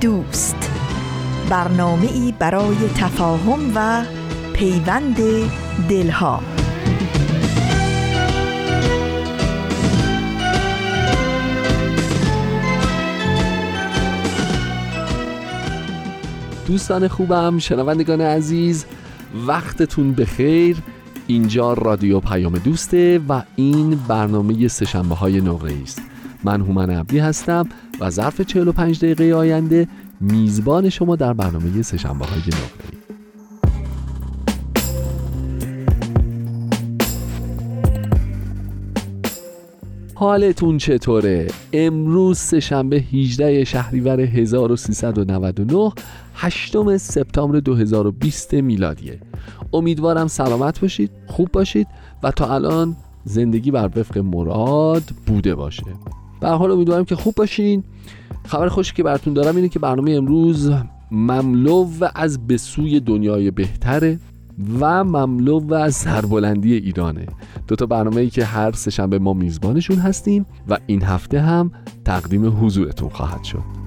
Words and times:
دوست. 0.00 0.70
برنامه 1.50 2.06
ای 2.12 2.34
برای 2.38 2.76
تفاهم 2.96 3.72
و 3.74 4.04
پیوند 4.52 5.16
دلها. 5.88 6.42
دوستان 16.66 17.08
خوبم 17.08 17.58
شنوندگان 17.58 18.20
عزیز 18.20 18.84
وقتتون 19.46 20.12
بخیر. 20.12 20.76
اینجا 21.26 21.72
رادیو 21.72 22.20
پیام 22.20 22.58
دوسته 22.58 23.20
و 23.28 23.42
این 23.56 23.98
برنامه 24.08 24.68
سشنبه 24.68 25.14
های 25.14 25.40
نقره 25.40 25.72
است. 25.82 26.02
من 26.44 26.60
هومن 26.60 26.90
عبدی 26.90 27.18
هستم. 27.18 27.68
و 28.00 28.10
ظرف 28.10 28.40
45 28.40 28.98
دقیقه 28.98 29.34
آینده 29.34 29.88
میزبان 30.20 30.88
شما 30.88 31.16
در 31.16 31.32
برنامه 31.32 31.82
سشنبه 31.82 32.24
های 32.24 32.40
نقره 32.40 32.98
حالتون 40.14 40.78
چطوره؟ 40.78 41.46
امروز 41.72 42.38
سهشنبه 42.38 42.96
18 42.96 43.64
شهریور 43.64 44.20
1399 44.20 45.92
8 46.34 46.96
سپتامبر 46.96 47.60
2020 47.60 48.54
میلادیه. 48.54 49.20
امیدوارم 49.72 50.26
سلامت 50.26 50.80
باشید 50.80 51.10
خوب 51.26 51.48
باشید 51.52 51.86
و 52.22 52.30
تا 52.30 52.54
الان 52.54 52.96
زندگی 53.24 53.70
بر 53.70 53.90
وفق 53.96 54.18
مراد 54.18 55.02
بوده 55.26 55.54
باشه. 55.54 55.82
به 56.40 56.48
حال 56.48 56.70
امیدوارم 56.70 57.04
که 57.04 57.16
خوب 57.16 57.34
باشین. 57.34 57.84
خبر 58.44 58.68
خوشی 58.68 58.94
که 58.94 59.02
براتون 59.02 59.34
دارم 59.34 59.56
اینه 59.56 59.68
که 59.68 59.78
برنامه 59.78 60.10
امروز 60.10 60.70
مملو 61.10 61.88
از 62.14 62.46
به 62.46 62.56
سوی 62.56 63.00
دنیای 63.00 63.50
بهتره 63.50 64.18
و 64.80 65.04
مملو 65.04 65.74
از 65.74 65.94
سربلندی 65.94 66.74
ایرانه. 66.74 67.26
دو 67.68 67.76
تا 67.76 67.86
برنامه 67.86 68.20
ای 68.20 68.30
که 68.30 68.44
هر 68.44 68.72
سهشنبه 68.72 69.18
ما 69.18 69.32
میزبانشون 69.32 69.98
هستیم 69.98 70.46
و 70.68 70.78
این 70.86 71.02
هفته 71.02 71.40
هم 71.40 71.70
تقدیم 72.04 72.64
حضورتون 72.64 73.08
خواهد 73.08 73.44
شد. 73.44 73.78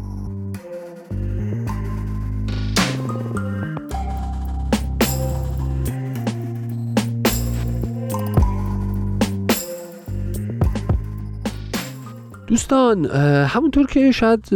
دوستان 12.51 13.05
همونطور 13.45 13.87
که 13.87 14.11
شاید 14.11 14.49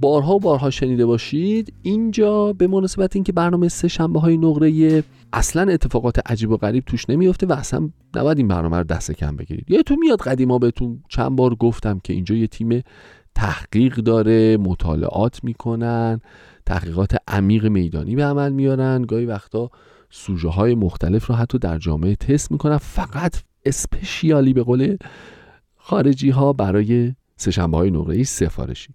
بارها 0.00 0.34
و 0.34 0.40
بارها 0.40 0.70
شنیده 0.70 1.06
باشید 1.06 1.72
اینجا 1.82 2.52
به 2.52 2.66
مناسبت 2.66 3.16
اینکه 3.16 3.32
برنامه 3.32 3.68
سه 3.68 3.88
شنبه 3.88 4.20
های 4.20 4.36
نقره 4.36 5.02
اصلا 5.32 5.72
اتفاقات 5.72 6.30
عجیب 6.30 6.50
و 6.50 6.56
غریب 6.56 6.84
توش 6.84 7.10
نمیافته 7.10 7.46
و 7.46 7.52
اصلا 7.52 7.90
نباید 8.16 8.38
این 8.38 8.48
برنامه 8.48 8.76
رو 8.76 8.84
دست 8.84 9.12
کم 9.12 9.36
بگیرید. 9.36 9.70
یادتون 9.70 9.98
میاد 9.98 10.20
قدیما 10.20 10.58
بهتون 10.58 11.02
چند 11.08 11.36
بار 11.36 11.54
گفتم 11.54 12.00
که 12.04 12.12
اینجا 12.12 12.34
یه 12.34 12.46
تیم 12.46 12.82
تحقیق 13.34 13.94
داره 13.94 14.56
مطالعات 14.56 15.44
می‌کنن 15.44 16.20
تحقیقات 16.66 17.16
عمیق 17.28 17.66
میدانی 17.66 18.16
به 18.16 18.24
عمل 18.24 18.52
میارن 18.52 19.02
گاهی 19.02 19.26
وقتا 19.26 19.70
سوژه 20.10 20.48
های 20.48 20.74
مختلف 20.74 21.26
رو 21.26 21.34
حتی 21.34 21.58
در 21.58 21.78
جامعه 21.78 22.16
تست 22.16 22.52
می‌کنن 22.52 22.76
فقط 22.76 23.42
اسپشیالی 23.64 24.52
به 24.52 24.62
قول 24.62 24.96
خارجی 25.90 26.30
ها 26.30 26.52
برای 26.52 27.12
سشنبه 27.36 27.76
های 27.76 27.90
نقره 27.90 28.22
سفارشی. 28.22 28.94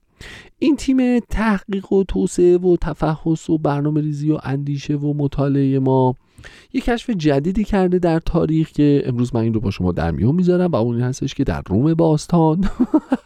این 0.59 0.75
تیم 0.75 1.19
تحقیق 1.19 1.91
و 1.91 2.03
توسعه 2.03 2.57
و 2.57 2.77
تفحص 2.81 3.49
و 3.49 3.57
برنامه 3.57 4.01
ریزی 4.01 4.31
و 4.31 4.37
اندیشه 4.43 4.95
و 4.95 5.13
مطالعه 5.13 5.79
ما 5.79 6.15
یک 6.73 6.83
کشف 6.83 7.09
جدیدی 7.09 7.63
کرده 7.63 7.99
در 7.99 8.19
تاریخ 8.19 8.71
که 8.71 9.03
امروز 9.05 9.35
من 9.35 9.41
این 9.41 9.53
رو 9.53 9.59
با 9.59 9.71
شما 9.71 9.91
در 9.91 10.11
میون 10.11 10.35
می‌ذارم 10.35 10.71
و 10.71 10.75
اون 10.75 11.01
هستش 11.01 11.33
که 11.33 11.43
در 11.43 11.61
روم 11.67 11.93
باستان. 11.93 12.63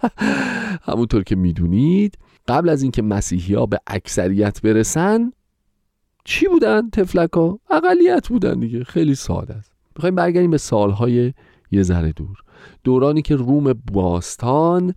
همونطور 0.90 1.24
که 1.24 1.35
می‌دونید 1.35 2.18
قبل 2.47 2.69
از 2.69 2.81
اینکه 2.81 3.02
مسیحی 3.02 3.53
ها 3.53 3.66
به 3.66 3.79
اکثریت 3.88 4.62
برسن 4.62 5.31
چی 6.24 6.47
بودن 6.47 6.90
تفلک 6.90 7.34
ها؟ 7.34 7.59
اقلیت 7.69 8.28
بودن 8.28 8.59
دیگه. 8.59 8.84
خیلی 8.84 9.16
ساده 9.16 9.53
است. 9.53 9.74
می‌خوایم 9.96 10.16
برگردیم 10.16 10.52
به 10.52 10.58
سالهای 10.58 11.34
یه 11.72 11.84
ذره 11.84 12.12
دور. 12.12 12.44
دورانی 12.84 13.22
که 13.22 13.36
روم 13.36 13.74
باستان 13.74 14.94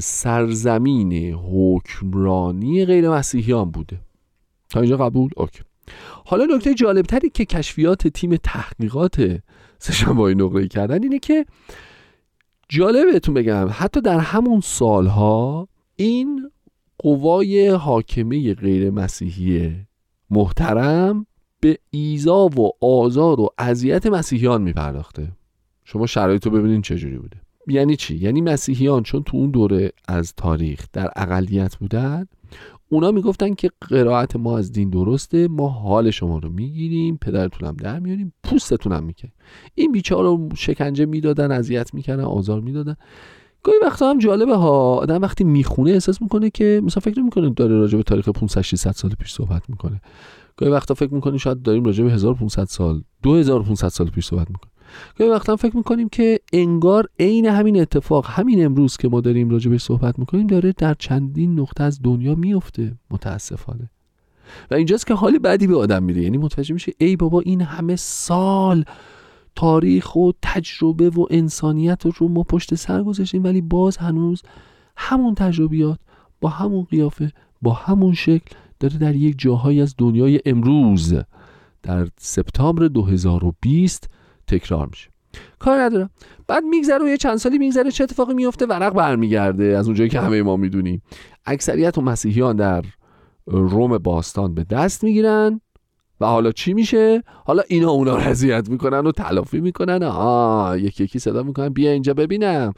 سرزمین 0.00 1.34
حکمرانی 1.34 2.84
غیر 2.84 3.10
مسیحیان 3.10 3.70
بوده. 3.70 4.00
تا 4.70 4.80
اینجا 4.80 4.96
قبول؟ 4.96 5.30
اوکی. 5.36 5.60
حالا 6.24 6.44
نکته 6.44 6.74
جالبتری 6.74 7.30
که 7.30 7.44
کشفیات 7.44 8.08
تیم 8.08 8.36
تحقیقات 8.36 9.40
سشنبه 9.78 10.34
نقره 10.34 10.68
کردن 10.68 11.02
اینه 11.02 11.18
که 11.18 11.46
جالب 12.68 13.12
بهتون 13.12 13.34
بگم 13.34 13.68
حتی 13.70 14.00
در 14.00 14.18
همون 14.18 14.60
سالها 14.60 15.68
این 15.96 16.50
قوای 16.98 17.68
حاکمه 17.68 18.54
غیر 18.54 18.90
مسیحی 18.90 19.76
محترم 20.30 21.26
به 21.60 21.78
ایزا 21.90 22.46
و 22.46 22.70
آزار 22.80 23.40
و 23.40 23.48
اذیت 23.58 24.06
مسیحیان 24.06 24.62
میپرداخته. 24.62 25.32
شما 25.88 26.06
شرایط 26.06 26.46
رو 26.46 26.52
ببینید 26.52 26.82
چجوری 26.82 27.18
بوده. 27.18 27.36
یعنی 27.68 27.96
چی؟ 27.96 28.16
یعنی 28.16 28.40
مسیحیان 28.40 29.02
چون 29.02 29.22
تو 29.22 29.36
اون 29.36 29.50
دوره 29.50 29.92
از 30.08 30.34
تاریخ 30.36 30.86
در 30.92 31.10
اقلیت 31.16 31.76
بودن 31.76 32.26
اونا 32.88 33.10
می‌گفتن 33.10 33.54
که 33.54 33.70
قرائت 33.80 34.36
ما 34.36 34.58
از 34.58 34.72
دین 34.72 34.90
درسته 34.90 35.48
ما 35.48 35.68
حال 35.68 36.10
شما 36.10 36.38
رو 36.38 36.50
می‌گیریم 36.50 37.16
پدرتونم 37.16 37.76
در 37.76 37.98
میاریم 37.98 38.32
پوستتونم 38.44 39.04
می‌کنیم 39.04 39.32
این 39.74 39.92
بیچاره 39.92 40.28
رو 40.28 40.48
شکنجه 40.56 41.06
می‌دادن 41.06 41.52
اذیت 41.52 41.94
می‌کردن 41.94 42.24
آزار 42.24 42.60
می‌دادن. 42.60 42.96
گاهی 43.62 43.78
وقتا 43.82 44.10
هم 44.10 44.18
جالبه 44.18 44.54
ها 44.56 44.94
آدم 44.94 45.22
وقتی 45.22 45.44
می‌خونه 45.44 45.90
احساس 45.90 46.22
می‌کنه 46.22 46.50
که 46.50 46.80
مثلا 46.84 47.00
فکر 47.00 47.20
می‌کنه 47.20 47.50
داره 47.50 47.76
راجع 47.76 47.96
به 47.96 48.02
تاریخ 48.02 48.28
500 48.28 48.60
600 48.60 48.90
سال 48.90 49.10
پیش 49.10 49.32
صحبت 49.32 49.70
می‌کنه. 49.70 50.00
گاهی 50.56 50.72
وقتا 50.72 50.94
فکر 50.94 51.14
می‌کنیم 51.14 51.38
شاید 51.38 51.62
داریم 51.62 51.84
راجع 51.84 52.04
به 52.04 52.12
1500 52.12 52.64
سال 52.64 53.02
2500 53.22 53.88
سال 53.88 54.10
پیش 54.10 54.26
صحبت 54.26 54.50
می‌کنیم 54.50 54.75
گاهی 55.18 55.30
وقتا 55.30 55.56
فکر 55.56 55.76
می‌کنیم 55.76 56.08
که 56.08 56.40
انگار 56.52 57.08
عین 57.20 57.46
همین 57.46 57.80
اتفاق 57.80 58.26
همین 58.28 58.64
امروز 58.64 58.96
که 58.96 59.08
ما 59.08 59.20
داریم 59.20 59.50
راجبش 59.50 59.82
صحبت 59.82 60.18
می‌کنیم 60.18 60.46
داره 60.46 60.72
در 60.72 60.94
چندین 60.94 61.60
نقطه 61.60 61.84
از 61.84 62.02
دنیا 62.02 62.34
میفته 62.34 62.92
متاسفانه. 63.10 63.90
و 64.70 64.74
اینجاست 64.74 65.06
که 65.06 65.14
حالی 65.14 65.38
بعدی 65.38 65.66
به 65.66 65.76
آدم 65.76 66.02
میده. 66.02 66.22
یعنی 66.22 66.38
متوجه 66.38 66.74
میشه 66.74 66.92
ای 66.98 67.16
بابا 67.16 67.40
این 67.40 67.60
همه 67.60 67.96
سال 67.96 68.84
تاریخ 69.56 70.16
و 70.16 70.30
تجربه 70.42 71.10
و 71.10 71.26
انسانیت 71.30 72.02
رو 72.06 72.28
ما 72.28 72.42
پشت 72.42 72.74
سر 72.74 73.02
گذاشتیم 73.02 73.44
ولی 73.44 73.60
باز 73.60 73.96
هنوز 73.96 74.42
همون 74.96 75.34
تجربیات 75.34 75.98
با 76.40 76.48
همون 76.48 76.84
قیافه 76.84 77.32
با 77.62 77.72
همون 77.72 78.14
شکل 78.14 78.56
داره 78.80 78.98
در 78.98 79.16
یک 79.16 79.34
جاهایی 79.38 79.80
از 79.80 79.94
دنیای 79.98 80.40
امروز. 80.46 81.14
در 81.82 82.08
سپتامبر 82.18 82.88
2020 82.88 84.10
تکرار 84.48 84.86
میشه. 84.86 85.10
کار 85.58 85.80
ندارم. 85.80 86.10
بعد 86.48 86.64
میگذره 86.64 87.04
و 87.04 87.08
یه 87.08 87.16
چند 87.16 87.36
سالی 87.36 87.58
میگذره 87.58 87.90
چه 87.90 88.04
اتفاقی 88.04 88.34
میفته 88.34 88.66
ورق 88.66 88.94
برمیگرده 88.94 89.64
از 89.64 89.86
اونجایی 89.86 90.10
که 90.10 90.20
همه 90.20 90.42
ما 90.42 90.56
می‌دونیم. 90.56 91.02
اکثریت 91.46 91.98
و 91.98 92.00
مسیحیان 92.00 92.56
در 92.56 92.84
روم 93.46 93.98
باستان 93.98 94.54
به 94.54 94.64
دست 94.64 95.04
می‌گیرن. 95.04 95.60
و 96.20 96.26
حالا 96.26 96.52
چی 96.52 96.74
میشه؟ 96.74 97.22
حالا 97.44 97.62
اینا 97.68 97.90
اونا 97.90 98.16
رو 98.16 98.62
می‌کنن 98.68 99.06
و 99.06 99.12
تلافی 99.12 99.60
می‌کنن. 99.60 100.02
آه 100.02 100.80
یکی 100.80 101.04
یکی 101.04 101.18
صدا 101.18 101.42
می‌کنن. 101.42 101.68
بیا 101.68 101.90
اینجا 101.90 102.14
ببینم. 102.14 102.72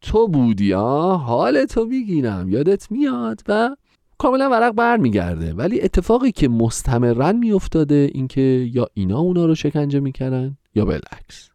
تو 0.00 0.28
بودی 0.28 0.74
آه 0.74 1.22
حال 1.22 1.64
تو 1.64 1.84
می‌گیرم. 1.84 2.48
یادت 2.48 2.90
میاد؟ 2.90 3.40
و 3.48 3.76
کاملا 4.18 4.50
ورق 4.50 4.72
برمیگرده. 4.72 5.54
ولی 5.54 5.80
اتفاقی 5.80 6.32
که 6.32 6.48
مستمرن 6.48 7.36
میافتاده 7.36 8.10
اینکه 8.14 8.70
یا 8.72 8.86
اینا 8.94 9.18
اونا 9.18 9.46
رو 9.46 9.54
شکنجه 9.54 10.00
می‌کردن 10.00 10.56
یا 10.76 10.84
بالعکس 10.84 11.50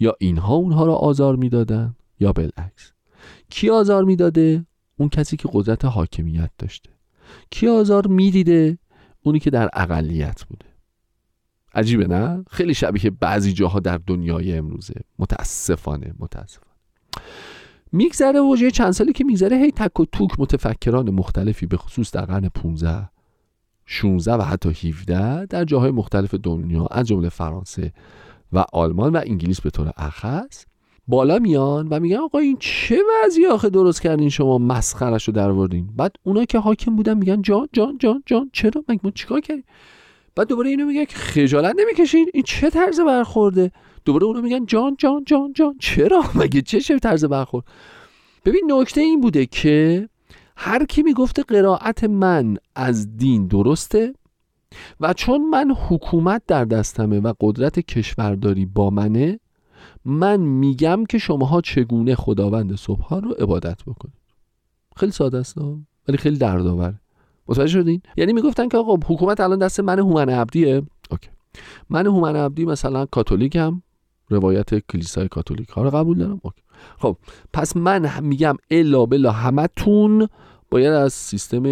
یا 0.00 0.16
اینها 0.20 0.54
اونها 0.54 0.86
را 0.86 0.94
آزار 0.94 1.36
می‌دادن 1.36 1.96
یا 2.20 2.32
بالعکس 2.32 2.92
کی 3.50 3.70
آزار 3.70 4.04
می‌داده؟ 4.04 4.66
اون 4.96 5.08
کسی 5.08 5.36
که 5.36 5.48
قدرت 5.52 5.84
حاکمیت 5.84 6.50
داشته. 6.58 6.90
کی 7.50 7.68
آزار 7.68 8.06
می‌دیده؟ 8.06 8.78
اونی 9.22 9.38
که 9.38 9.50
در 9.50 9.70
اقلیت 9.72 10.44
بوده. 10.44 10.66
عجیبه 11.74 12.06
نه؟ 12.06 12.44
خیلی 12.50 12.74
شبیه 12.74 13.10
بعضی 13.10 13.52
جاها 13.52 13.80
در 13.80 14.00
دنیای 14.06 14.56
امروزه. 14.56 14.94
متاسفانه 15.18 16.14
متاسفانه. 16.18 16.74
میگذره 17.92 18.40
و 18.40 18.70
چند 18.70 18.92
سالی 18.92 19.12
که 19.12 19.24
میگذره 19.24 19.56
هی 19.56 19.70
تک 19.70 20.00
و 20.00 20.04
توک 20.04 20.30
متفکران 20.38 21.10
مختلفی 21.10 21.66
به 21.66 21.76
خصوص 21.76 22.10
در 22.10 22.24
قرن 22.24 22.48
15 22.48 23.08
16 23.86 24.32
و 24.32 24.42
حتی 24.42 24.88
17 24.88 25.46
در 25.46 25.64
جاهای 25.64 25.90
مختلف 25.90 26.34
دنیا 26.34 26.86
از 26.86 27.06
جمله 27.06 27.28
فرانسه 27.28 27.92
و 28.54 28.64
آلمان 28.72 29.12
و 29.12 29.20
انگلیس 29.26 29.60
به 29.60 29.70
طور 29.70 29.92
اخص 29.96 30.64
بالا 31.08 31.38
میان 31.38 31.88
و 31.88 32.00
میگن 32.00 32.16
آقا 32.16 32.38
این 32.38 32.56
چه 32.60 32.98
وضعی 33.24 33.46
آخه 33.46 33.70
درست 33.70 34.02
کردین 34.02 34.28
شما 34.28 34.58
مسخرش 34.58 35.28
رو 35.28 35.34
در 35.34 35.52
بعد 35.96 36.16
اونا 36.22 36.44
که 36.44 36.58
حاکم 36.58 36.96
بودن 36.96 37.18
میگن 37.18 37.42
جان 37.42 37.68
جان 37.72 37.98
جان 37.98 38.22
جان. 38.26 38.50
چرا؟ 38.52 38.84
مگه 38.88 39.00
ما 39.04 39.10
چیکار 39.10 39.40
کردیم؟ 39.40 39.64
بعد 40.36 40.48
دوباره 40.48 40.70
اینو 40.70 40.86
میگن 40.86 41.04
که 41.04 41.16
خجالت 41.16 41.74
نمی‌کشین. 41.78 42.28
این 42.34 42.42
چه 42.42 42.70
طرز 42.70 43.00
برخورده؟ 43.00 43.72
دوباره 44.04 44.24
اونو 44.24 44.40
میگن 44.42 44.66
جان 44.66 44.96
جان 44.98 45.24
جان 45.24 45.52
جان. 45.52 45.76
چرا؟ 45.78 46.24
مگه 46.34 46.62
چه 46.62 46.80
چه 46.80 46.98
طرز 46.98 47.24
برخورد؟ 47.24 47.64
ببین 48.44 48.72
نکته 48.72 49.00
این 49.00 49.20
بوده 49.20 49.46
که 49.46 50.08
هر 50.56 50.84
کی 50.84 51.02
می‌گفته 51.02 51.42
قرائت 51.42 52.04
من 52.04 52.56
از 52.76 53.16
دین 53.16 53.46
درسته 53.46 54.14
و 55.00 55.12
چون 55.12 55.48
من 55.48 55.74
حکومت 55.88 56.42
در 56.46 56.64
دستمه 56.64 57.20
و 57.20 57.32
قدرت 57.40 57.80
کشورداری 57.80 58.66
با 58.66 58.90
منه 58.90 59.40
من 60.04 60.40
میگم 60.40 61.04
که 61.04 61.18
شماها 61.18 61.60
چگونه 61.60 62.14
خداوند 62.14 62.74
صبح 62.74 63.14
رو 63.14 63.30
عبادت 63.30 63.82
بکنید. 63.82 64.14
خیلی 64.96 65.12
ساده 65.12 65.38
است 65.38 65.58
ولی 66.08 66.16
خیلی 66.16 66.36
دردآور. 66.36 66.94
متوجه 67.48 67.80
شدین؟ 67.80 68.02
یعنی 68.16 68.32
می‌گفتن 68.32 68.68
که 68.68 68.76
آقا 68.76 68.94
حکومت 68.94 69.40
الان 69.40 69.58
دست 69.58 69.80
من 69.80 69.98
هومن 69.98 70.28
عبدیه. 70.28 70.82
Okay. 71.10 71.28
من 71.90 72.06
هومن 72.06 72.36
عبدی 72.36 72.64
مثلا 72.64 73.06
کاتولیکم. 73.06 73.82
روایت 74.28 74.86
کلیسای 74.86 75.28
کاتولیک 75.28 75.68
ها 75.68 75.82
رو 75.82 75.90
قبول 75.90 76.18
دارم. 76.18 76.40
Okay. 76.42 76.62
خب 76.98 77.16
پس 77.52 77.76
من 77.76 78.10
میگم 78.22 78.56
الا 78.70 79.06
بلا 79.06 79.30
همتون 79.30 80.28
باید 80.70 80.92
از 80.92 81.12
سیستم 81.12 81.62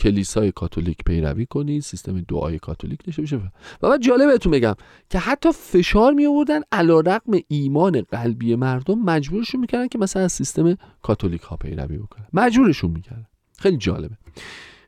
کلیسای 0.00 0.52
کاتولیک 0.52 0.98
پیروی 1.06 1.46
کنید 1.46 1.82
سیستم 1.82 2.20
دعای 2.20 2.58
کاتولیک 2.58 3.04
داشته 3.04 3.22
باشه. 3.22 3.36
و 3.82 3.88
بعد 3.88 4.00
جالب 4.00 4.30
بهتون 4.30 4.52
بگم 4.52 4.74
که 5.10 5.18
حتی 5.18 5.52
فشار 5.52 6.12
می 6.12 6.26
آوردن 6.26 6.60
رغم 7.06 7.32
ایمان 7.48 8.00
قلبی 8.00 8.54
مردم 8.54 8.98
مجبورشون 8.98 9.60
می‌کردن 9.60 9.88
که 9.88 9.98
مثلا 9.98 10.22
از 10.22 10.32
سیستم 10.32 10.76
کاتولیک 11.02 11.40
ها 11.40 11.56
پیروی 11.56 11.98
بکنن. 11.98 12.26
مجبورشون 12.32 12.90
می‌کردن. 12.90 13.26
خیلی 13.58 13.76
جالبه. 13.76 14.16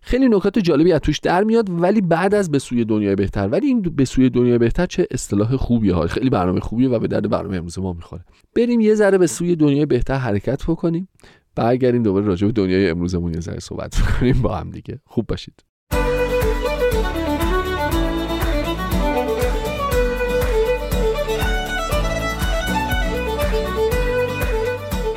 خیلی 0.05 0.29
نکات 0.29 0.59
جالبی 0.59 0.93
از 0.93 1.01
توش 1.01 1.19
در 1.19 1.45
میاد 1.45 1.83
ولی 1.83 2.01
بعد 2.01 2.35
از 2.35 2.51
به 2.51 2.59
سوی 2.59 2.85
دنیای 2.85 3.15
بهتر. 3.15 3.49
ولی 3.49 3.67
این 3.67 3.83
به 3.83 4.05
سوی 4.05 4.31
دنیای 4.31 4.59
بهتر 4.59 4.87
چه 4.87 5.07
اصطلاح 5.11 5.57
خوبیه 5.57 5.95
ها. 5.95 6.07
خیلی 6.07 6.31
برنامه 6.31 6.61
خوبیه 6.61 6.89
و 6.89 6.99
به 6.99 7.09
درد 7.09 7.31
برنامه 7.31 7.57
امروز 7.57 7.79
ما 7.79 7.93
می‌خوره. 7.93 8.25
بریم 8.57 8.81
یه 8.81 8.95
ذره 8.95 9.19
به 9.19 9.27
سوی 9.27 9.57
دنیای 9.57 9.87
بهتر 9.87 10.15
حرکت 10.15 10.63
بکنیم. 10.63 11.09
برگردیم 11.55 12.03
دوباره 12.03 12.27
راجع 12.27 12.47
به 12.47 12.53
دنیای 12.53 12.91
امروزمون 12.91 13.35
یه 13.35 13.41
ذره 13.41 13.61
صحبت 13.61 14.01
کنیم 14.01 14.43
با 14.43 14.57
هم 14.57 14.71
دیگه. 14.71 15.01
خوب 15.05 15.27
باشید. 15.27 15.65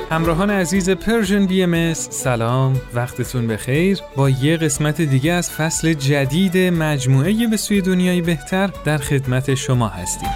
همراهان 0.09 0.49
عزیز 0.49 0.89
Persian 0.89 1.45
BMS 1.45 1.93
سلام. 1.93 2.81
وقتتون 2.93 3.47
بخیر. 3.47 3.99
با 4.15 4.29
یه 4.29 4.57
قسمت 4.57 5.01
دیگه 5.01 5.31
از 5.31 5.51
فصل 5.51 5.93
جدید 5.93 6.57
مجموعه 6.57 7.47
به 7.47 7.57
سوی 7.57 7.81
دنیای 7.81 8.21
بهتر 8.21 8.69
در 8.85 8.97
خدمت 8.97 9.55
شما 9.55 9.87
هستیم. 9.87 10.29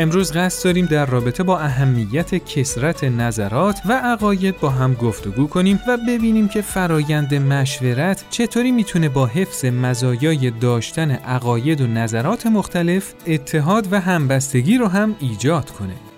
امروز 0.00 0.32
قصد 0.32 0.64
داریم 0.64 0.86
در 0.86 1.06
رابطه 1.06 1.42
با 1.42 1.58
اهمیت 1.58 2.34
کثرت 2.34 3.04
نظرات 3.04 3.80
و 3.88 3.92
عقاید 3.92 4.60
با 4.60 4.70
هم 4.70 4.94
گفتگو 4.94 5.46
کنیم 5.46 5.80
و 5.88 5.98
ببینیم 6.08 6.48
که 6.48 6.62
فرایند 6.62 7.34
مشورت 7.34 8.24
چطوری 8.30 8.72
می‌تونه 8.72 9.08
با 9.08 9.26
حفظ 9.26 9.64
مزایای 9.64 10.50
داشتن 10.50 11.10
عقاید 11.10 11.80
و 11.80 11.86
نظرات 11.86 12.46
مختلف 12.46 13.14
اتحاد 13.26 13.92
و 13.92 14.00
همبستگی 14.00 14.78
رو 14.78 14.86
هم 14.86 15.16
ایجاد 15.20 15.70
کنه. 15.70 16.09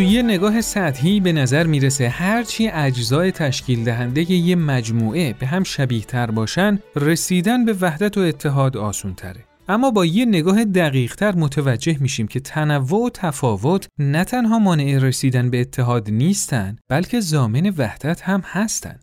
تو 0.00 0.04
یه 0.04 0.22
نگاه 0.22 0.60
سطحی 0.60 1.20
به 1.20 1.32
نظر 1.32 1.66
می‌رسه 1.66 2.08
هرچی 2.08 2.68
اجزای 2.68 3.32
تشکیل 3.32 3.84
دهنده 3.84 4.32
یه 4.32 4.56
مجموعه 4.56 5.32
به 5.32 5.46
هم 5.46 5.62
شبیه 5.62 6.02
تر 6.02 6.30
باشن 6.30 6.78
رسیدن 6.96 7.64
به 7.64 7.76
وحدت 7.80 8.18
و 8.18 8.20
اتحاد 8.20 8.76
آسون 8.76 9.14
تره. 9.14 9.44
اما 9.68 9.90
با 9.90 10.04
یه 10.04 10.24
نگاه 10.24 10.64
دقیق 10.64 11.14
تر 11.14 11.36
متوجه 11.36 11.96
میشیم 12.00 12.26
که 12.26 12.40
تنوع 12.40 13.06
و 13.06 13.10
تفاوت 13.14 13.88
نه 13.98 14.24
تنها 14.24 14.58
مانع 14.58 14.98
رسیدن 14.98 15.50
به 15.50 15.60
اتحاد 15.60 16.10
نیستن 16.10 16.76
بلکه 16.88 17.20
زامن 17.20 17.74
وحدت 17.78 18.22
هم 18.22 18.42
هستن. 18.44 18.98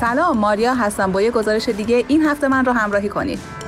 سلام 0.00 0.38
ماریا 0.38 0.74
هستم 0.74 1.12
با 1.12 1.22
یه 1.22 1.30
گزارش 1.30 1.68
دیگه 1.68 2.04
این 2.08 2.22
هفته 2.22 2.48
من 2.48 2.64
رو 2.64 2.72
همراهی 2.72 3.08
کنید. 3.08 3.59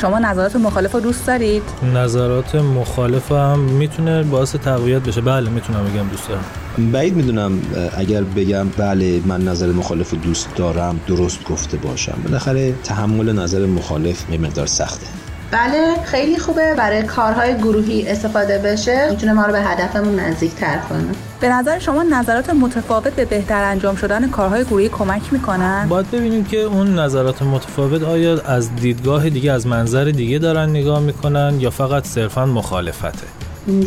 شما 0.00 0.18
نظرات 0.18 0.56
مخالف 0.56 0.92
رو 0.92 1.00
دوست 1.00 1.26
دارید؟ 1.26 1.62
نظرات 1.94 2.54
مخالف 2.54 3.32
هم 3.32 3.58
می‌تونه 3.58 4.22
باعث 4.22 4.54
تقویت 4.54 5.02
بشه. 5.02 5.20
بله 5.20 5.50
می‌تونم 5.50 5.84
بگم 5.84 6.08
دوست 6.08 6.28
دارم. 6.28 6.44
بعید 6.92 7.16
می‌دونم 7.16 7.62
اگر 7.96 8.22
بگم 8.22 8.68
بله 8.68 9.20
من 9.26 9.40
نظر 9.40 9.66
مخالف 9.66 10.10
رو 10.10 10.18
دوست 10.18 10.48
دارم 10.56 11.00
درست 11.06 11.44
گفته 11.44 11.76
باشم. 11.76 12.18
بالاخره 12.24 12.72
تحمل 12.84 13.38
نظر 13.38 13.66
مخالف 13.66 14.30
یه 14.30 14.38
مقدار 14.38 14.66
سخته. 14.66 15.06
بله 15.50 15.94
خیلی 16.04 16.38
خوبه. 16.38 16.74
برای 16.74 17.02
کارهای 17.02 17.54
گروهی 17.54 18.08
استفاده 18.08 18.58
بشه. 18.58 19.10
می‌تونه 19.10 19.32
ما 19.32 19.46
رو 19.46 19.52
به 19.52 19.60
هدفمون 19.60 20.20
نزدیک 20.20 20.54
تر 20.54 20.78
کنه. 20.88 21.08
به 21.40 21.48
نظر 21.48 21.78
شما 21.78 22.02
نظرات 22.02 22.50
متفاوت 22.50 23.14
به 23.14 23.24
بهتر 23.24 23.62
انجام 23.64 23.96
شدن 23.96 24.28
کارهای 24.28 24.64
گروهی 24.64 24.88
کمک 24.88 25.32
می‌کنن؟ 25.32 25.86
باید 25.88 26.10
ببینیم 26.10 26.44
که 26.44 26.56
اون 26.56 26.98
نظرات 26.98 27.42
متفاوت 27.42 28.02
آیا 28.02 28.40
از 28.40 28.76
دیدگاه 28.76 29.30
دیگه 29.30 29.52
از 29.52 29.66
منظر 29.66 30.04
دیگه 30.04 30.38
دارن 30.38 30.70
نگاه 30.70 31.00
می‌کنن 31.00 31.54
یا 31.58 31.70
فقط 31.70 32.06
صرفا 32.06 32.46
مخالفته؟ 32.46 33.26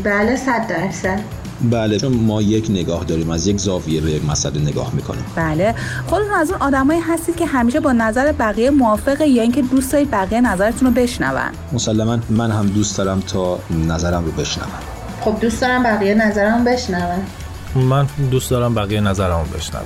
بله 0.03 0.35
صد 0.35 0.67
درصد. 0.67 1.19
بله 1.71 1.99
چون 1.99 2.13
ما 2.13 2.41
یک 2.41 2.67
نگاه 2.69 3.03
داریم 3.03 3.29
از 3.29 3.47
یک 3.47 3.57
زاویه 3.57 4.01
به 4.01 4.11
یک 4.11 4.25
مسئله 4.25 4.61
نگاه 4.61 4.91
می‌کنیم. 4.93 5.25
بله. 5.35 5.75
خودتون 6.07 6.33
از 6.33 6.51
اون 6.51 6.61
آدمایی 6.61 6.99
هستید 6.99 7.35
که 7.35 7.45
همیشه 7.45 7.79
با 7.79 7.91
نظر 7.91 8.31
بقیه 8.31 8.69
موافقه 8.69 9.27
یا 9.27 9.41
اینکه 9.41 9.61
دوست 9.61 9.91
دارید 9.91 10.11
بقیه 10.11 10.41
نظرتون 10.41 10.87
رو 10.87 10.93
بشنون. 10.93 11.41
مسلما 11.73 12.17
من 12.29 12.51
هم 12.51 12.67
دوست 12.67 12.97
دارم 12.97 13.19
تا 13.19 13.59
نظرم 13.87 14.25
رو 14.25 14.31
بشنون. 14.31 14.67
خب 15.21 15.39
دوست 15.41 15.61
دارم 15.61 15.83
بقیه 15.83 16.15
نظرم 16.15 16.63
بشنون. 16.63 17.19
من 17.75 18.07
دوست 18.31 18.51
دارم 18.51 18.75
بقیه 18.75 19.01
نظرمو 19.01 19.43
بشنون 19.43 19.83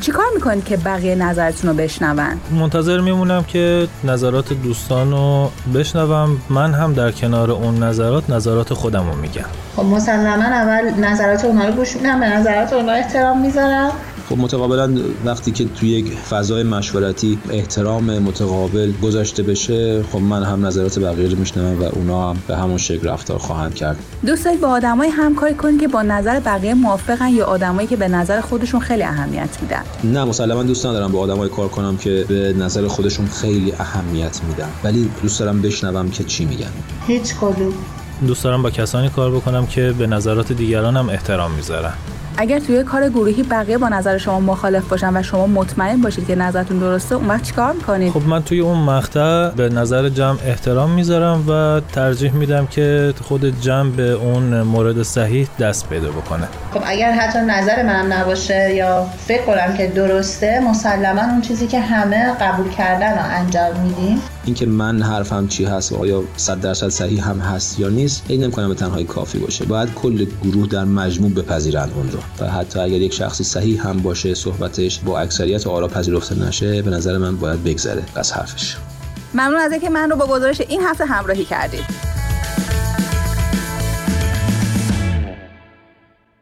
چیکار 0.00 0.24
می‌کنید 0.34 0.64
که 0.64 0.76
بقیه 0.76 1.14
نظرتون 1.14 1.70
رو 1.70 1.76
بشنون؟ 1.76 2.40
منتظر 2.50 3.00
میمونم 3.00 3.44
که 3.44 3.88
نظرات 4.04 4.52
دوستان 4.52 5.10
رو 5.10 5.50
بشنوم. 5.74 6.40
من 6.50 6.74
هم 6.74 6.92
در 6.92 7.10
کنار 7.10 7.50
اون 7.50 7.82
نظرات 7.82 8.30
نظرات 8.30 8.74
خودم 8.74 9.10
رو 9.10 9.16
میگم. 9.16 9.44
خب 9.76 9.84
مسلما 9.84 10.44
اول 10.44 10.90
نظرات 10.90 11.44
اونها 11.44 11.64
رو 11.64 11.72
گوش 11.72 11.96
میدم 11.96 12.20
به 12.20 12.26
نظرات 12.26 12.72
اونها 12.72 12.94
احترام 12.94 13.40
می‌ذارم. 13.40 13.90
خب 14.28 14.38
متقابلا 14.38 14.90
وقتی 15.24 15.50
که 15.50 15.64
توی 15.64 15.88
یک 15.88 16.12
فضای 16.12 16.62
مشورتی 16.62 17.38
احترام 17.50 18.18
متقابل 18.18 18.92
گذاشته 19.02 19.42
بشه 19.42 20.02
خب 20.02 20.18
من 20.18 20.42
هم 20.42 20.66
نظرات 20.66 20.98
بقیه 20.98 21.28
رو 21.28 21.38
میشنوم 21.38 21.82
و 21.82 21.84
اونا 21.84 22.30
هم 22.30 22.36
به 22.48 22.56
همون 22.56 22.78
شکل 22.78 23.08
رفتار 23.08 23.38
خواهند 23.38 23.74
کرد. 23.74 23.96
دوست 24.26 24.44
دارید 24.44 24.60
با 24.60 24.68
آدمای 24.68 25.08
همکاری 25.08 25.54
کنید 25.54 25.80
که 25.80 25.88
با 25.88 26.02
نظر 26.02 26.40
بقیه 26.40 26.74
موافقن 26.74 27.28
یا 27.28 27.46
آدمایی 27.46 27.88
که 27.88 27.96
به 27.96 28.08
نظر 28.08 28.40
خودشون 28.40 28.80
خیلی 28.80 29.02
اهمیت 29.02 29.58
میدن. 29.62 29.82
نه 30.04 30.24
مسلما 30.24 30.62
دوست 30.62 30.86
ندارم 30.86 31.12
با 31.12 31.20
آدمای 31.20 31.48
کار 31.48 31.68
کنم 31.68 31.96
که 31.96 32.24
به 32.28 32.52
نظر 32.58 32.88
خودشون 32.88 33.26
خیلی 33.26 33.72
اهمیت 33.72 34.40
میدن. 34.48 34.68
ولی 34.84 35.10
دوست 35.22 35.40
دارم 35.40 35.62
بشنوم 35.62 36.10
که 36.10 36.24
چی 36.24 36.44
میگن. 36.44 36.72
هیچ 37.06 37.34
کدوم. 37.34 37.74
دوست 38.26 38.44
دارم 38.44 38.62
با 38.62 38.70
کسانی 38.70 39.08
کار 39.08 39.30
بکنم 39.30 39.66
که 39.66 39.94
به 39.98 40.06
نظرات 40.06 40.52
دیگران 40.52 40.96
هم 40.96 41.08
احترام 41.08 41.50
می‌ذارن. 41.50 41.92
اگر 42.40 42.58
توی 42.58 42.82
کار 42.82 43.08
گروهی 43.08 43.42
بقیه 43.42 43.78
با 43.78 43.88
نظر 43.88 44.18
شما 44.18 44.40
مخالف 44.40 44.88
باشن 44.88 45.16
و 45.16 45.22
شما 45.22 45.46
مطمئن 45.46 46.00
باشید 46.00 46.26
که 46.26 46.34
نظرتون 46.34 46.78
درسته 46.78 47.14
اون 47.14 47.28
وقت 47.28 47.42
چیکار 47.42 47.72
می‌کنید؟ 47.72 48.12
خب 48.12 48.22
من 48.26 48.42
توی 48.42 48.60
اون 48.60 48.78
مقطع 48.78 49.50
به 49.50 49.68
نظر 49.68 50.08
جمع 50.08 50.38
احترام 50.46 50.90
می‌ذارم 50.90 51.44
و 51.48 51.80
ترجیح 51.92 52.32
میدم 52.32 52.66
که 52.66 53.14
خود 53.22 53.60
جمع 53.60 53.90
به 53.90 54.10
اون 54.10 54.62
مورد 54.62 55.02
صحیح 55.02 55.48
دست 55.58 55.88
پیدا 55.88 56.08
بکنه. 56.08 56.48
خب 56.74 56.82
اگر 56.86 57.12
حتی 57.12 57.38
نظر 57.38 57.82
منم 57.82 58.12
نباشه 58.12 58.74
یا 58.74 59.06
فکر 59.26 59.42
کنم 59.42 59.76
که 59.76 59.86
درسته 59.86 60.60
مسلما 60.60 61.22
اون 61.22 61.40
چیزی 61.40 61.66
که 61.66 61.80
همه 61.80 62.34
قبول 62.40 62.70
کردن 62.70 63.12
رو 63.12 63.24
انجام 63.24 63.80
میدیم. 63.80 64.20
اینکه 64.48 64.66
من 64.66 65.02
حرفم 65.02 65.46
چی 65.46 65.64
هست 65.64 65.92
و 65.92 65.96
آیا 65.96 66.24
100 66.36 66.60
درصد 66.60 66.88
صحیح 66.88 67.28
هم 67.28 67.38
هست 67.38 67.80
یا 67.80 67.88
نیست 67.88 68.24
این 68.28 68.42
نمی‌کنم 68.44 68.68
به 68.68 68.74
تنهایی 68.74 69.04
کافی 69.04 69.38
باشه. 69.38 69.64
باید 69.64 69.94
کل 69.94 70.26
گروه 70.42 70.66
در 70.66 70.84
مجموع 70.84 71.30
بپذیرند 71.30 71.92
اون 71.96 72.10
رو. 72.10 72.18
و 72.40 72.50
حتی 72.50 72.78
اگر 72.78 73.00
یک 73.00 73.12
شخصی 73.12 73.44
صحیح 73.44 73.88
هم 73.88 73.98
باشه 73.98 74.34
صحبتش 74.34 75.00
با 75.00 75.20
اکثریت 75.20 75.66
آرا 75.66 75.88
پذیرفته 75.88 76.46
نشه 76.46 76.82
به 76.82 76.90
نظر 76.90 77.18
من 77.18 77.36
باید 77.36 77.64
بگذره. 77.64 78.02
از 78.14 78.32
حرفش. 78.32 78.76
ممنون 79.34 79.56
از 79.56 79.72
اینکه 79.72 79.90
من 79.90 80.10
رو 80.10 80.16
با 80.16 80.26
گزارش 80.26 80.60
این 80.60 80.80
هفته 80.82 81.04
همراهی 81.04 81.44
کردید. 81.44 81.84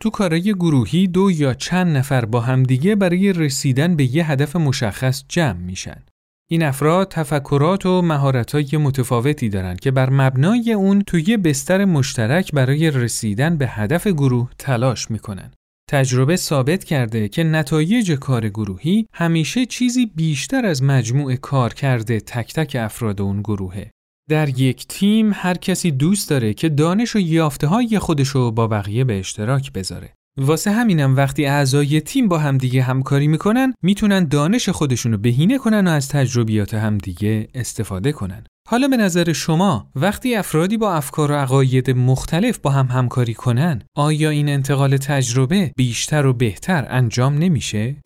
تو 0.00 0.10
کارای 0.10 0.54
گروهی 0.54 1.06
دو 1.06 1.30
یا 1.30 1.54
چند 1.54 1.96
نفر 1.96 2.24
با 2.24 2.40
همدیگه 2.40 2.94
برای 2.94 3.32
رسیدن 3.32 3.96
به 3.96 4.16
یه 4.16 4.30
هدف 4.30 4.56
مشخص 4.56 5.24
جمع 5.28 5.58
میشن. 5.58 6.02
این 6.50 6.62
افراد 6.62 7.08
تفکرات 7.08 7.86
و 7.86 8.02
مهارت‌های 8.02 8.76
متفاوتی 8.76 9.48
دارند 9.48 9.80
که 9.80 9.90
بر 9.90 10.10
مبنای 10.10 10.72
اون 10.72 11.02
توی 11.02 11.36
بستر 11.36 11.84
مشترک 11.84 12.52
برای 12.52 12.90
رسیدن 12.90 13.56
به 13.56 13.66
هدف 13.68 14.06
گروه 14.06 14.50
تلاش 14.58 15.10
می‌کنن. 15.10 15.52
تجربه 15.90 16.36
ثابت 16.36 16.84
کرده 16.84 17.28
که 17.28 17.44
نتایج 17.44 18.12
کار 18.12 18.48
گروهی 18.48 19.06
همیشه 19.14 19.66
چیزی 19.66 20.06
بیشتر 20.06 20.66
از 20.66 20.82
مجموع 20.82 21.36
کار 21.36 21.74
کرده 21.74 22.20
تک 22.20 22.54
تک 22.54 22.76
افراد 22.80 23.20
اون 23.20 23.40
گروهه. 23.40 23.90
در 24.28 24.48
یک 24.48 24.86
تیم 24.86 25.30
هر 25.34 25.54
کسی 25.54 25.90
دوست 25.90 26.30
داره 26.30 26.54
که 26.54 26.68
دانش 26.68 27.16
و 27.16 27.18
یافته 27.18 27.66
های 27.66 27.98
خودشو 27.98 28.50
با 28.50 28.66
بقیه 28.66 29.04
به 29.04 29.18
اشتراک 29.18 29.72
بذاره. 29.72 30.15
واسه 30.38 30.70
همینم 30.70 31.16
وقتی 31.16 31.46
اعضای 31.46 32.00
تیم 32.00 32.28
با 32.28 32.38
همدیگه 32.38 32.82
همکاری 32.82 33.28
می‌کنن 33.28 33.74
می‌تونن 33.82 34.28
دانش 34.28 34.68
خودشونو 34.68 35.18
بهینه 35.18 35.58
کنن 35.58 35.86
و 35.86 35.90
از 35.90 36.08
تجربیات 36.08 36.74
همدیگه 36.74 37.48
استفاده 37.54 38.12
کنن. 38.12 38.44
حالا 38.68 38.88
به 38.88 38.96
نظر 38.96 39.32
شما 39.32 39.90
وقتی 39.96 40.34
افرادی 40.34 40.76
با 40.76 40.94
افکار 40.94 41.32
و 41.32 41.34
عقاید 41.34 41.90
مختلف 41.90 42.58
با 42.58 42.70
هم 42.70 42.86
همکاری 42.86 43.34
کنن 43.34 43.82
آیا 43.96 44.30
این 44.30 44.48
انتقال 44.48 44.96
تجربه 44.96 45.72
بیشتر 45.76 46.26
و 46.26 46.32
بهتر 46.32 46.86
انجام 46.88 47.38
نمیشه؟ 47.38 47.96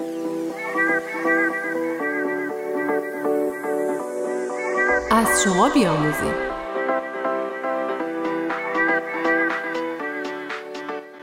از 5.11 5.29
شما 5.45 5.71
بیاموزیم 5.75 6.50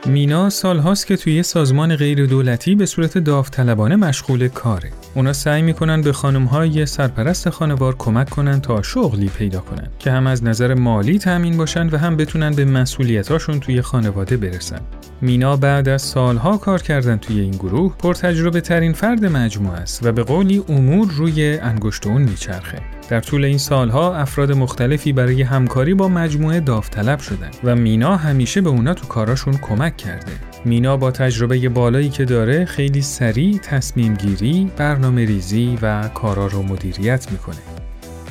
مینا 0.08 0.50
سالهاست 0.50 1.06
که 1.06 1.16
توی 1.16 1.42
سازمان 1.42 1.96
غیر 1.96 2.26
دولتی 2.26 2.74
به 2.74 2.86
صورت 2.86 3.18
داوطلبانه 3.18 3.96
مشغول 3.96 4.48
کاره. 4.48 4.97
اونا 5.14 5.32
سعی 5.32 5.62
می‌کنن 5.62 6.02
به 6.02 6.12
خانمهای 6.12 6.86
سرپرست 6.86 7.50
خانوار 7.50 7.96
کمک 7.96 8.30
کنن 8.30 8.60
تا 8.60 8.82
شغلی 8.82 9.28
پیدا 9.28 9.60
کنن 9.60 9.88
که 9.98 10.10
هم 10.10 10.26
از 10.26 10.44
نظر 10.44 10.74
مالی 10.74 11.18
تأمین 11.18 11.56
باشن 11.56 11.88
و 11.88 11.96
هم 11.96 12.16
بتونن 12.16 12.50
به 12.50 12.64
مسئولیتاشون 12.64 13.60
توی 13.60 13.82
خانواده 13.82 14.36
برسن. 14.36 14.80
مینا 15.20 15.56
بعد 15.56 15.88
از 15.88 16.02
سالها 16.02 16.56
کار 16.56 16.82
کردن 16.82 17.16
توی 17.16 17.40
این 17.40 17.50
گروه 17.50 17.96
پرتجربه 17.96 18.60
ترین 18.60 18.92
فرد 18.92 19.24
مجموعه 19.24 19.78
است 19.78 20.06
و 20.06 20.12
به 20.12 20.22
قولی 20.22 20.64
امور 20.68 21.08
روی 21.10 21.58
انگشت 21.58 22.06
اون 22.06 22.22
میچرخه. 22.22 22.78
در 23.08 23.20
طول 23.20 23.44
این 23.44 23.58
سالها 23.58 24.16
افراد 24.16 24.52
مختلفی 24.52 25.12
برای 25.12 25.42
همکاری 25.42 25.94
با 25.94 26.08
مجموعه 26.08 26.60
داوطلب 26.60 27.18
شدن 27.18 27.50
و 27.64 27.76
مینا 27.76 28.16
همیشه 28.16 28.60
به 28.60 28.70
اونا 28.70 28.94
تو 28.94 29.06
کاراشون 29.06 29.56
کمک 29.56 29.96
کرده. 29.96 30.32
مینا 30.64 30.96
با 30.96 31.10
تجربه 31.10 31.68
بالایی 31.68 32.08
که 32.08 32.24
داره 32.24 32.64
خیلی 32.64 33.02
سریع 33.02 33.58
تصمیم 33.58 34.14
گیری، 34.14 34.70
برنامه 34.76 35.24
ریزی 35.24 35.78
و 35.82 36.08
کارا 36.08 36.46
رو 36.46 36.62
مدیریت 36.62 37.32
می‌کنه. 37.32 37.87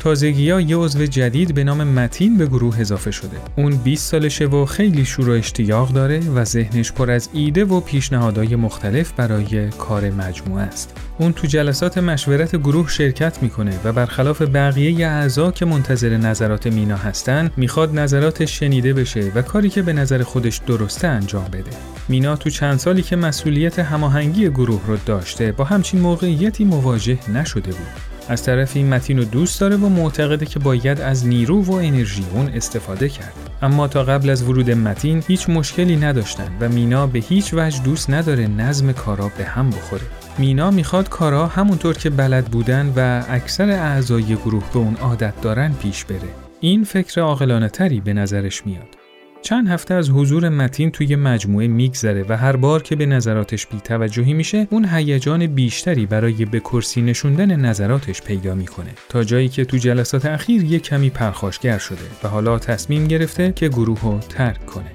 تازگی 0.07 0.49
ها 0.49 0.61
یه 0.61 0.77
عضو 0.77 1.05
جدید 1.05 1.55
به 1.55 1.63
نام 1.63 1.83
متین 1.83 2.37
به 2.37 2.45
گروه 2.45 2.79
اضافه 2.79 3.11
شده. 3.11 3.37
اون 3.55 3.75
20 3.75 4.11
سالشه 4.11 4.45
و 4.45 4.65
خیلی 4.65 5.05
شور 5.05 5.29
و 5.29 5.31
اشتیاق 5.31 5.93
داره 5.93 6.19
و 6.19 6.43
ذهنش 6.43 6.91
پر 6.91 7.11
از 7.11 7.29
ایده 7.33 7.65
و 7.65 7.79
پیشنهادهای 7.79 8.55
مختلف 8.55 9.11
برای 9.11 9.69
کار 9.69 10.09
مجموعه 10.09 10.63
است. 10.63 10.97
اون 11.17 11.33
تو 11.33 11.47
جلسات 11.47 11.97
مشورت 11.97 12.55
گروه 12.55 12.89
شرکت 12.89 13.43
می‌کنه 13.43 13.79
و 13.83 13.93
برخلاف 13.93 14.41
بقیه 14.41 15.07
اعضا 15.07 15.51
که 15.51 15.65
منتظر 15.65 16.17
نظرات 16.17 16.67
مینا 16.67 16.97
هستن 16.97 17.51
می‌خواد 17.57 17.99
نظراتش 17.99 18.59
شنیده 18.59 18.93
بشه 18.93 19.31
و 19.35 19.41
کاری 19.41 19.69
که 19.69 19.81
به 19.81 19.93
نظر 19.93 20.23
خودش 20.23 20.57
درسته 20.57 21.07
انجام 21.07 21.45
بده. 21.45 21.71
مینا 22.09 22.35
تو 22.35 22.49
چند 22.49 22.79
سالی 22.79 23.01
که 23.01 23.15
مسئولیت 23.15 23.79
هماهنگی 23.79 24.49
گروه 24.49 24.81
رو 24.87 24.97
داشته 25.05 25.51
با 25.51 25.63
همچین 25.63 25.99
موقعیتی 25.99 26.65
مواجه 26.65 27.19
نشده 27.33 27.71
بود. 27.71 28.16
از 28.29 28.43
طرفی 28.43 28.83
متین 28.83 29.17
رو 29.17 29.23
دوست 29.23 29.61
داره 29.61 29.75
و 29.75 29.89
معتقده 29.89 30.45
که 30.45 30.59
باید 30.59 31.01
از 31.01 31.27
نیرو 31.27 31.63
و 31.63 31.71
انرژی 31.71 32.25
اون 32.33 32.47
استفاده 32.47 33.09
کرد. 33.09 33.33
اما 33.61 33.87
تا 33.87 34.03
قبل 34.03 34.29
از 34.29 34.43
ورود 34.43 34.71
متین 34.71 35.23
هیچ 35.27 35.49
مشکلی 35.49 35.95
نداشتن 35.95 36.51
و 36.59 36.69
مینا 36.69 37.07
به 37.07 37.19
هیچ 37.19 37.53
وجه 37.53 37.83
دوست 37.83 38.09
نداره 38.09 38.47
نظم 38.47 38.91
کارا 38.91 39.31
به 39.37 39.45
هم 39.45 39.69
بخوره. 39.69 40.03
مینا 40.37 40.71
می‌خواد 40.71 41.09
کارا 41.09 41.47
همونطور 41.47 41.97
که 41.97 42.09
بلد 42.09 42.45
بودن 42.45 42.93
و 42.95 43.23
اکثر 43.29 43.69
اعضای 43.69 44.23
گروه 44.23 44.63
به 44.73 44.79
اون 44.79 44.95
عادت 44.95 45.41
دارن 45.41 45.73
پیش 45.73 46.05
بره. 46.05 46.29
این 46.59 46.83
فکر 46.83 47.21
عاقلانه 47.21 47.69
تری 47.69 48.01
به 48.01 48.13
نظرش 48.13 48.65
میاد. 48.65 49.06
چند 49.41 49.67
هفته 49.67 49.93
از 49.93 50.09
حضور 50.09 50.49
متین 50.49 50.91
توی 50.91 51.15
مجموعه 51.15 51.67
میگذره 51.67 52.25
و 52.29 52.37
هر 52.37 52.55
بار 52.55 52.83
که 52.83 52.95
به 52.95 53.05
نظراتش 53.05 53.67
بیتوجهی 53.67 54.33
میشه 54.33 54.67
اون 54.69 54.85
هیجان 54.85 55.47
بیشتری 55.47 56.05
برای 56.05 56.45
به 56.45 56.59
کرسی 56.59 57.01
نشوندن 57.01 57.55
نظراتش 57.55 58.21
پیدا 58.21 58.55
می‌کنه 58.55 58.89
تا 59.09 59.23
جایی 59.23 59.49
که 59.49 59.65
تو 59.65 59.77
جلسات 59.77 60.25
اخیر 60.25 60.63
یه 60.63 60.79
کمی 60.79 61.09
پرخاشگر 61.09 61.77
شده 61.77 61.97
و 62.23 62.27
حالا 62.27 62.59
تصمیم 62.59 63.07
گرفته 63.07 63.51
که 63.51 63.69
گروه 63.69 64.01
رو 64.01 64.19
ترک 64.19 64.65
کنه 64.65 64.91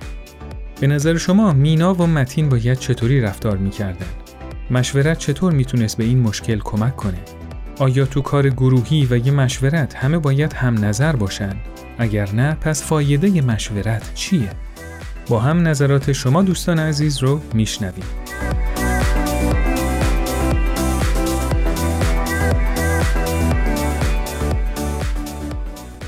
به 0.81 0.87
نظر 0.87 1.17
شما 1.17 1.53
مینا 1.53 1.95
و 1.95 2.07
متین 2.07 2.49
باید 2.49 2.79
چطوری 2.79 3.21
رفتار 3.21 3.57
می‌کردن؟ 3.57 4.07
مشورت 4.71 5.19
چطور 5.19 5.53
می‌تونست 5.53 5.97
به 5.97 6.05
این 6.05 6.21
مشکل 6.21 6.59
کمک 6.59 6.97
کنه؟ 6.97 7.19
آیا 7.79 8.07
تو 8.07 8.21
کار 8.21 8.49
گروهی 8.49 9.09
و 9.11 9.27
یه 9.27 9.33
مشورت 9.33 9.95
همه 9.95 10.19
باید 10.19 10.53
هم 10.53 10.85
نظر 10.85 11.17
باشن 11.17 11.57
اگر 12.03 12.33
نه 12.33 12.55
پس 12.55 12.83
فایده 12.83 13.43
مشورت 13.43 14.15
چیه؟ 14.15 14.51
با 15.29 15.41
هم 15.41 15.69
نظرات 15.69 16.13
شما 16.13 16.43
دوستان 16.43 16.79
عزیز 16.79 17.19
رو 17.19 17.41
میشنویم. 17.55 18.05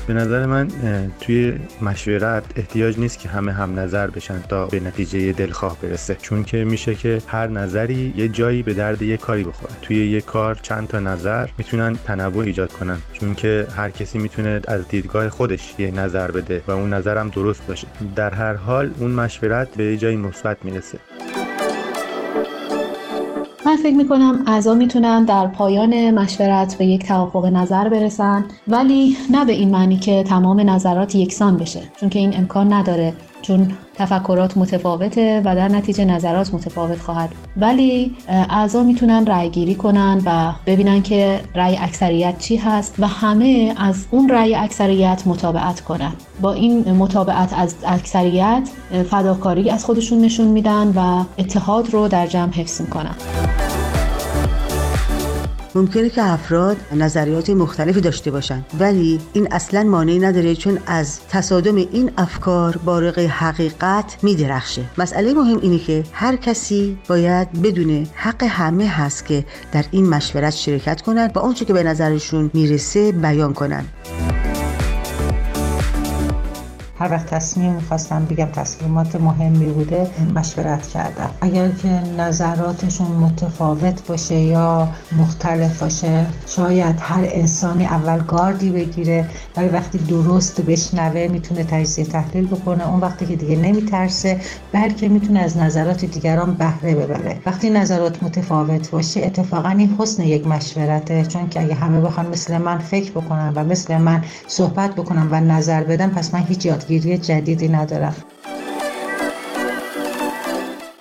به 0.07 0.13
نظر 0.13 0.45
من 0.45 0.67
توی 1.21 1.53
مشورت 1.81 2.43
احتیاج 2.55 2.99
نیست 2.99 3.19
که 3.19 3.29
همه 3.29 3.51
هم 3.51 3.79
نظر 3.79 4.07
بشن 4.07 4.41
تا 4.49 4.65
به 4.65 4.79
نتیجه 4.79 5.31
دلخواه 5.31 5.77
برسه. 5.81 6.17
چون 6.21 6.43
که 6.43 6.63
میشه 6.63 6.95
که 6.95 7.21
هر 7.27 7.47
نظری 7.47 8.13
یه 8.17 8.27
جایی 8.27 8.63
به 8.63 8.73
درد 8.73 9.01
یه 9.01 9.17
کاری 9.17 9.43
بخوره. 9.43 9.73
توی 9.81 10.07
یه 10.07 10.21
کار 10.21 10.55
چند 10.61 10.87
تا 10.87 10.99
نظر 10.99 11.49
می‌تونن 11.57 11.95
تنوع 12.05 12.43
ایجاد 12.43 12.73
کنن. 12.73 12.97
چون 13.13 13.35
که 13.35 13.67
هر 13.75 13.89
کسی 13.89 14.17
می‌تونه 14.17 14.61
از 14.67 14.87
دیدگاه 14.87 15.29
خودش 15.29 15.75
یه 15.77 15.91
نظر 15.91 16.31
بده 16.31 16.61
و 16.67 16.71
اون 16.71 16.93
نظرم 16.93 17.29
درست 17.29 17.67
باشه. 17.67 17.87
در 18.15 18.33
هر 18.33 18.53
حال 18.53 18.91
اون 18.99 19.11
مشورت 19.11 19.75
به 19.75 19.83
یه 19.83 19.97
جایی 19.97 20.17
مثبت 20.17 20.65
می‌رسه. 20.65 20.99
من 23.75 23.81
فکر 23.81 23.95
می‌کنم 23.95 24.43
اعضا 24.47 24.73
می‌تونن 24.73 25.25
در 25.25 25.47
پایان 25.47 26.11
مشورت 26.11 26.75
به 26.77 26.85
یک 26.85 27.07
توافق 27.07 27.45
نظر 27.45 27.89
برسن 27.89 28.45
ولی 28.67 29.17
نه 29.29 29.45
به 29.45 29.53
این 29.53 29.71
معنی 29.71 29.97
که 29.97 30.23
تمام 30.23 30.69
نظرات 30.69 31.15
یکسان 31.15 31.57
بشه 31.57 31.81
چون 31.99 32.09
که 32.09 32.19
این 32.19 32.37
امکان 32.37 32.73
نداره 32.73 33.13
چون 33.41 33.71
تفکرات 33.95 34.57
متفاوته 34.57 35.41
و 35.45 35.55
در 35.55 35.67
نتیجه 35.67 36.05
نظرات 36.05 36.53
متفاوت 36.53 36.99
خواهد. 36.99 37.29
ولی 37.57 38.15
اعضا 38.27 38.83
می‌تونن 38.83 39.25
رأی 39.25 39.49
گیری 39.49 39.75
کنن 39.75 40.21
و 40.25 40.53
ببینن 40.65 41.01
که 41.01 41.41
رأی 41.55 41.77
اکثریت 41.77 42.37
چی 42.39 42.55
هست 42.55 42.95
و 42.99 43.07
همه 43.07 43.73
از 43.77 44.05
اون 44.11 44.29
رأی 44.29 44.55
اکثریت 44.55 45.23
مطابقت 45.25 45.81
کنن. 45.81 46.11
با 46.41 46.53
این 46.53 46.91
مطابقت 46.91 47.53
از 47.57 47.75
اکثریت 47.87 48.69
فداکاری 49.09 49.69
از 49.69 49.85
خودشون 49.85 50.21
نشون 50.21 50.47
میدن 50.47 50.93
و 50.95 51.23
اتحاد 51.37 51.93
رو 51.93 52.07
در 52.07 52.27
جمع 52.27 52.51
حفظ 52.51 52.81
می‌کنن. 52.81 53.15
ممکنه 55.75 56.09
که 56.09 56.23
افراد 56.23 56.77
نظریات 56.95 57.49
مختلفی 57.49 58.01
داشته 58.01 58.31
باشند 58.31 58.65
ولی 58.79 59.19
این 59.33 59.47
اصلا 59.51 59.83
مانعی 59.83 60.19
نداره 60.19 60.55
چون 60.55 60.79
از 60.85 61.19
تصادم 61.29 61.75
این 61.75 62.11
افکار 62.17 62.77
بارق 62.77 63.19
حقیقت 63.19 64.17
میدرخشه. 64.23 64.85
مسئله 64.97 65.33
مهم 65.33 65.59
اینه 65.61 65.79
که 65.79 66.03
هر 66.11 66.35
کسی 66.35 66.97
باید 67.07 67.61
بدونه 67.61 68.07
حق 68.13 68.43
همه 68.43 68.87
هست 68.87 69.25
که 69.25 69.45
در 69.71 69.85
این 69.91 70.09
مشورت 70.09 70.53
شرکت 70.53 71.01
کنند 71.01 71.37
و 71.37 71.39
آنچه 71.39 71.65
که 71.65 71.73
به 71.73 71.83
نظرشون 71.83 72.51
می‌رسه 72.53 73.11
بیان 73.11 73.53
کنند. 73.53 73.89
هر 76.99 77.11
وقت 77.11 77.25
تصمیم 77.25 77.71
می‌خواستم 77.71 78.25
بگم 78.25 78.45
تصمیمات 78.45 79.15
مهمی 79.15 79.65
بوده 79.65 80.07
مشورت 80.35 80.87
کردم. 80.87 81.29
اگر 81.41 81.69
که 81.69 81.87
نظراتشون 82.17 83.07
متفاوت 83.07 84.07
باشه 84.07 84.35
یا 84.35 84.87
مختلف 85.17 85.83
باشه 85.83 86.25
شاید 86.47 86.95
هر 86.99 87.23
انسانی 87.31 87.85
اول 87.85 88.19
گاردی 88.19 88.69
بگیره 88.69 89.25
ولی 89.57 89.69
وقتی 89.69 89.97
درست 89.97 90.61
بشنوه 90.61 91.27
می‌تونه 91.31 91.63
تجزیه 91.63 92.05
تحلیل 92.05 92.47
بکنه. 92.47 92.89
اون 92.89 92.99
وقتی 92.99 93.25
که 93.25 93.35
دیگه 93.35 93.55
نمیترسه 93.55 94.41
بلکه 94.71 95.09
می‌تونه 95.09 95.39
از 95.39 95.57
نظرات 95.57 96.05
دیگران 96.05 96.53
بهره 96.53 96.95
ببره. 96.95 97.37
وقتی 97.45 97.69
نظرات 97.69 98.23
متفاوت 98.23 98.91
باشه 98.91 99.21
اتفاقا 99.25 99.69
این 99.69 99.95
حسن 99.99 100.23
یک 100.23 100.47
مشورته. 100.47 101.25
چون 101.25 101.49
که 101.49 101.61
اگه 101.61 101.73
همه 101.73 102.01
بخوان 102.01 102.27
مثل 102.27 102.57
من 102.57 102.77
فکر 102.77 103.11
بکنن 103.11 103.53
و 103.55 103.63
مثل 103.63 103.97
من 103.97 104.23
صحبت 104.47 104.95
بکنن 104.95 105.27
و 105.31 105.39
نظر 105.39 105.83
بدن 105.83 106.09
پس 106.09 106.33
من 106.33 106.43
هیچ 106.43 106.65
یاد 106.65 106.84
یادگیری 106.89 107.17
جدیدی 107.17 107.67
ندارم. 107.67 108.15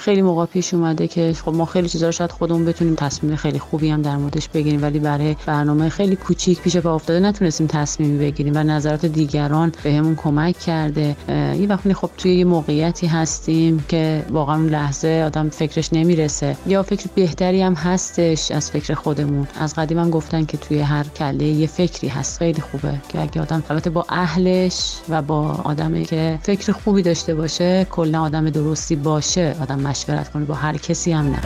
خیلی 0.04 0.22
موقع 0.22 0.46
پیش 0.46 0.74
اومده 0.74 1.08
که 1.08 1.32
خب 1.32 1.54
ما 1.54 1.64
خیلی 1.64 1.88
چیزا 1.88 2.10
شاید 2.10 2.32
خودمون 2.32 2.64
بتونیم 2.64 2.94
تصمیم 2.94 3.36
خیلی 3.36 3.58
خوبی 3.58 3.88
هم 3.88 4.02
در 4.02 4.16
موردش 4.16 4.48
بگیریم 4.48 4.82
ولی 4.82 4.98
برای 4.98 5.36
برنامه 5.46 5.88
خیلی 5.88 6.16
کوچیک 6.16 6.60
پیش 6.60 6.76
پا 6.76 6.94
افتاده 6.94 7.20
نتونستیم 7.20 7.66
تصمیمی 7.66 8.18
بگیریم 8.18 8.52
و 8.56 8.62
نظرات 8.62 9.06
دیگران 9.06 9.72
بهمون 9.82 10.16
کمک 10.16 10.58
کرده. 10.58 11.16
یه 11.28 11.66
وقتی 11.68 11.94
خب 11.94 12.10
توی 12.18 12.34
یه 12.34 12.44
موقعیتی 12.44 13.06
هستیم 13.06 13.84
که 13.88 14.24
واقعا 14.30 14.56
لحظه 14.66 15.22
آدم 15.26 15.48
فکرش 15.48 15.92
نمی‌رسه. 15.92 16.56
یا 16.66 16.82
فکر 16.82 17.06
بهتری 17.14 17.62
هم 17.62 17.74
هستش 17.74 18.50
از 18.50 18.70
فکر 18.70 18.94
خودمون. 18.94 19.48
از 19.60 19.74
قدیم 19.74 19.98
هم 19.98 20.10
گفتن 20.10 20.44
که 20.44 20.56
توی 20.56 20.80
هر 20.80 21.04
کله 21.04 21.44
یه 21.44 21.66
فکری 21.66 22.08
هست. 22.08 22.38
خیلی 22.38 22.60
خوبه 22.60 23.00
که 23.08 23.20
اگه 23.20 23.40
آدم 23.40 23.62
البته 23.70 23.90
با 23.90 24.06
اهلش 24.08 24.96
و 25.08 25.22
با 25.22 25.60
آدمی 25.64 26.04
که 26.04 26.38
فکر 26.42 26.72
خوبی 26.72 27.02
داشته 27.02 27.34
باشه 27.34 27.86
کلا 27.90 28.22
آدم 28.22 28.50
درستی 28.50 28.96
باشه 28.96 29.56
آدم 29.60 29.93
مشورت 29.94 30.32
کنه 30.32 30.44
با 30.44 30.54
هر 30.54 30.76
کسی 30.76 31.12
هم 31.12 31.26
نه 31.26 31.40